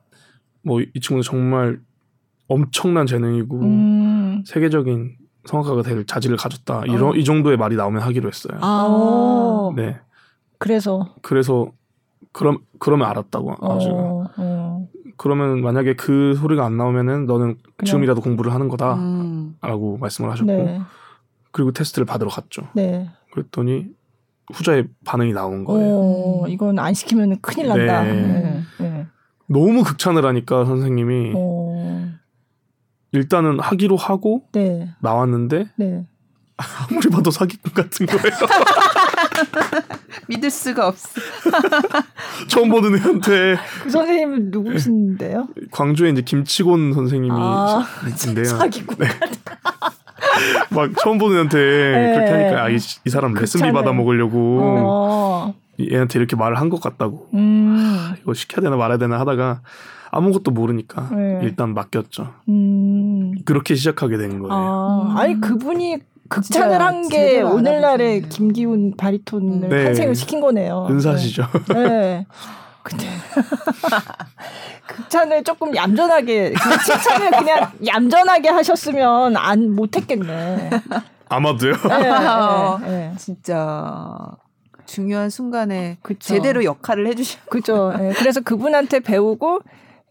[0.63, 1.79] 뭐 이 친구는 정말
[2.47, 4.43] 엄청난 재능이고 음.
[4.47, 5.15] 세계적인
[5.45, 6.83] 성악가가 될 자질을 가졌다.
[6.85, 7.15] 이런 어.
[7.15, 8.59] 이 정도의 말이 나오면 하기로 했어요.
[8.61, 9.71] 아.
[9.75, 9.99] 네.
[10.57, 11.71] 그래서 그래서
[12.31, 13.93] 그럼 그러면 알았다고 아버지가.
[13.93, 14.87] 어, 어.
[15.17, 17.85] 그러면 만약에 그 소리가 안 나오면은 너는 그냥.
[17.85, 19.99] 지금이라도 공부를 하는 거다라고 음.
[19.99, 20.81] 말씀을 하셨고 네.
[21.51, 22.63] 그리고 테스트를 받으러 갔죠.
[22.73, 23.09] 네.
[23.31, 23.87] 그랬더니
[24.53, 25.95] 후자의 반응이 나온 거예요.
[25.95, 28.03] 오, 이건 안 시키면 큰일 난다.
[28.03, 28.13] 네.
[28.13, 28.63] 네.
[28.79, 29.07] 네.
[29.47, 32.07] 너무 극찬을 하니까 선생님이 오.
[33.11, 34.89] 일단은 하기로 하고 네.
[34.99, 36.05] 나왔는데 네.
[36.57, 38.35] 아무리 봐도 사기꾼 같은 거예요.
[40.27, 41.21] 믿을 수가 없어.
[42.49, 43.55] 처음 보는 애한테.
[43.83, 45.47] 그 선생님은 누구신데요?
[45.71, 48.57] 광주에 이제 김치곤 선생님이 아, 있는데요.
[48.57, 48.97] 사기꾼.
[48.99, 49.07] 네.
[50.71, 52.13] 막 처음 보는 애한테 네.
[52.15, 55.55] 그렇게 하니까 아, 이, 이 사람 레슨비 받아 먹으려고 어.
[55.79, 57.29] 얘한테 이렇게 말을 한 것 같다고.
[57.33, 58.13] 음.
[58.21, 59.61] 이거 시켜야 되나 말아야 되나 하다가
[60.11, 61.39] 아무것도 모르니까 네.
[61.43, 62.33] 일단 맡겼죠.
[62.49, 63.33] 음.
[63.45, 64.53] 그렇게 시작하게 된 거예요.
[64.53, 65.97] 아, 아니 그분이
[66.29, 69.83] 극찬을 한 게 오늘날의 김기훈 바리톤을 네.
[69.85, 70.87] 탄생을 시킨 거네요.
[70.89, 71.45] 은사시죠.
[71.69, 71.73] 네.
[71.87, 72.25] 네.
[72.83, 73.05] 근데
[74.87, 80.69] 극찬을 조금 얌전하게 그 칭찬을 그냥 얌전하게 하셨으면 안 못했겠네.
[81.29, 81.73] 아마도요.
[81.73, 83.13] 네, 네, 네.
[83.17, 84.17] 진짜
[84.85, 86.19] 중요한 순간에 그쵸.
[86.19, 87.39] 제대로 역할을 해주셔.
[87.49, 87.93] 그죠.
[87.97, 88.11] 네.
[88.15, 89.59] 그래서 그분한테 배우고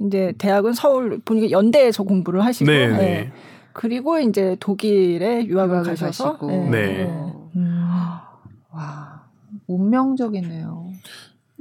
[0.00, 2.70] 이제 대학은 서울 보니까 연대에서 공부를 하시고.
[2.70, 2.88] 네.
[2.88, 3.32] 네.
[3.72, 6.46] 그리고 이제 독일에 유학을 가셔서 가시고.
[6.46, 6.68] 네.
[6.68, 7.04] 네.
[7.56, 7.84] 음.
[8.70, 9.22] 와
[9.66, 10.88] 운명적이네요.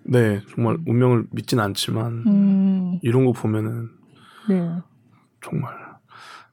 [0.10, 3.00] 네, 정말 운명을 믿진 않지만 음.
[3.02, 3.90] 이런 거 보면은
[4.50, 4.70] 네.
[5.44, 5.74] 정말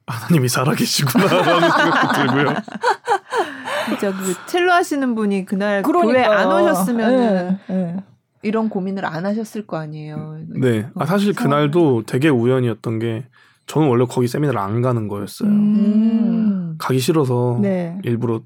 [0.07, 2.55] 하나님이 살아계시구나라는 생각도 들고요.
[3.87, 6.12] 진짜 그 첼로 하시는 분이 그날 그러니까.
[6.12, 8.05] 교회 안 오셨으면은 네, 네.
[8.45, 10.39] 이런 고민을 안 하셨을 거 아니에요.
[10.61, 13.27] 네, 아, 사실 그날도 되게 우연이었던 게
[13.67, 15.49] 저는 원래 거기 세미나를 안 가는 거였어요.
[15.49, 16.77] 음.
[16.79, 17.99] 가기 싫어서 네.
[18.05, 18.43] 일부러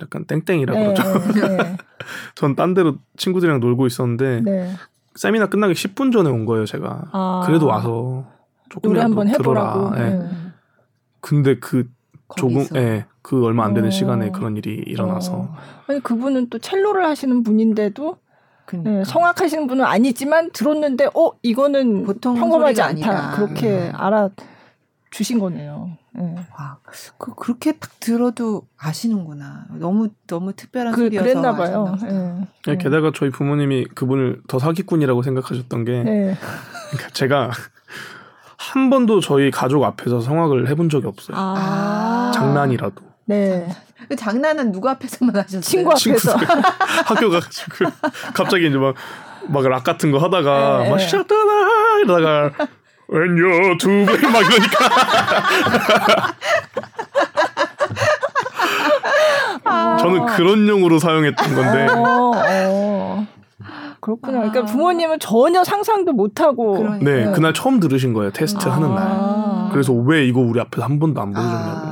[0.00, 0.94] 약간 땡땡이라고 네.
[0.94, 1.48] 그러죠.
[1.56, 1.76] 네.
[2.34, 4.72] 전 딴 데로 친구들이랑 놀고 있었는데 네.
[5.14, 7.04] 세미나 끝나기 10분 전에 온 거예요, 제가.
[7.12, 7.42] 아.
[7.46, 8.26] 그래도 와서
[8.70, 9.94] 조금 한번 해보라고.
[9.94, 10.10] 네.
[10.18, 10.30] 네.
[11.20, 11.88] 근데 그
[12.36, 13.90] 조금, 예, 네, 그 얼마 안 되는 어.
[13.90, 15.34] 시간에 그런 일이 일어나서.
[15.34, 15.54] 어.
[15.86, 18.16] 아니 그분은 또 첼로를 하시는 분인데도
[18.72, 18.90] 그러니까.
[18.90, 23.36] 네, 성악하시는 분은 아니지만 들었는데 어 이거는 보통 평범하지 않다 아니다.
[23.36, 23.92] 그렇게 음.
[23.94, 24.30] 알아
[25.10, 25.90] 주신 거네요.
[26.14, 26.34] 네.
[26.58, 26.78] 와,
[27.18, 29.66] 그 그렇게 딱 들어도 아시는구나.
[29.78, 31.96] 너무 너무 특별한 그, 소리여서 그랬나 봐요.
[32.02, 32.46] 네.
[32.66, 32.76] 네.
[32.78, 36.36] 게다가 저희 부모님이 그분을 더 사기꾼이라고 생각하셨던 게 네.
[36.90, 37.50] 그러니까 제가
[38.56, 41.36] 한 번도 저희 가족 앞에서 성악을 해본 적이 없어요.
[41.36, 43.02] 아~ 장난이라도.
[43.26, 43.68] 네.
[44.12, 45.62] 그 장난은 누구 앞에서만 하셨어요?
[45.62, 46.36] 친구 앞에서.
[47.08, 47.86] 학교 가가지고
[48.34, 48.94] 갑자기 이제 막
[49.48, 50.90] 막 락 같은 거 하다가 네.
[50.90, 51.34] 막 시작하다
[52.04, 52.50] 이러다가
[53.10, 54.88] When you're two 막 이러니까.
[59.64, 59.96] 아.
[59.98, 61.86] 저는 그런 용으로 사용했던 건데.
[61.90, 63.26] 어, 어.
[64.00, 64.38] 그렇구나.
[64.38, 64.64] 그러니까 아.
[64.64, 66.78] 부모님은 전혀 상상도 못하고.
[66.78, 67.10] 그러니까.
[67.10, 68.30] 네, 그날 처음 들으신 거예요.
[68.32, 68.76] 테스트 아.
[68.76, 69.70] 하는 날.
[69.72, 71.91] 그래서 왜 이거 우리 앞에서 한 번도 안 보여줬냐고.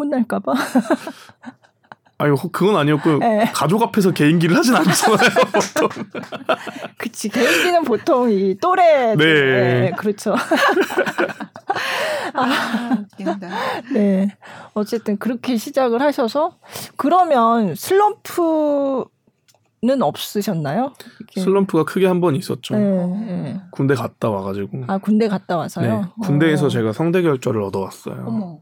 [0.00, 0.04] 아.
[0.04, 0.52] 혼날까봐.
[2.18, 3.50] 아니 그건 아니었고 네.
[3.54, 5.18] 가족 앞에서 개인기를 하진 않잖아요
[5.52, 5.88] 보통.
[6.98, 9.14] 그치 개인기는 보통 이 또래.
[9.16, 9.24] 네.
[9.24, 10.34] 네 그렇죠.
[12.34, 12.98] 아,
[13.94, 14.36] 네.
[14.74, 16.56] 어쨌든 그렇게 시작을 하셔서
[16.96, 19.06] 그러면 슬럼프는
[20.02, 20.92] 없으셨나요?
[21.20, 21.40] 이렇게.
[21.40, 22.76] 슬럼프가 크게 한 번 있었죠.
[22.76, 23.60] 네, 네.
[23.70, 24.84] 군대 갔다 와가지고.
[24.88, 26.00] 아 군대 갔다 와서요?
[26.02, 26.06] 네.
[26.22, 26.66] 군대에서 오.
[26.66, 26.68] 어.
[26.68, 28.24] 제가 성대 결절을 얻어왔어요.
[28.26, 28.58] 어머.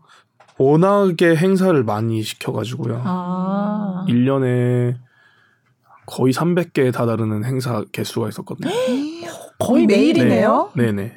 [0.59, 3.03] 워낙에 행사를 많이 시켜가지고요.
[3.05, 4.05] 아.
[4.09, 4.97] 1년에
[6.07, 8.71] 거의 300개에 다다르는 행사 개수가 있었거든요.
[9.59, 10.73] 거의 매일이네요?
[10.75, 11.13] 네네.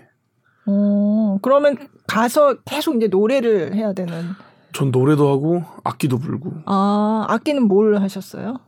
[0.68, 1.78] 어, 그러면
[2.08, 4.30] 가서 계속 이제 노래를 해야 되는.
[4.74, 6.54] 전 노래도 하고 악기도 불고.
[6.66, 8.60] 아, 악기는 뭘 하셨어요?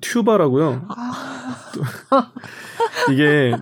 [0.00, 0.86] 튜바라고요.
[0.88, 1.12] 아.
[3.12, 3.52] 이게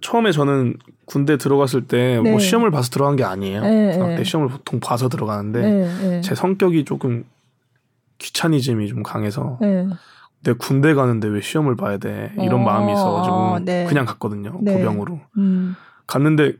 [0.00, 0.76] 처음에 저는
[1.10, 2.38] 군대 들어갔을 때뭐 네.
[2.38, 3.62] 시험을 봐서 들어간 게 아니에요.
[3.62, 4.16] 네, 네.
[4.16, 6.20] 때 시험을 보통 봐서 들어가는데 네, 네.
[6.20, 7.24] 제 성격이 조금
[8.18, 9.88] 귀차니즘이 좀 강해서 네.
[10.44, 13.86] 내 군대 가는데 왜 시험을 봐야 돼 이런 어, 마음이 있어가지고 네.
[13.86, 15.74] 그냥 갔거든요 고병으로 음.
[16.06, 16.52] 갔는데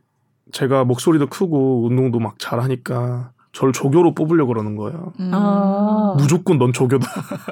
[0.51, 5.13] 제가 목소리도 크고 운동도 막 잘하니까 저를 조교로 뽑으려고 그러는 거예요.
[5.19, 5.31] 음.
[5.35, 6.15] 아.
[6.17, 7.07] 무조건 넌 조교다.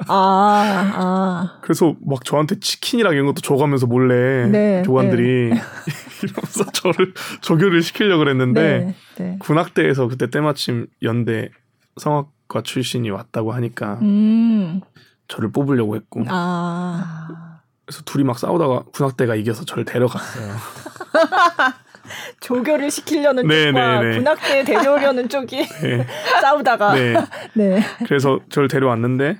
[0.08, 1.58] 아, 아.
[1.60, 5.60] 그래서 막 저한테 치킨이랑 이런 것도 줘가면서 몰래 네, 교관들이 네.
[6.22, 11.50] 이러면서 저를 조교를 시키려고 그랬는데 네, 네, 군악대에서 그때 때마침 연대
[11.96, 14.80] 성악과 출신이 왔다고 하니까 음.
[15.26, 16.24] 저를 뽑으려고 했고.
[16.28, 17.58] 아.
[17.84, 20.54] 그래서 둘이 막 싸우다가 군악대가 이겨서 저를 데려갔어요.
[22.40, 24.16] 조교를 시키려는 네, 쪽과 네, 네.
[24.18, 26.06] 군악대에 데려오려는 쪽이 네.
[26.40, 27.14] 싸우다가 네.
[27.54, 27.80] 네.
[28.06, 29.38] 그래서 저를 데려왔는데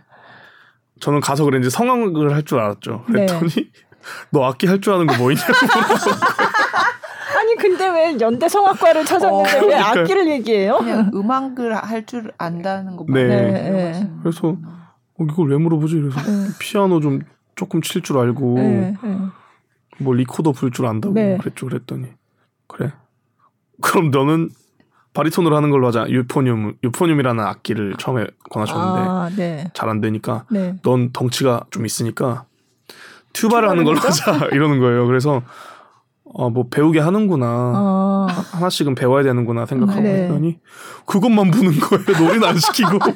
[1.01, 3.05] 저는 가서 그랬는지 성악을 할 줄 알았죠.
[3.09, 3.27] 네.
[3.27, 3.71] 그랬더니
[4.31, 5.53] 너 악기 할 줄 아는 거 뭐 있냐고
[7.39, 9.91] 아니 근데 왜 연대 성악과를 찾았는데 어, 왜 그러니까.
[10.01, 10.79] 악기를 얘기해요?
[10.79, 13.05] 그냥 음악을 할 줄 안다는 거.
[13.09, 13.27] 네.
[13.27, 14.11] 네.
[14.23, 16.01] 그래서 어, 이걸 왜 물어보지?
[16.01, 16.19] 그래서
[16.59, 17.21] 피아노 좀
[17.55, 18.57] 조금 칠 줄 알고
[19.99, 21.67] 뭐 리코더 불 줄 안다고 그랬죠.
[21.67, 22.07] 그랬더니
[22.69, 22.93] 그래.
[23.81, 24.51] 그럼 너는
[25.15, 26.09] 바리톤으로 하는 걸로 하자.
[26.09, 29.71] 유포늄, 유포늄이라는 악기를 처음에 권하셨는데 아, 네.
[29.75, 30.77] 잘안 되니까 네.
[30.83, 32.45] 넌 덩치가 좀 있으니까
[33.33, 35.07] 튜바를 하는 걸로 하자 이러는 거예요.
[35.07, 35.43] 그래서
[36.25, 37.47] 어, 뭐 배우게 하는구나.
[37.47, 38.27] 아.
[38.53, 40.25] 하나씩은 배워야 되는구나 생각하고 네.
[40.25, 40.59] 했더니
[41.07, 42.05] 그것만 부는 거예요.
[42.21, 42.99] 노래는 안 시키고.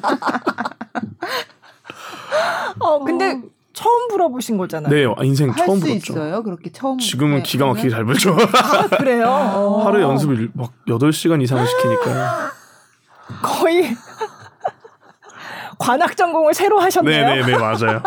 [2.80, 3.40] 어, 근데
[3.72, 4.90] 처음 불어보신 거잖아요.
[4.90, 6.12] 네, 인생 처음 불었죠.
[6.12, 6.42] 있어요?
[6.42, 6.98] 그렇게 처음.
[6.98, 8.34] 지금은 네, 기가 막히게 잘 불죠.
[8.34, 9.26] 아, 그래요?
[9.84, 12.50] 하루 연습을 막 8시간 이상을 시키니까.
[13.42, 13.96] 거의
[15.78, 17.26] 관악 전공을 새로 하셨네요.
[17.26, 18.02] 네, 네, 네, 맞아요.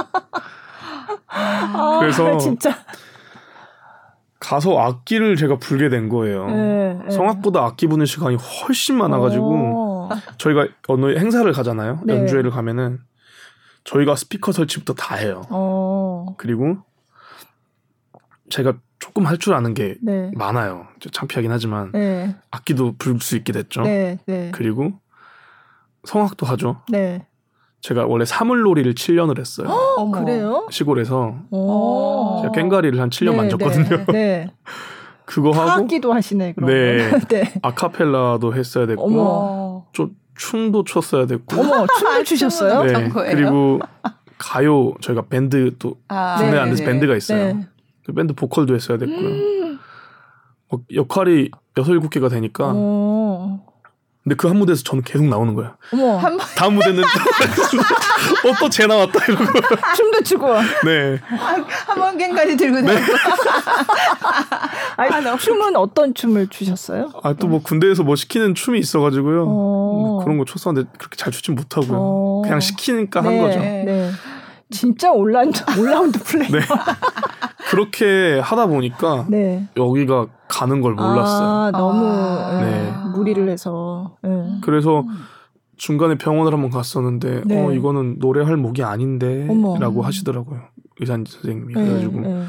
[1.28, 2.76] 아, 그래서 진짜
[4.40, 6.46] 가서 악기를 제가 불게 된 거예요.
[6.48, 7.12] 네, 네.
[7.12, 12.02] 성악보다 악기 부는 시간이 훨씬 많아가지고 저희가 어느 행사를 가잖아요.
[12.06, 12.16] 네.
[12.16, 13.00] 연주회를 가면은
[13.86, 15.44] 저희가 스피커 설치부터 다 해요.
[15.50, 16.36] 어.
[16.38, 16.78] 그리고
[18.50, 20.32] 제가 조금 할 줄 아는 게 네.
[20.36, 20.88] 많아요.
[21.12, 22.36] 창피하긴 하지만 네.
[22.52, 23.82] 악기도 불수 있게 됐죠.
[23.84, 24.52] 네, 네.
[24.54, 24.94] 그리고
[26.04, 26.82] 성악도 하죠.
[26.90, 27.26] 네.
[27.82, 29.68] 제가 원래 사물놀이를 7년을 했어요.
[29.70, 30.68] 어, 그래요?
[30.72, 31.36] 시골에서
[32.42, 34.06] 제가 꽹가리를 한 7년 만졌거든요.
[34.12, 34.52] 네.
[35.26, 36.54] 그거 하고 악기도 하시네.
[36.54, 36.70] 그럼.
[36.70, 37.12] 네.
[37.30, 37.54] 네.
[37.62, 39.86] 아카펠라도 했어야 됐고 어머.
[39.92, 41.60] 좀 춤도 췄어야 됐고.
[41.60, 42.84] 어머, 춤을 추셨어요?
[42.84, 43.10] 네.
[43.10, 43.80] 그리고
[44.38, 47.54] 가요 저희가 밴드 또 아, 국내 안 돼서 밴드가 있어요.
[47.54, 47.68] 네.
[48.06, 49.28] 그 밴드 보컬도 했어야 됐고요.
[49.28, 49.80] 음.
[50.70, 52.72] 뭐 역할이 여섯 일곱 개가 되니까.
[54.26, 54.28] 오.
[54.28, 55.76] 근데 그 한 무대에서 저는 계속 나오는 거야.
[55.94, 56.18] 어머.
[56.18, 57.04] 한 다음 무대는
[58.46, 59.46] 어또쟤 나왔다 이러고.
[59.96, 60.48] 춤도 추고.
[60.86, 61.20] 네.
[61.86, 62.98] 한번 갱까지 들고 네.
[64.98, 67.12] 아니, 아, 춤은 어떤 춤을 추셨어요?
[67.24, 69.44] 아 또 뭐 군대에서 뭐 시키는 춤이 있어가지고요.
[69.44, 69.46] 어.
[69.46, 71.98] 뭐 그런 거 췄었는데 그렇게 잘 추진 못하고요.
[71.98, 72.42] 어.
[72.44, 73.28] 그냥 시키니까 네.
[73.28, 73.60] 한 거죠.
[73.60, 74.12] 네.
[74.76, 76.52] 진짜 올라운드 올라운드 플레이.
[76.52, 76.60] 네.
[77.70, 79.68] 그렇게 하다 보니까 네.
[79.78, 81.48] 여기가 가는 걸 몰랐어요.
[81.48, 82.62] 아, 너무 아.
[82.62, 82.94] 네.
[83.16, 84.18] 무리를 해서.
[84.22, 84.60] 네.
[84.62, 85.06] 그래서
[85.78, 87.66] 중간에 병원을 한번 갔었는데 네.
[87.66, 90.62] 어 이거는 노래할 목이 아닌데라고 하시더라고요
[91.02, 92.46] 의사 선생님이 네, 그래가지고 네.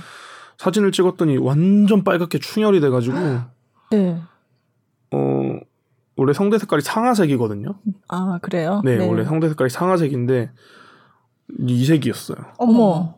[0.59, 3.17] 사진을 찍었더니 완전 빨갛게 충혈이 돼가지고
[3.91, 4.21] 네.
[5.11, 5.59] 어
[6.17, 7.75] 원래 성대 색깔이 상아색이거든요.
[8.09, 8.81] 아 그래요?
[8.85, 9.09] 네, 네.
[9.09, 10.51] 원래 성대 색깔이 상아색인데
[11.67, 12.39] 이색이었어요.
[12.59, 13.17] 어머.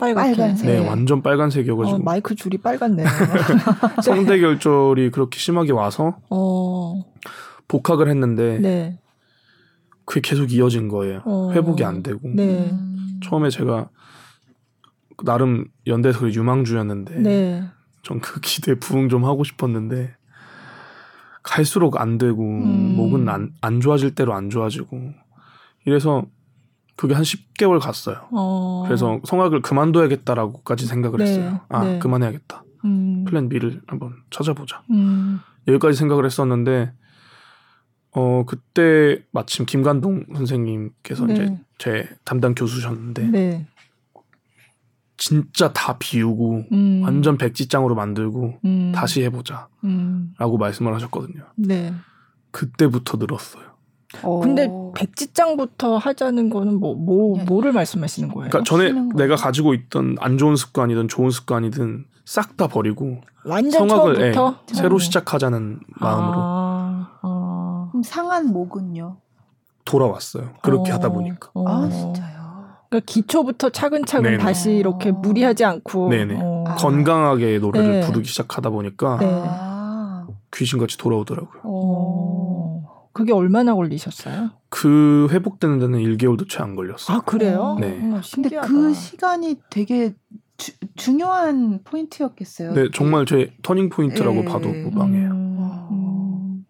[0.00, 0.66] 빨간색.
[0.66, 1.96] 네, 완전 빨간색이어가지고.
[1.96, 3.06] 어, 마이크 줄이 빨갛네요.
[4.02, 7.04] 성대 결절이 그렇게 심하게 와서 어.
[7.68, 8.98] 복학을 했는데 네.
[10.06, 11.20] 그게 계속 이어진 거예요.
[11.26, 11.52] 어.
[11.52, 12.20] 회복이 안 되고.
[12.34, 12.72] 네.
[13.22, 13.90] 처음에 제가
[15.24, 17.64] 나름 연대에서 유망주였는데 네.
[18.02, 20.14] 전그 기대에 부응 좀 하고 싶었는데
[21.42, 22.96] 갈수록 안 되고 음.
[22.96, 25.12] 목은 안, 안 좋아질 대로 안 좋아지고
[25.84, 26.24] 이래서
[27.00, 28.28] 그게 한 10개월 갔어요.
[28.30, 28.82] 어.
[28.84, 31.24] 그래서 성악을 그만둬야겠다라고까지 생각을 네.
[31.24, 31.60] 했어요.
[31.70, 31.98] 아, 네.
[31.98, 32.62] 그만해야겠다.
[32.84, 33.24] 음.
[33.24, 34.82] 플랜 B를 한번 찾아보자.
[34.90, 35.40] 음.
[35.66, 36.92] 여기까지 생각을 했었는데,
[38.10, 41.32] 어, 그때 마침 김관동 선생님께서 네.
[41.32, 43.66] 이제 제 담당 교수셨는데, 네.
[45.16, 47.00] 진짜 다 비우고, 음.
[47.02, 48.92] 완전 백지장으로 만들고, 음.
[48.94, 49.68] 다시 해보자.
[49.84, 50.34] 음.
[50.36, 51.46] 라고 말씀을 하셨거든요.
[51.56, 51.94] 네.
[52.50, 53.69] 그때부터 늘었어요.
[54.22, 54.40] 어.
[54.40, 58.50] 근데 백지장부터 하자는 거는 뭐, 뭐 뭐를 말씀하시는 거예요?
[58.50, 64.20] 그러니까 전에 내가 가지고 있던 안 좋은 습관이든 좋은 습관이든 싹 다 버리고 완전 성악을
[64.20, 64.32] 예,
[64.72, 66.34] 새로 시작하자는 마음으로.
[66.36, 67.88] 아, 아.
[67.90, 69.16] 그럼 상한 목은요?
[69.84, 70.50] 돌아왔어요.
[70.62, 71.50] 그렇게 어, 하다 보니까.
[71.54, 71.64] 어.
[71.66, 72.40] 아 진짜요?
[72.90, 74.42] 그러니까 기초부터 차근차근 네네.
[74.42, 76.38] 다시 이렇게 무리하지 않고 네네.
[76.40, 76.64] 어.
[76.76, 78.06] 건강하게 노래를 네.
[78.06, 79.42] 부르기 시작하다 보니까 네.
[80.52, 81.62] 귀신같이 돌아오더라고요.
[83.10, 83.12] 어.
[83.12, 84.50] 그게 얼마나 걸리셨어요?
[84.68, 87.16] 그 회복되는 데는 1개월도 채 안 걸렸어요.
[87.16, 87.76] 아 그래요?
[87.80, 87.98] 네.
[88.02, 90.14] 어, 근데 그 시간이 되게
[90.56, 92.72] 주, 중요한 포인트였겠어요.
[92.74, 94.44] 네, 정말 제 터닝 포인트라고 네.
[94.44, 95.30] 봐도 무방해요.
[95.30, 96.64] 음.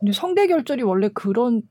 [0.00, 1.62] 근데 성대 결절이 원래 그런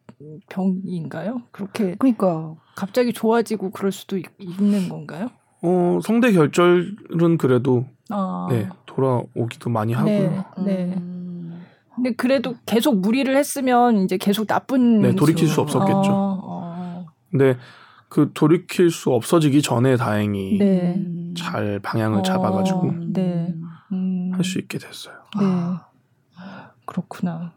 [0.49, 1.43] 병인가요?
[1.51, 4.25] 그렇게 그러니까 갑자기 좋아지고 그럴 수도 있,
[4.59, 5.29] 는 건가요?
[5.61, 8.47] 어, 성대 결절은 그래도 아.
[8.49, 10.45] 네, 돌아오기도 많이 하고요.
[10.57, 10.65] 네.
[10.65, 10.93] 네.
[10.97, 11.16] 음.
[11.97, 16.11] 근데 그래도 계속 무리를 했으면 이제 계속 나쁜 네 돌이킬 수 없었겠죠.
[16.11, 17.05] 어, 어.
[17.31, 17.57] 근데
[18.07, 21.03] 그 돌이킬 수 없어지기 전에 다행히 네.
[21.35, 23.53] 잘 방향을 어, 잡아가지고 네.
[23.91, 24.31] 음.
[24.33, 25.15] 할수 있게 됐어요.
[25.39, 25.45] 네.
[25.45, 25.87] 아.
[26.85, 27.53] 그렇구나.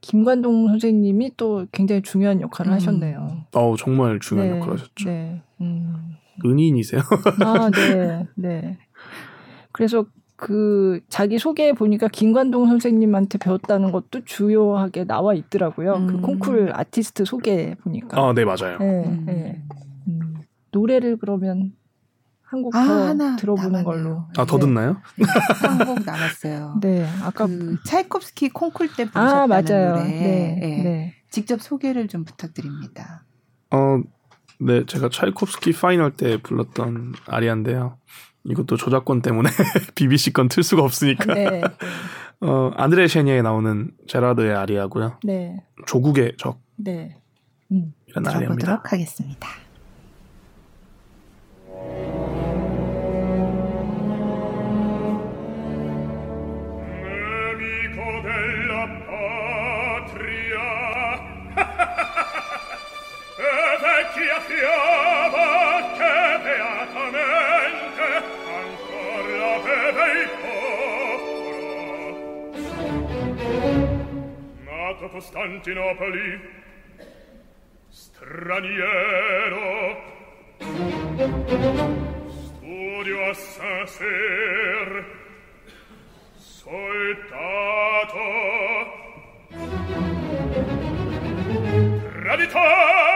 [0.00, 2.74] 김관동 선생님이 또 굉장히 중요한 역할을 음.
[2.74, 3.44] 하셨네요.
[3.54, 4.56] 어 정말 중요한 네.
[4.56, 5.08] 역할을 하셨죠.
[5.08, 5.42] 네.
[5.60, 6.16] 음.
[6.44, 7.00] 은인이세요?
[7.44, 8.78] 아, 네, 네.
[9.72, 10.04] 그래서
[10.36, 15.94] 그 자기 소개에 보니까 김관동 선생님한테 배웠다는 것도 주요하게 나와 있더라고요.
[15.94, 16.06] 그 음.
[16.06, 18.20] 그 콩쿨 아티스트 소개 보니까.
[18.20, 18.78] 아, 네 맞아요.
[18.78, 19.24] 네, 음.
[19.26, 19.62] 네.
[20.08, 20.34] 음.
[20.72, 21.72] 노래를 그러면
[22.42, 22.84] 한곡 아,
[23.16, 23.84] 더 들어보는 남았네요.
[23.84, 24.24] 걸로.
[24.36, 24.66] 아더 네.
[24.66, 24.96] 듣나요?
[25.62, 26.78] 한곡 남았어요.
[26.82, 29.96] 네, 아까 그 차이콥스키 콩쿨 때 부르셨다는 아, 맞아요.
[29.96, 30.04] 노래.
[30.04, 30.82] 네, 네.
[30.82, 31.14] 네.
[31.30, 33.24] 직접 소개를 좀 부탁드립니다.
[33.70, 34.00] 어,
[34.60, 37.98] 네, 제가 차이콥스키 final 때 불렀던 아리아인데요.
[38.48, 39.50] 이것도 저작권 때문에
[39.94, 41.34] BBC 건 틀 수가 없으니까.
[41.34, 41.60] 네.
[42.40, 45.18] 어, 안드레 셰니에 나오는 제라드의 아리아고요.
[45.24, 45.56] 네.
[45.86, 46.60] 조국의 적.
[46.76, 47.16] 네.
[47.72, 48.82] 음, 이런 아리아입니다.
[48.84, 49.48] 하겠습니다.
[75.06, 76.40] nostro Costantinopoli.
[77.90, 79.36] Straniero.
[82.28, 85.04] Studio a Saint-Cyr.
[86.36, 88.24] Soldato.
[92.22, 93.06] Traditore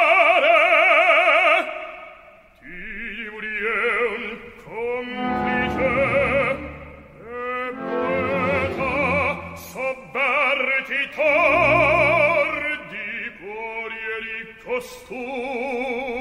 [10.13, 11.70] Vertitor!
[14.81, 16.20] costume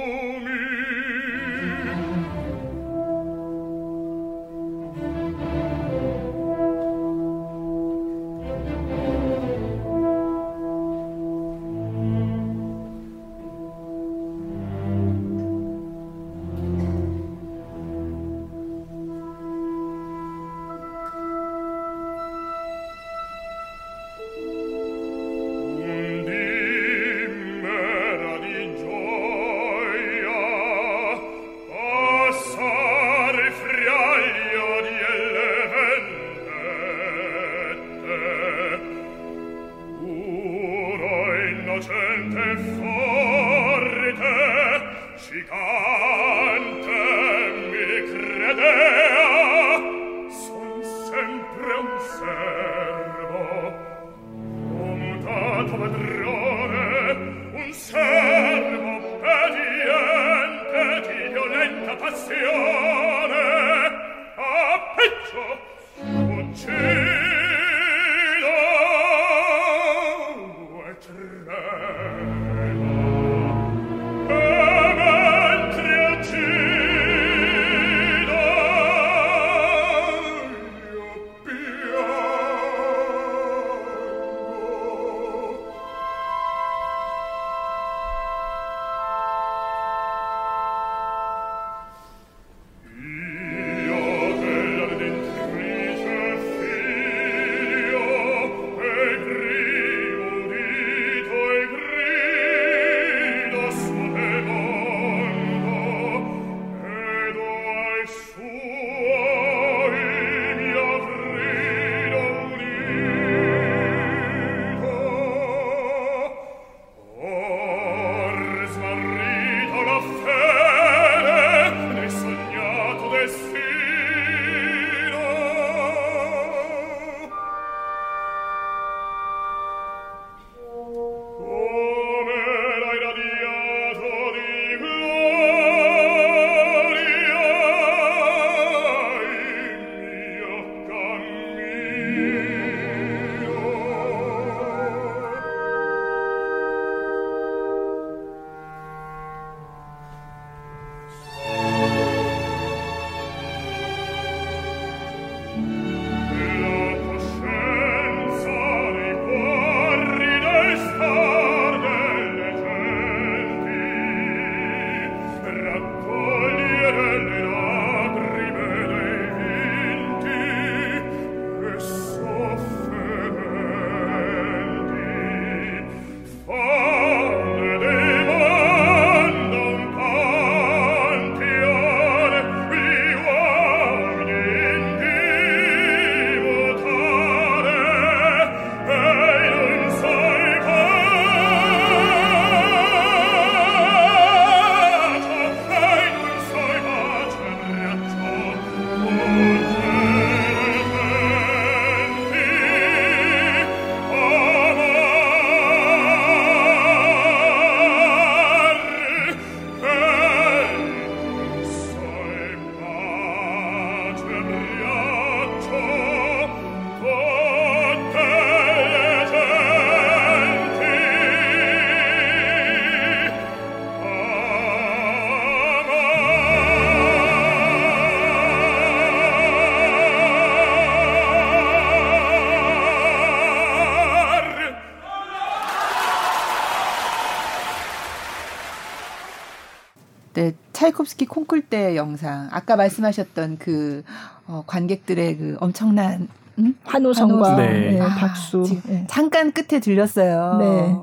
[240.90, 244.04] 차이콥스키 콩쿨 때 영상 아까 말씀하셨던 그
[244.48, 246.76] 어, 관객들의 그 엄청난 음?
[246.84, 247.92] 환호성과 네.
[247.92, 249.06] 네, 박수 아, 네.
[249.10, 250.58] 잠깐 끝에 들렸어요.
[250.58, 250.96] 네.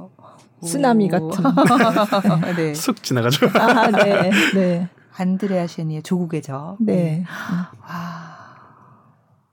[0.68, 1.28] 쓰나미 같은
[2.56, 2.74] 네.
[2.74, 3.48] 쑥 지나가죠.
[3.54, 4.30] 아, 네.
[4.54, 4.88] 네.
[5.16, 6.76] 안드레아 셰니의 조국의 적.
[6.80, 7.24] 네.
[7.82, 8.36] 와.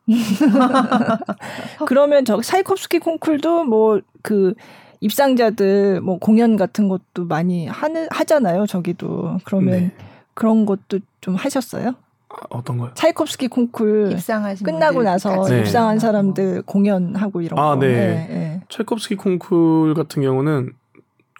[1.87, 4.53] 그러면 저 사이콥스키 콩쿨도 뭐 그
[5.01, 8.65] 입상자들 뭐 공연 같은 것도 많이 하는 하잖아요.
[8.65, 9.91] 저기도 그러면 네.
[10.33, 11.95] 그런 것도 좀 하셨어요?
[12.29, 12.91] 아, 어떤 거요?
[12.95, 14.17] 차이콥스키 콩쿨
[14.63, 15.59] 끝나고 나서 네.
[15.59, 17.75] 입상한 사람들 공연하고 이런 아, 거.
[17.75, 17.87] 네.
[17.87, 18.61] 네, 네.
[18.69, 20.73] 차이콥스키 콩쿨 같은 경우는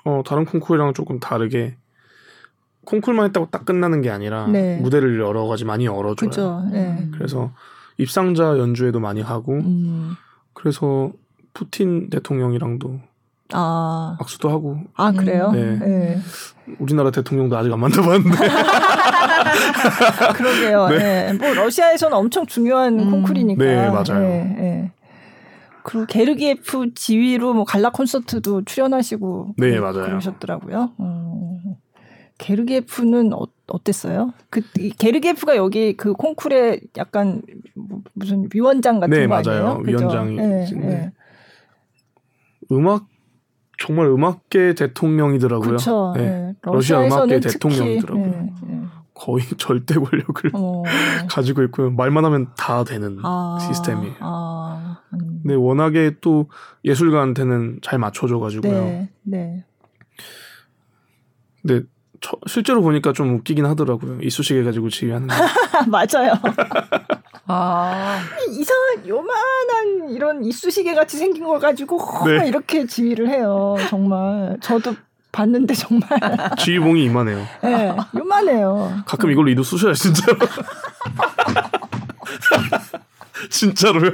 [0.05, 1.75] 어, 다른 콩쿨이랑 조금 다르게
[2.85, 4.77] 콩쿨만 했다고 딱 끝나는 게 아니라 네.
[4.77, 6.29] 무대를 여러 가지 많이 열어줘요.
[6.29, 6.67] 그죠.
[6.71, 7.07] 네.
[7.13, 7.51] 그래서
[7.97, 10.15] 입상자 연주회도 많이 하고 음.
[10.53, 11.11] 그래서
[11.53, 12.99] 푸틴 대통령이랑도
[13.53, 14.17] 아.
[14.19, 14.79] 악수도 하고.
[14.95, 15.51] 아, 그래요?
[15.51, 15.77] 네.
[15.77, 16.19] 네.
[16.79, 18.37] 우리나라 대통령도 아직 안 만나봤는데.
[20.35, 20.87] 그러게요.
[20.89, 20.97] 네.
[20.97, 21.33] 네.
[21.33, 23.11] 뭐, 러시아에서는 엄청 중요한 음.
[23.11, 23.63] 콩쿨이니까.
[23.63, 24.19] 네, 맞아요.
[24.19, 24.91] 네, 네.
[25.83, 29.55] 그리고 게르기에프 지휘로 뭐 갈라 콘서트도 출연하시고.
[29.57, 30.05] 네, 맞아요.
[30.05, 30.91] 그러셨더라고요.
[30.99, 31.75] 음.
[32.37, 34.33] 게르기에프는 어, 어땠어요?
[34.49, 34.61] 그
[34.97, 37.41] 게르기에프가 여기 그 콩쿨에 약간
[37.75, 39.63] 뭐, 무슨 위원장 같은 네, 거 아니에요?
[39.63, 39.81] 맞아요.
[39.85, 41.11] 위원장이 네, 네.
[42.71, 43.05] 음악
[43.77, 45.77] 정말 음악계 대통령이더라고요.
[45.77, 46.23] 그쵸, 네.
[46.23, 46.55] 네.
[46.61, 48.25] 러시아 음악계 대통령이더라고요.
[48.25, 48.83] 네, 네.
[49.13, 50.83] 거의 절대 권력을 어.
[51.29, 51.91] 가지고 있고요.
[51.91, 54.13] 말만 하면 다 되는 아, 시스템이.
[54.19, 55.39] 아, 음.
[55.41, 56.49] 근데 워낙에 또
[56.85, 58.71] 예술가한테는 잘 맞춰줘가지고요.
[58.71, 59.65] 네, 네.
[61.61, 61.85] 근데
[62.21, 64.19] 저, 실제로 보니까 좀 웃기긴 하더라고요.
[64.21, 65.35] 이쑤시개 가지고 지휘하는 거.
[65.87, 66.33] 맞아요.
[67.45, 72.47] 아 이상한 요만한 이런 이쑤시개 같이 생긴 걸 가지고 네.
[72.47, 73.75] 이렇게 지휘를 해요.
[73.89, 74.95] 정말 저도
[75.31, 76.07] 봤는데 정말
[76.57, 77.45] 지휘봉이 이만해요.
[77.63, 79.03] 네, 요만해요.
[79.05, 80.37] 가끔 이걸로 이도 쑤셔요 진짜로.
[83.49, 84.11] 진짜로요.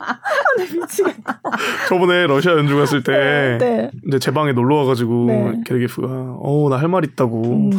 [0.00, 0.18] 아,
[0.58, 1.40] 미치겠다.
[1.88, 3.90] 저번에 러시아 연주 갔을 때 네.
[4.08, 5.52] 이제 제 방에 놀러 와가지고 네.
[5.64, 6.08] 게르게프가
[6.40, 7.70] 어 나 할 말 있다고 음.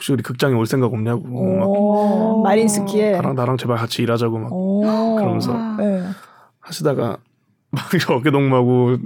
[0.00, 4.48] 혹시 우리 극장에 올 생각 없냐고 막 마린스키에 나랑 나랑 제발 같이 일하자고 막
[5.16, 6.02] 그러면서 네.
[6.58, 7.18] 하시다가
[7.70, 8.96] 막 어깨 동무하고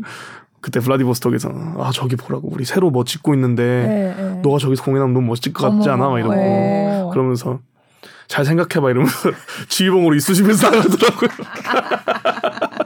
[0.61, 4.41] 그때 블라디보스톡에서 아 저기 보라고 우리 새로 뭐 짓고 있는데 네, 네.
[4.41, 6.09] 너가 저기서 공연하면 너무 멋질 것 같지 않아?
[6.09, 7.05] 막 이러고 네.
[7.11, 7.59] 그러면서
[8.29, 9.31] 잘 생각해봐 이러면서
[9.69, 11.29] 지휘봉으로 이쑤시면서 나가더라고요.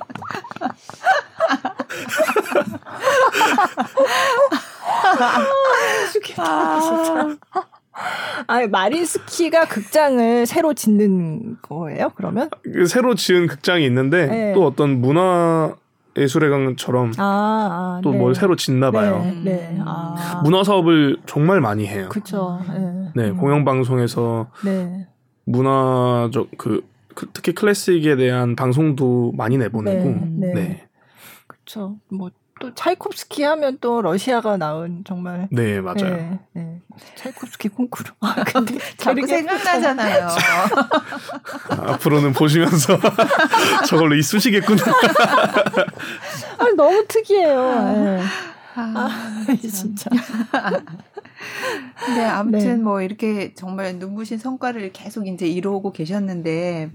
[6.38, 7.36] 아, 진짜.
[8.46, 12.10] 아, 마린스키가 극장을 새로 짓는 거예요?
[12.14, 12.50] 그러면?
[12.62, 14.52] 그 새로 지은 극장이 있는데 네.
[14.54, 15.74] 또 어떤 문화
[16.16, 18.40] 예술의 강처럼 아, 아, 또뭘 네.
[18.40, 19.20] 새로 짓나 봐요.
[19.22, 19.78] 네, 네.
[19.84, 20.40] 아.
[20.42, 22.08] 문화 사업을 정말 많이 해요.
[22.10, 22.60] 그렇죠.
[23.14, 23.36] 네, 음.
[23.36, 25.06] 공영 방송에서 네.
[25.44, 26.84] 문화적 그,
[27.14, 30.08] 그, 특히 클래식에 대한 방송도 많이 내보내고
[30.38, 30.52] 네.
[30.54, 30.88] 네.
[31.46, 31.96] 그렇죠.
[32.10, 32.30] 뭐
[32.60, 36.16] 또 차이콥스키 하면 또 러시아가 나온 정말 네 맞아요.
[36.16, 36.80] 네, 네.
[37.16, 38.10] 차이콥스키 콩쿠르.
[38.20, 40.28] 아, 근데 자꾸 생각나잖아요.
[41.70, 42.98] 앞으로는 보시면서
[43.86, 44.82] 저걸로 이쑤시겠구나.
[46.58, 47.92] 아, 너무 특이해요.
[47.94, 48.22] 네.
[48.74, 50.10] 아, 아 진짜.
[52.04, 52.74] 근데 아무튼 네.
[52.76, 56.90] 뭐 이렇게 정말 눈부신 성과를 계속 이제 이루고 계셨는데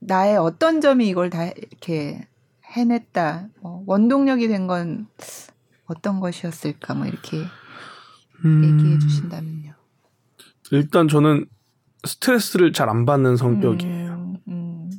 [0.00, 2.26] 나의 어떤 점이 이걸 다 이렇게
[2.72, 3.48] 해냈다.
[3.60, 5.06] 뭐 원동력이 된 건
[5.86, 6.94] 어떤 것이었을까?
[6.94, 7.38] 뭐 이렇게
[8.44, 9.74] 음, 얘기해 주신다면요.
[10.70, 11.46] 일단 저는
[12.04, 14.12] 스트레스를 잘 안 받는 성격이에요.
[14.12, 14.90] 음, 음.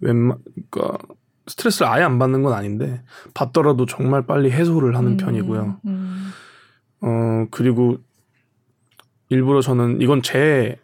[0.00, 0.38] 웬만,
[0.70, 0.98] 그러니까
[1.46, 3.02] 스트레스를 아예 안 받는 건 아닌데
[3.34, 5.80] 받더라도 정말 빨리 해소를 하는 음, 편이고요.
[5.86, 6.30] 음.
[7.00, 7.96] 어 그리고
[9.30, 10.78] 일부러 저는 이건 제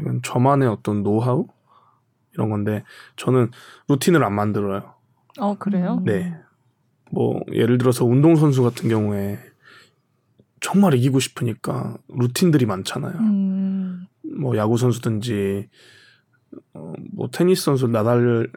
[0.00, 1.46] 이건 저만의 어떤 노하우
[2.34, 2.84] 이런 건데
[3.16, 3.50] 저는
[3.88, 4.94] 루틴을 안 만들어요.
[5.38, 6.00] 어 그래요?
[6.04, 6.34] 네.
[7.10, 9.38] 뭐 예를 들어서 운동 선수 같은 경우에
[10.60, 13.14] 정말 이기고 싶으니까 루틴들이 많잖아요.
[13.18, 14.06] 음.
[14.38, 15.68] 뭐 야구 선수든지
[16.74, 18.48] 어, 뭐 테니스 선수 나달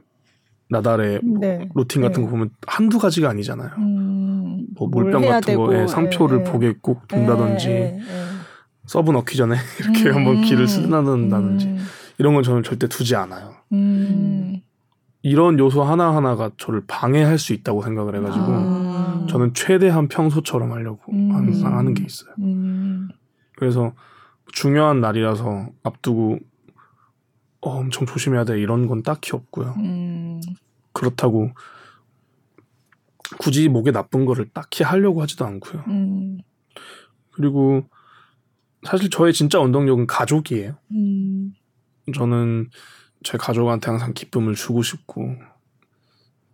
[0.70, 1.70] 나달의 네.
[1.76, 2.26] 루틴 같은 네.
[2.26, 3.72] 거 보면 한두 가지가 아니잖아요.
[3.78, 4.66] 음.
[4.76, 8.02] 뭐 물병 같은 거에 상표를 예, 보게 꼭 둔다든지 예, 예,
[8.86, 10.16] 서브 넣기 전에 이렇게 음.
[10.16, 11.78] 한번 귀를 쓴다든지 음.
[12.18, 13.56] 이런 건 저는 절대 두지 않아요.
[13.72, 14.62] 음.
[15.22, 19.26] 이런 요소 하나하나가 저를 방해할 수 있다고 생각을 해가지고 아.
[19.30, 21.32] 저는 최대한 평소처럼 하려고 음.
[21.32, 22.34] 항상 하는 게 있어요.
[22.40, 23.10] 음.
[23.56, 23.94] 그래서
[24.52, 26.40] 중요한 날이라서 앞두고
[27.62, 29.76] 어, 엄청 조심해야 돼 이런 건 딱히 없고요.
[29.78, 30.42] 음.
[30.92, 31.52] 그렇다고
[33.40, 35.84] 굳이 목에 나쁜 거를 딱히 하려고 하지도 않고요.
[35.88, 36.40] 음.
[37.32, 37.84] 그리고
[38.84, 40.76] 사실 저의 진짜 원동력은 가족이에요.
[40.92, 41.54] 음.
[42.14, 42.70] 저는
[43.24, 45.36] 제 가족한테 항상 기쁨을 주고 싶고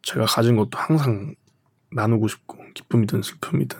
[0.03, 1.33] 제가 가진 것도 항상
[1.91, 3.79] 나누고 싶고 기쁨이든 슬픔이든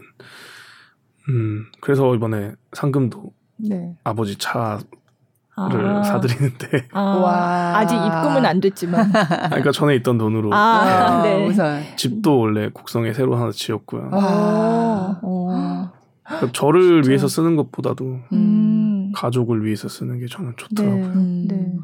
[1.30, 3.96] 음 그래서 이번에 상금도 네.
[4.04, 4.82] 아버지 차를
[5.56, 6.04] 아.
[6.04, 7.74] 사드리는데 아.
[7.76, 9.12] 아직 입금은 안 됐지만
[9.50, 11.22] 그러니까 전에 있던 돈으로 아.
[11.22, 11.38] 네.
[11.38, 11.46] 네.
[11.46, 11.84] 우선.
[11.96, 14.10] 집도 원래 곡성에 새로 하나 지었고요.
[14.12, 15.20] 아.
[16.24, 17.10] 그러니까 저를 진짜.
[17.10, 18.69] 위해서 쓰는 것보다도 음.
[19.14, 21.14] 가족을 위해서 쓰는 게 저는 좋더라고요.
[21.16, 21.56] 네.
[21.56, 21.78] 네.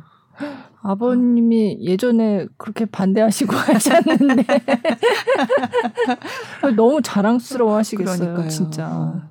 [0.81, 4.45] 아버님이 예전에 그렇게 반대하시고 하셨는데
[6.75, 9.29] 너무 자랑스러워 하시겠어요, 진짜.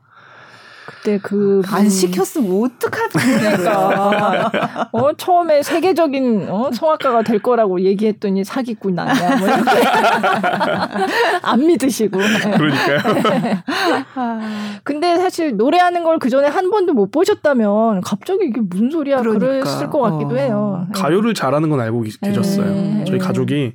[1.04, 4.88] 그때 그 안 시켰으면 어떡할 뻔했까.
[4.92, 9.36] 어 처음에 세계적인 어, 성악가가 될 거라고 얘기했더니 사기꾼 아니야.
[9.36, 9.70] 뭐 이렇게
[11.42, 12.18] 안 믿으시고.
[12.18, 12.98] 그러니까요.
[14.82, 19.46] 근데 사실 노래하는 걸 그 전에 한 번도 못 보셨다면 갑자기 이게 무슨 소리야 그러니까.
[19.46, 20.38] 그랬을 것 같기도 어.
[20.38, 20.86] 해요.
[20.94, 22.64] 가요를 잘하는 건 알고 계셨어요.
[22.66, 23.04] 네.
[23.06, 23.74] 저희 가족이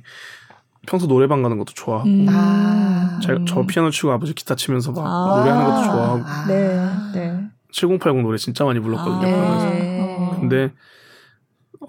[0.86, 2.26] 평소 노래방 가는 것도 좋아하고 음.
[2.28, 3.18] 아.
[3.22, 5.38] 제가 저 피아노 치고 아버지 기타 치면서 막 아.
[5.38, 6.46] 노래하는 것도 좋아하고 아.
[6.46, 6.88] 네.
[7.14, 7.40] 네.
[7.72, 9.34] 7080 노래 진짜 많이 불렀거든요.
[9.34, 9.70] 아.
[9.70, 10.30] 네.
[10.40, 10.72] 근데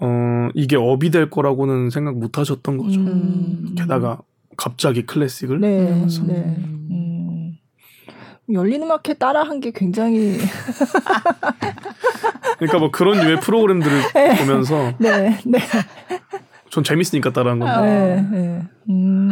[0.00, 3.00] 어 이게 업이 될 거라고는 생각 못 하셨던 거죠.
[3.00, 3.74] 음.
[3.76, 4.20] 게다가
[4.56, 6.06] 갑자기 클래식을 네.
[6.26, 6.56] 네.
[6.58, 7.56] 음.
[8.52, 10.36] 열린 음악회 따라한 게 굉장히
[12.58, 14.38] 그러니까 뭐 그런 유의 프로그램들을 네.
[14.38, 15.38] 보면서 네.
[15.46, 15.58] 네.
[16.72, 17.80] 전 재밌으니까 따라한 건데.
[17.82, 18.62] 네, 네.
[18.88, 19.30] 음.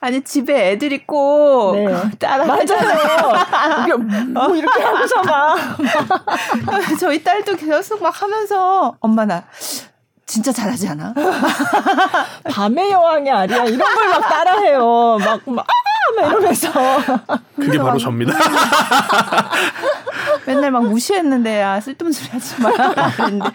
[0.00, 1.86] 아니 집에 애들 있고 네.
[2.20, 3.98] 따라 맞아요.
[4.28, 5.56] 뭐 이렇게 하고서 막
[7.00, 9.42] 저희 딸도 계속 막 하면서 엄마 나
[10.26, 11.12] 진짜 잘하지 않아?
[12.50, 15.18] 밤의 여왕이 아니야 이런 걸 막 따라해요.
[15.18, 15.66] 막 막.
[16.16, 16.70] 막 이러면서
[17.56, 18.32] 그게 바로 접니다.
[20.46, 23.46] 맨날 막 무시했는데 야 쓸데없는 소리 하지 마라 그랬는데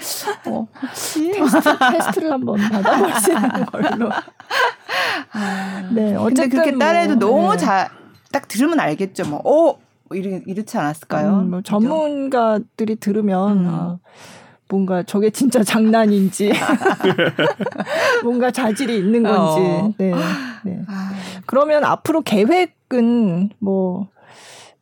[0.47, 4.11] 어, 혹시 테스트, 를 한번 받아보시는 걸로.
[5.31, 7.57] 아, 네, 어쨌든 근데 그렇게 딸애도 뭐, 너무 네.
[7.57, 9.29] 잘딱 들으면 알겠죠.
[9.29, 9.77] 뭐, 어
[10.13, 11.39] 이렇 이렇지 않았을까요?
[11.39, 13.67] 음, 뭐 전문가들이 들으면 음.
[13.69, 13.97] 아,
[14.71, 16.53] 뭔가 저게 진짜 장난인지
[18.23, 19.59] 뭔가 자질이 있는 건지.
[19.59, 19.93] 어.
[19.97, 20.13] 네.
[20.63, 20.79] 네.
[20.87, 21.11] 아.
[21.45, 24.07] 그러면 앞으로 계획은 뭐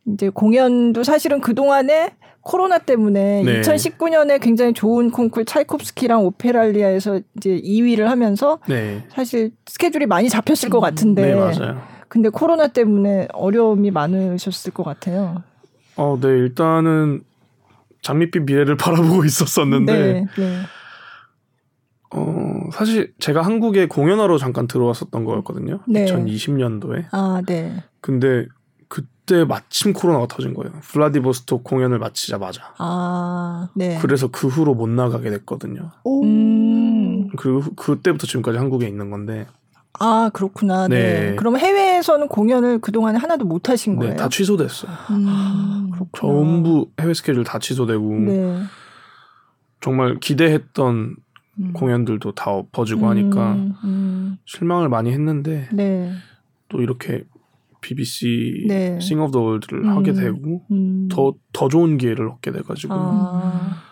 [0.06, 2.12] 이제 공연도 사실은 그 동안에
[2.42, 3.62] 코로나 때문에 네.
[3.62, 9.04] 2019년에 굉장히 좋은 콩쿨 차이콥스키랑 오페랄리아에서 이제 2위를 하면서 네.
[9.10, 11.34] 사실 스케줄이 많이 잡혔을 것 같은데.
[11.34, 11.82] 네, 맞아요.
[12.08, 15.44] 근데 코로나 때문에 어려움이 많으셨을 것 같아요.
[15.96, 17.24] 어, 네, 일단은
[18.02, 20.62] 장밋빛 미래를 바라보고 있었었는데 네, 네.
[22.12, 25.80] 어, 사실 제가 한국에 공연하러 잠깐 들어왔었던 거였거든요.
[25.88, 26.06] 네.
[26.06, 27.06] 2020년도에.
[27.12, 27.84] 아, 네.
[28.02, 28.48] 근데
[28.88, 30.74] 그때 마침 코로나가 터진 거예요.
[30.82, 32.74] 블라디보스톡 공연을 마치자마자.
[32.80, 34.00] 아, 네.
[34.02, 35.92] 그래서 그 후로 못 나가게 됐거든요.
[36.08, 37.30] 음.
[37.38, 39.46] 그리고 그때부터 지금까지 한국에 있는 건데.
[40.00, 40.88] 아, 그렇구나.
[40.88, 41.30] 네.
[41.32, 41.36] 네.
[41.36, 44.14] 그럼 해외에서는 공연을 그 동안에 하나도 못 하신 네, 거예요?
[44.14, 44.92] 네, 다 취소됐어요.
[45.12, 48.20] 음, 아, 전부 해외 스케줄 다 취소되고.
[48.20, 48.64] 네.
[49.82, 51.16] 정말 기대했던
[51.60, 51.74] 음.
[51.74, 53.54] 공연들도 다 엎어지고 음, 하니까
[53.84, 54.38] 음.
[54.46, 56.12] 실망을 많이 했는데 네.
[56.70, 57.24] 또 이렇게
[57.82, 59.00] BBC 네.
[59.00, 60.66] Singer of the World를 하게 되고
[61.10, 61.34] 더더 음.
[61.54, 63.89] 더 좋은 기회를 얻게 돼가지고 아.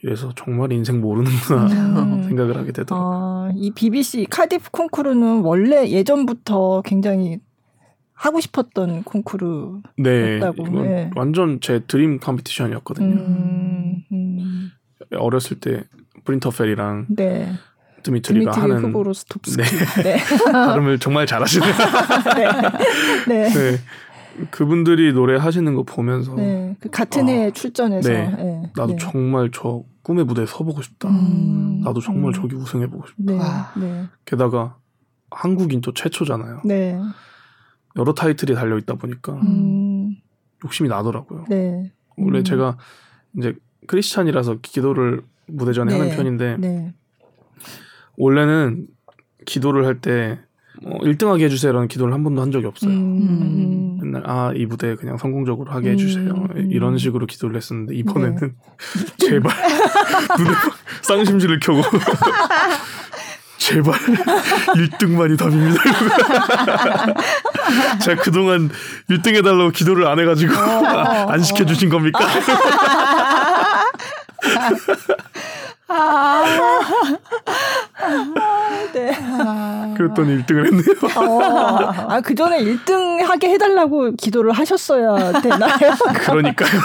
[0.00, 2.22] 그래서 정말 인생 모르는구나 음.
[2.28, 3.08] 생각을 하게 되더라고요.
[3.10, 7.40] 아, 이 BBC 카디프 콩쿠르는 원래 예전부터 굉장히
[8.14, 10.68] 하고 싶었던 콩쿠르였다고.
[10.68, 11.10] 네, 네.
[11.14, 13.14] 완전 제 dream competition이었거든요.
[13.14, 14.70] 음, 음.
[15.16, 15.84] 어렸을 때
[16.24, 17.52] 브린터펠이랑 네.
[18.02, 19.62] 드미트리가 드미트리 하는 후보로스톱스키.
[19.62, 20.02] 네.
[20.02, 20.16] 네.
[20.52, 21.72] 발음을 정말 잘하시네요.
[23.28, 23.48] 네.
[23.48, 23.76] 네.
[24.38, 24.46] 네.
[24.50, 26.76] 그분들이 노래 하시는 거 보면서 네.
[26.80, 28.28] 그 같은 해에 아, 출전해서 네.
[28.30, 28.72] 네.
[28.76, 31.08] 나도 정말 저 꿈의 무대에 서보고 싶다.
[31.08, 31.80] 음.
[31.84, 32.32] 나도 정말 음.
[32.32, 33.72] 저기 우승해보고 싶다.
[34.24, 34.76] 게다가
[35.30, 36.62] 한국인 또 최초잖아요.
[37.96, 40.16] 여러 타이틀이 달려 있다 보니까 음.
[40.64, 41.44] 욕심이 나더라고요.
[42.16, 42.44] 원래 음.
[42.44, 42.76] 제가
[43.36, 43.54] 이제
[43.86, 45.98] 크리스찬이라서 기도를 무대 전에 네.
[45.98, 46.94] 하는 편인데 네.
[48.16, 48.86] 원래는
[49.46, 50.38] 기도를 할때
[50.84, 52.92] 어, 1등하게 해주세요라는 기도를 한 번도 한 적이 없어요.
[52.92, 53.97] 음.
[54.24, 56.68] 아 이 무대 그냥 성공적으로 하게 해주세요 음.
[56.70, 58.48] 이런 식으로 기도를 했었는데 이번에는 네.
[59.28, 59.52] 제발
[60.38, 60.50] 눈에
[61.02, 61.82] 쌍심지를 켜고
[63.58, 65.82] 제발 1등만이 답입니다.
[68.00, 68.70] 제가 그동안
[69.10, 72.18] 1등 해달라고 기도를 안 해가지고 어, 안 시켜주신 겁니까?
[75.90, 76.44] 아,
[78.92, 79.10] 네.
[79.96, 80.94] 그랬더니 1등을 했네요.
[81.16, 81.40] 어,
[82.08, 85.72] 아, 그 전에 1등 하게 해달라고 기도를 하셨어야 되나요?
[86.26, 86.70] 그러니까요.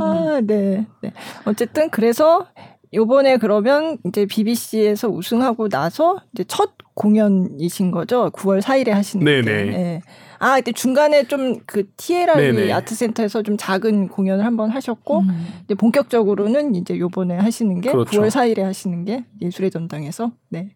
[0.00, 0.86] 아, 네.
[1.02, 1.12] 네.
[1.44, 2.46] 어쨌든 그래서
[2.94, 8.30] 요번에 그러면 이제 BBC에서 우승하고 나서 이제 첫 공연이신 거죠?
[8.30, 9.42] 9월 4일에 하시는 네네.
[9.42, 9.70] 게.
[9.70, 10.02] 네.
[10.38, 15.46] 아, 그때 중간에 좀그 티에라리 아트센터에서 좀 작은 공연을 한번 하셨고 음.
[15.64, 18.20] 이제 본격적으로는 이제 요번에 하시는 게 그렇죠.
[18.20, 20.74] 9월 4일에 하시는 게 예술의 전당에서 네.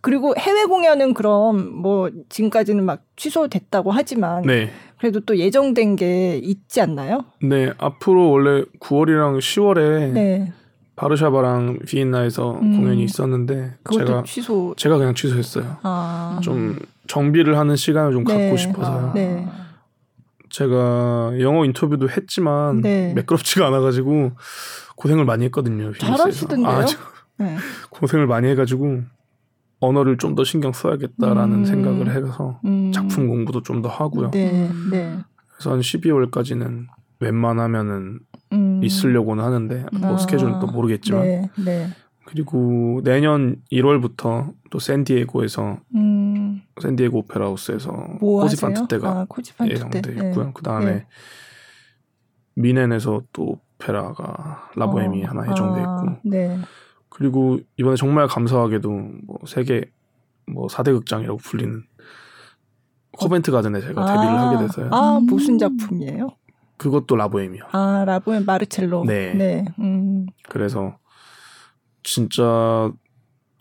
[0.00, 4.70] 그리고 해외 공연은 그럼 뭐 지금까지는 막 취소됐다고 하지만 네.
[4.98, 7.24] 그래도 또 예정된 게 있지 않나요?
[7.42, 10.52] 네, 앞으로 원래 9월이랑 10월에 네.
[10.96, 12.76] 바르샤바랑 비엔나에서 음.
[12.76, 15.78] 공연이 있었는데 제가 취소 제가 그냥 취소했어요.
[15.82, 16.38] 아.
[16.42, 18.34] 좀 정비를 하는 시간을 좀 네.
[18.44, 19.08] 갖고 싶어서요.
[19.08, 19.12] 아.
[19.14, 19.48] 네.
[20.50, 23.12] 제가 영어 인터뷰도 했지만 네.
[23.14, 24.32] 매끄럽지가 않아가지고
[24.96, 25.92] 고생을 많이 했거든요.
[25.94, 26.68] 잘하시던데요?
[26.68, 26.84] 아,
[27.38, 27.56] 네.
[27.90, 29.00] 고생을 많이 해가지고
[29.80, 31.64] 언어를 좀 더 신경 써야겠다라는 음.
[31.64, 32.92] 생각을 해서 음.
[32.92, 34.30] 작품 공부도 좀 더 하고요.
[34.30, 34.70] 네.
[34.90, 35.18] 네.
[35.56, 36.86] 그래서 한 12월까지는
[37.20, 38.20] 웬만하면은
[38.52, 38.80] 음.
[38.82, 40.16] 있으려고는 하는데 뭐 아.
[40.18, 41.50] 스케줄은 또 모르겠지만 네.
[41.64, 41.88] 네.
[42.24, 46.62] 그리고 내년 1월부터 또 샌디에고에서 음.
[46.80, 49.26] 샌디에고 오페라 하우스에서 뭐 코지판트 때가
[49.58, 50.44] 아, 예정돼 있고요.
[50.46, 50.50] 네.
[50.54, 51.06] 그 다음에 네.
[52.54, 55.28] 미넨에서 또 오페라가 라보엠이 어.
[55.28, 56.58] 하나 예정돼 아, 있고 네.
[57.08, 59.84] 그리고 이번에 정말 감사하게도 뭐 세계
[60.46, 61.82] 뭐 4대 극장이라고 불리는
[63.18, 64.88] 코벤트 가든에 제가 아, 데뷔를 하게 돼서요.
[64.90, 66.28] 아 무슨 작품이에요?
[66.82, 67.62] 그것도 라보엠이요.
[67.70, 69.04] 아 라보엠 마르첼로.
[69.04, 69.32] 네.
[69.34, 69.64] 네.
[69.78, 70.26] 음.
[70.48, 70.96] 그래서
[72.02, 72.90] 진짜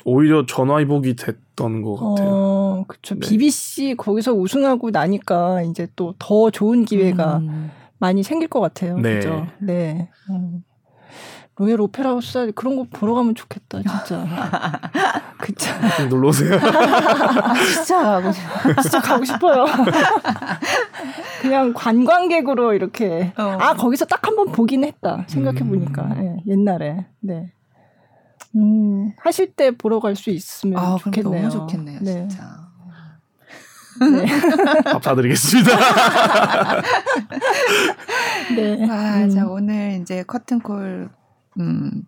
[0.04, 2.30] 오히려 전화위복이 됐던 것 같아요.
[2.32, 3.16] 어, 그렇죠.
[3.16, 3.22] 네.
[3.30, 7.70] BBC 거기서 우승하고 나니까 이제 또 더 좋은 기회가 음.
[8.00, 8.98] 많이 생길 것 같아요.
[8.98, 9.16] 네.
[9.16, 9.46] 그죠?
[9.60, 10.10] 네.
[10.32, 10.64] 음.
[11.62, 14.26] 로얄 오페라 하우스 그런 거 보러 가면 좋겠다, 진짜.
[15.38, 15.70] 그쵸.
[16.10, 16.60] 놀러 오세요.
[17.74, 18.42] 진짜 가고 싶
[18.82, 19.66] 진짜 가고 싶어요.
[21.42, 23.32] 그냥 관광객으로 이렇게.
[23.38, 23.58] 어.
[23.60, 25.24] 아, 거기서 딱 한 번 보긴 했다.
[25.28, 26.02] 생각해 보니까.
[26.04, 26.38] 음.
[26.46, 27.06] 네, 옛날에.
[27.20, 27.52] 네.
[28.56, 31.50] 음, 하실 때 보러 갈 수 있으면 아, 좋겠네요.
[31.50, 32.28] 너무 좋겠네요, 네.
[32.28, 32.44] 진짜.
[34.00, 34.26] 네.
[34.92, 35.72] 밥 사드리겠습니다.
[38.56, 38.88] 네.
[38.90, 39.30] 아, 음.
[39.30, 41.10] 자, 오늘 이제 커튼콜,
[41.60, 42.04] 음,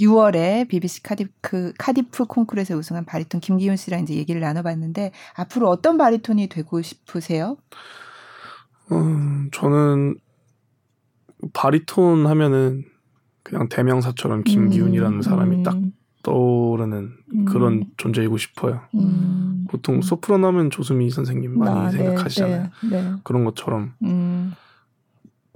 [0.00, 6.48] 6월에 BBC 카디프, 카디프 콩쿠르에서 우승한 바리톤 김기훈 씨랑 이제 얘기를 나눠봤는데, 앞으로 어떤 바리톤이
[6.48, 7.56] 되고 싶으세요?
[8.92, 10.16] 음, 저는
[11.52, 12.84] 바리톤 하면은
[13.42, 15.92] 그냥 대명사처럼 김기훈이라는 음, 사람이 딱 음.
[16.22, 17.44] 떠오르는 음.
[17.44, 18.80] 그런 존재이고 싶어요.
[18.94, 19.64] 음.
[19.70, 22.70] 보통 소프라노 하면 조수미 선생님 많이 아, 네, 생각하시잖아요.
[22.90, 24.52] 네, 네, 그런 것처럼 음.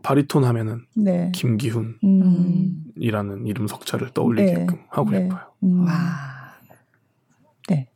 [0.03, 1.33] 바리톤 하면은 네.
[1.35, 3.47] 김기훈이라는 음.
[3.47, 5.23] 이름 석자를 떠올리게끔 네, 하고 네.
[5.23, 5.41] 싶어요.
[5.87, 5.95] 와.
[7.69, 7.89] 네.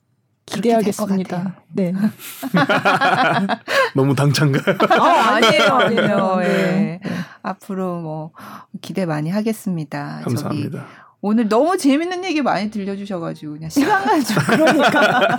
[0.47, 1.63] 기대하겠습니다.
[1.73, 1.93] 네.
[3.95, 4.77] 너무 당찬가요?
[5.01, 6.39] 어, 아니에요, 아니에요.
[6.43, 7.01] 예.
[7.43, 8.31] 앞으로 뭐
[8.81, 10.21] 기대 많이 하겠습니다.
[10.23, 10.79] 감사합니다.
[10.79, 15.39] 저기 오늘 너무 재밌는 얘기 많이 들려주셔가지고 그냥 시간만 좀 그러니까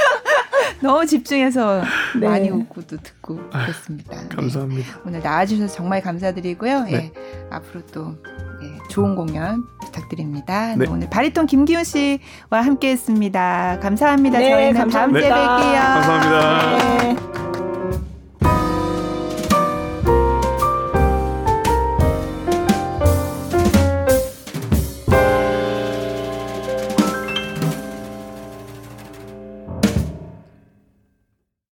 [0.80, 1.82] 너무 집중해서
[2.18, 2.26] 네.
[2.26, 4.18] 많이 웃고 또 듣고 그랬습니다.
[4.18, 4.28] 네.
[4.34, 4.96] 감사합니다.
[4.96, 5.00] 네.
[5.04, 6.84] 오늘 나와주셔서 정말 감사드리고요.
[6.84, 6.94] 네.
[6.94, 7.12] 예,
[7.50, 8.16] 앞으로 또
[8.62, 10.74] 예, 좋은 공연 부탁드립니다.
[10.74, 10.86] 네.
[10.88, 13.80] 오늘 바리톤 김기훈 씨와 함께했습니다.
[13.82, 14.38] 감사합니다.
[14.38, 15.28] 네, 저희는 감사합니다.
[15.28, 15.82] 다음 주에 뵐게요.
[15.84, 17.49] 감사합니다.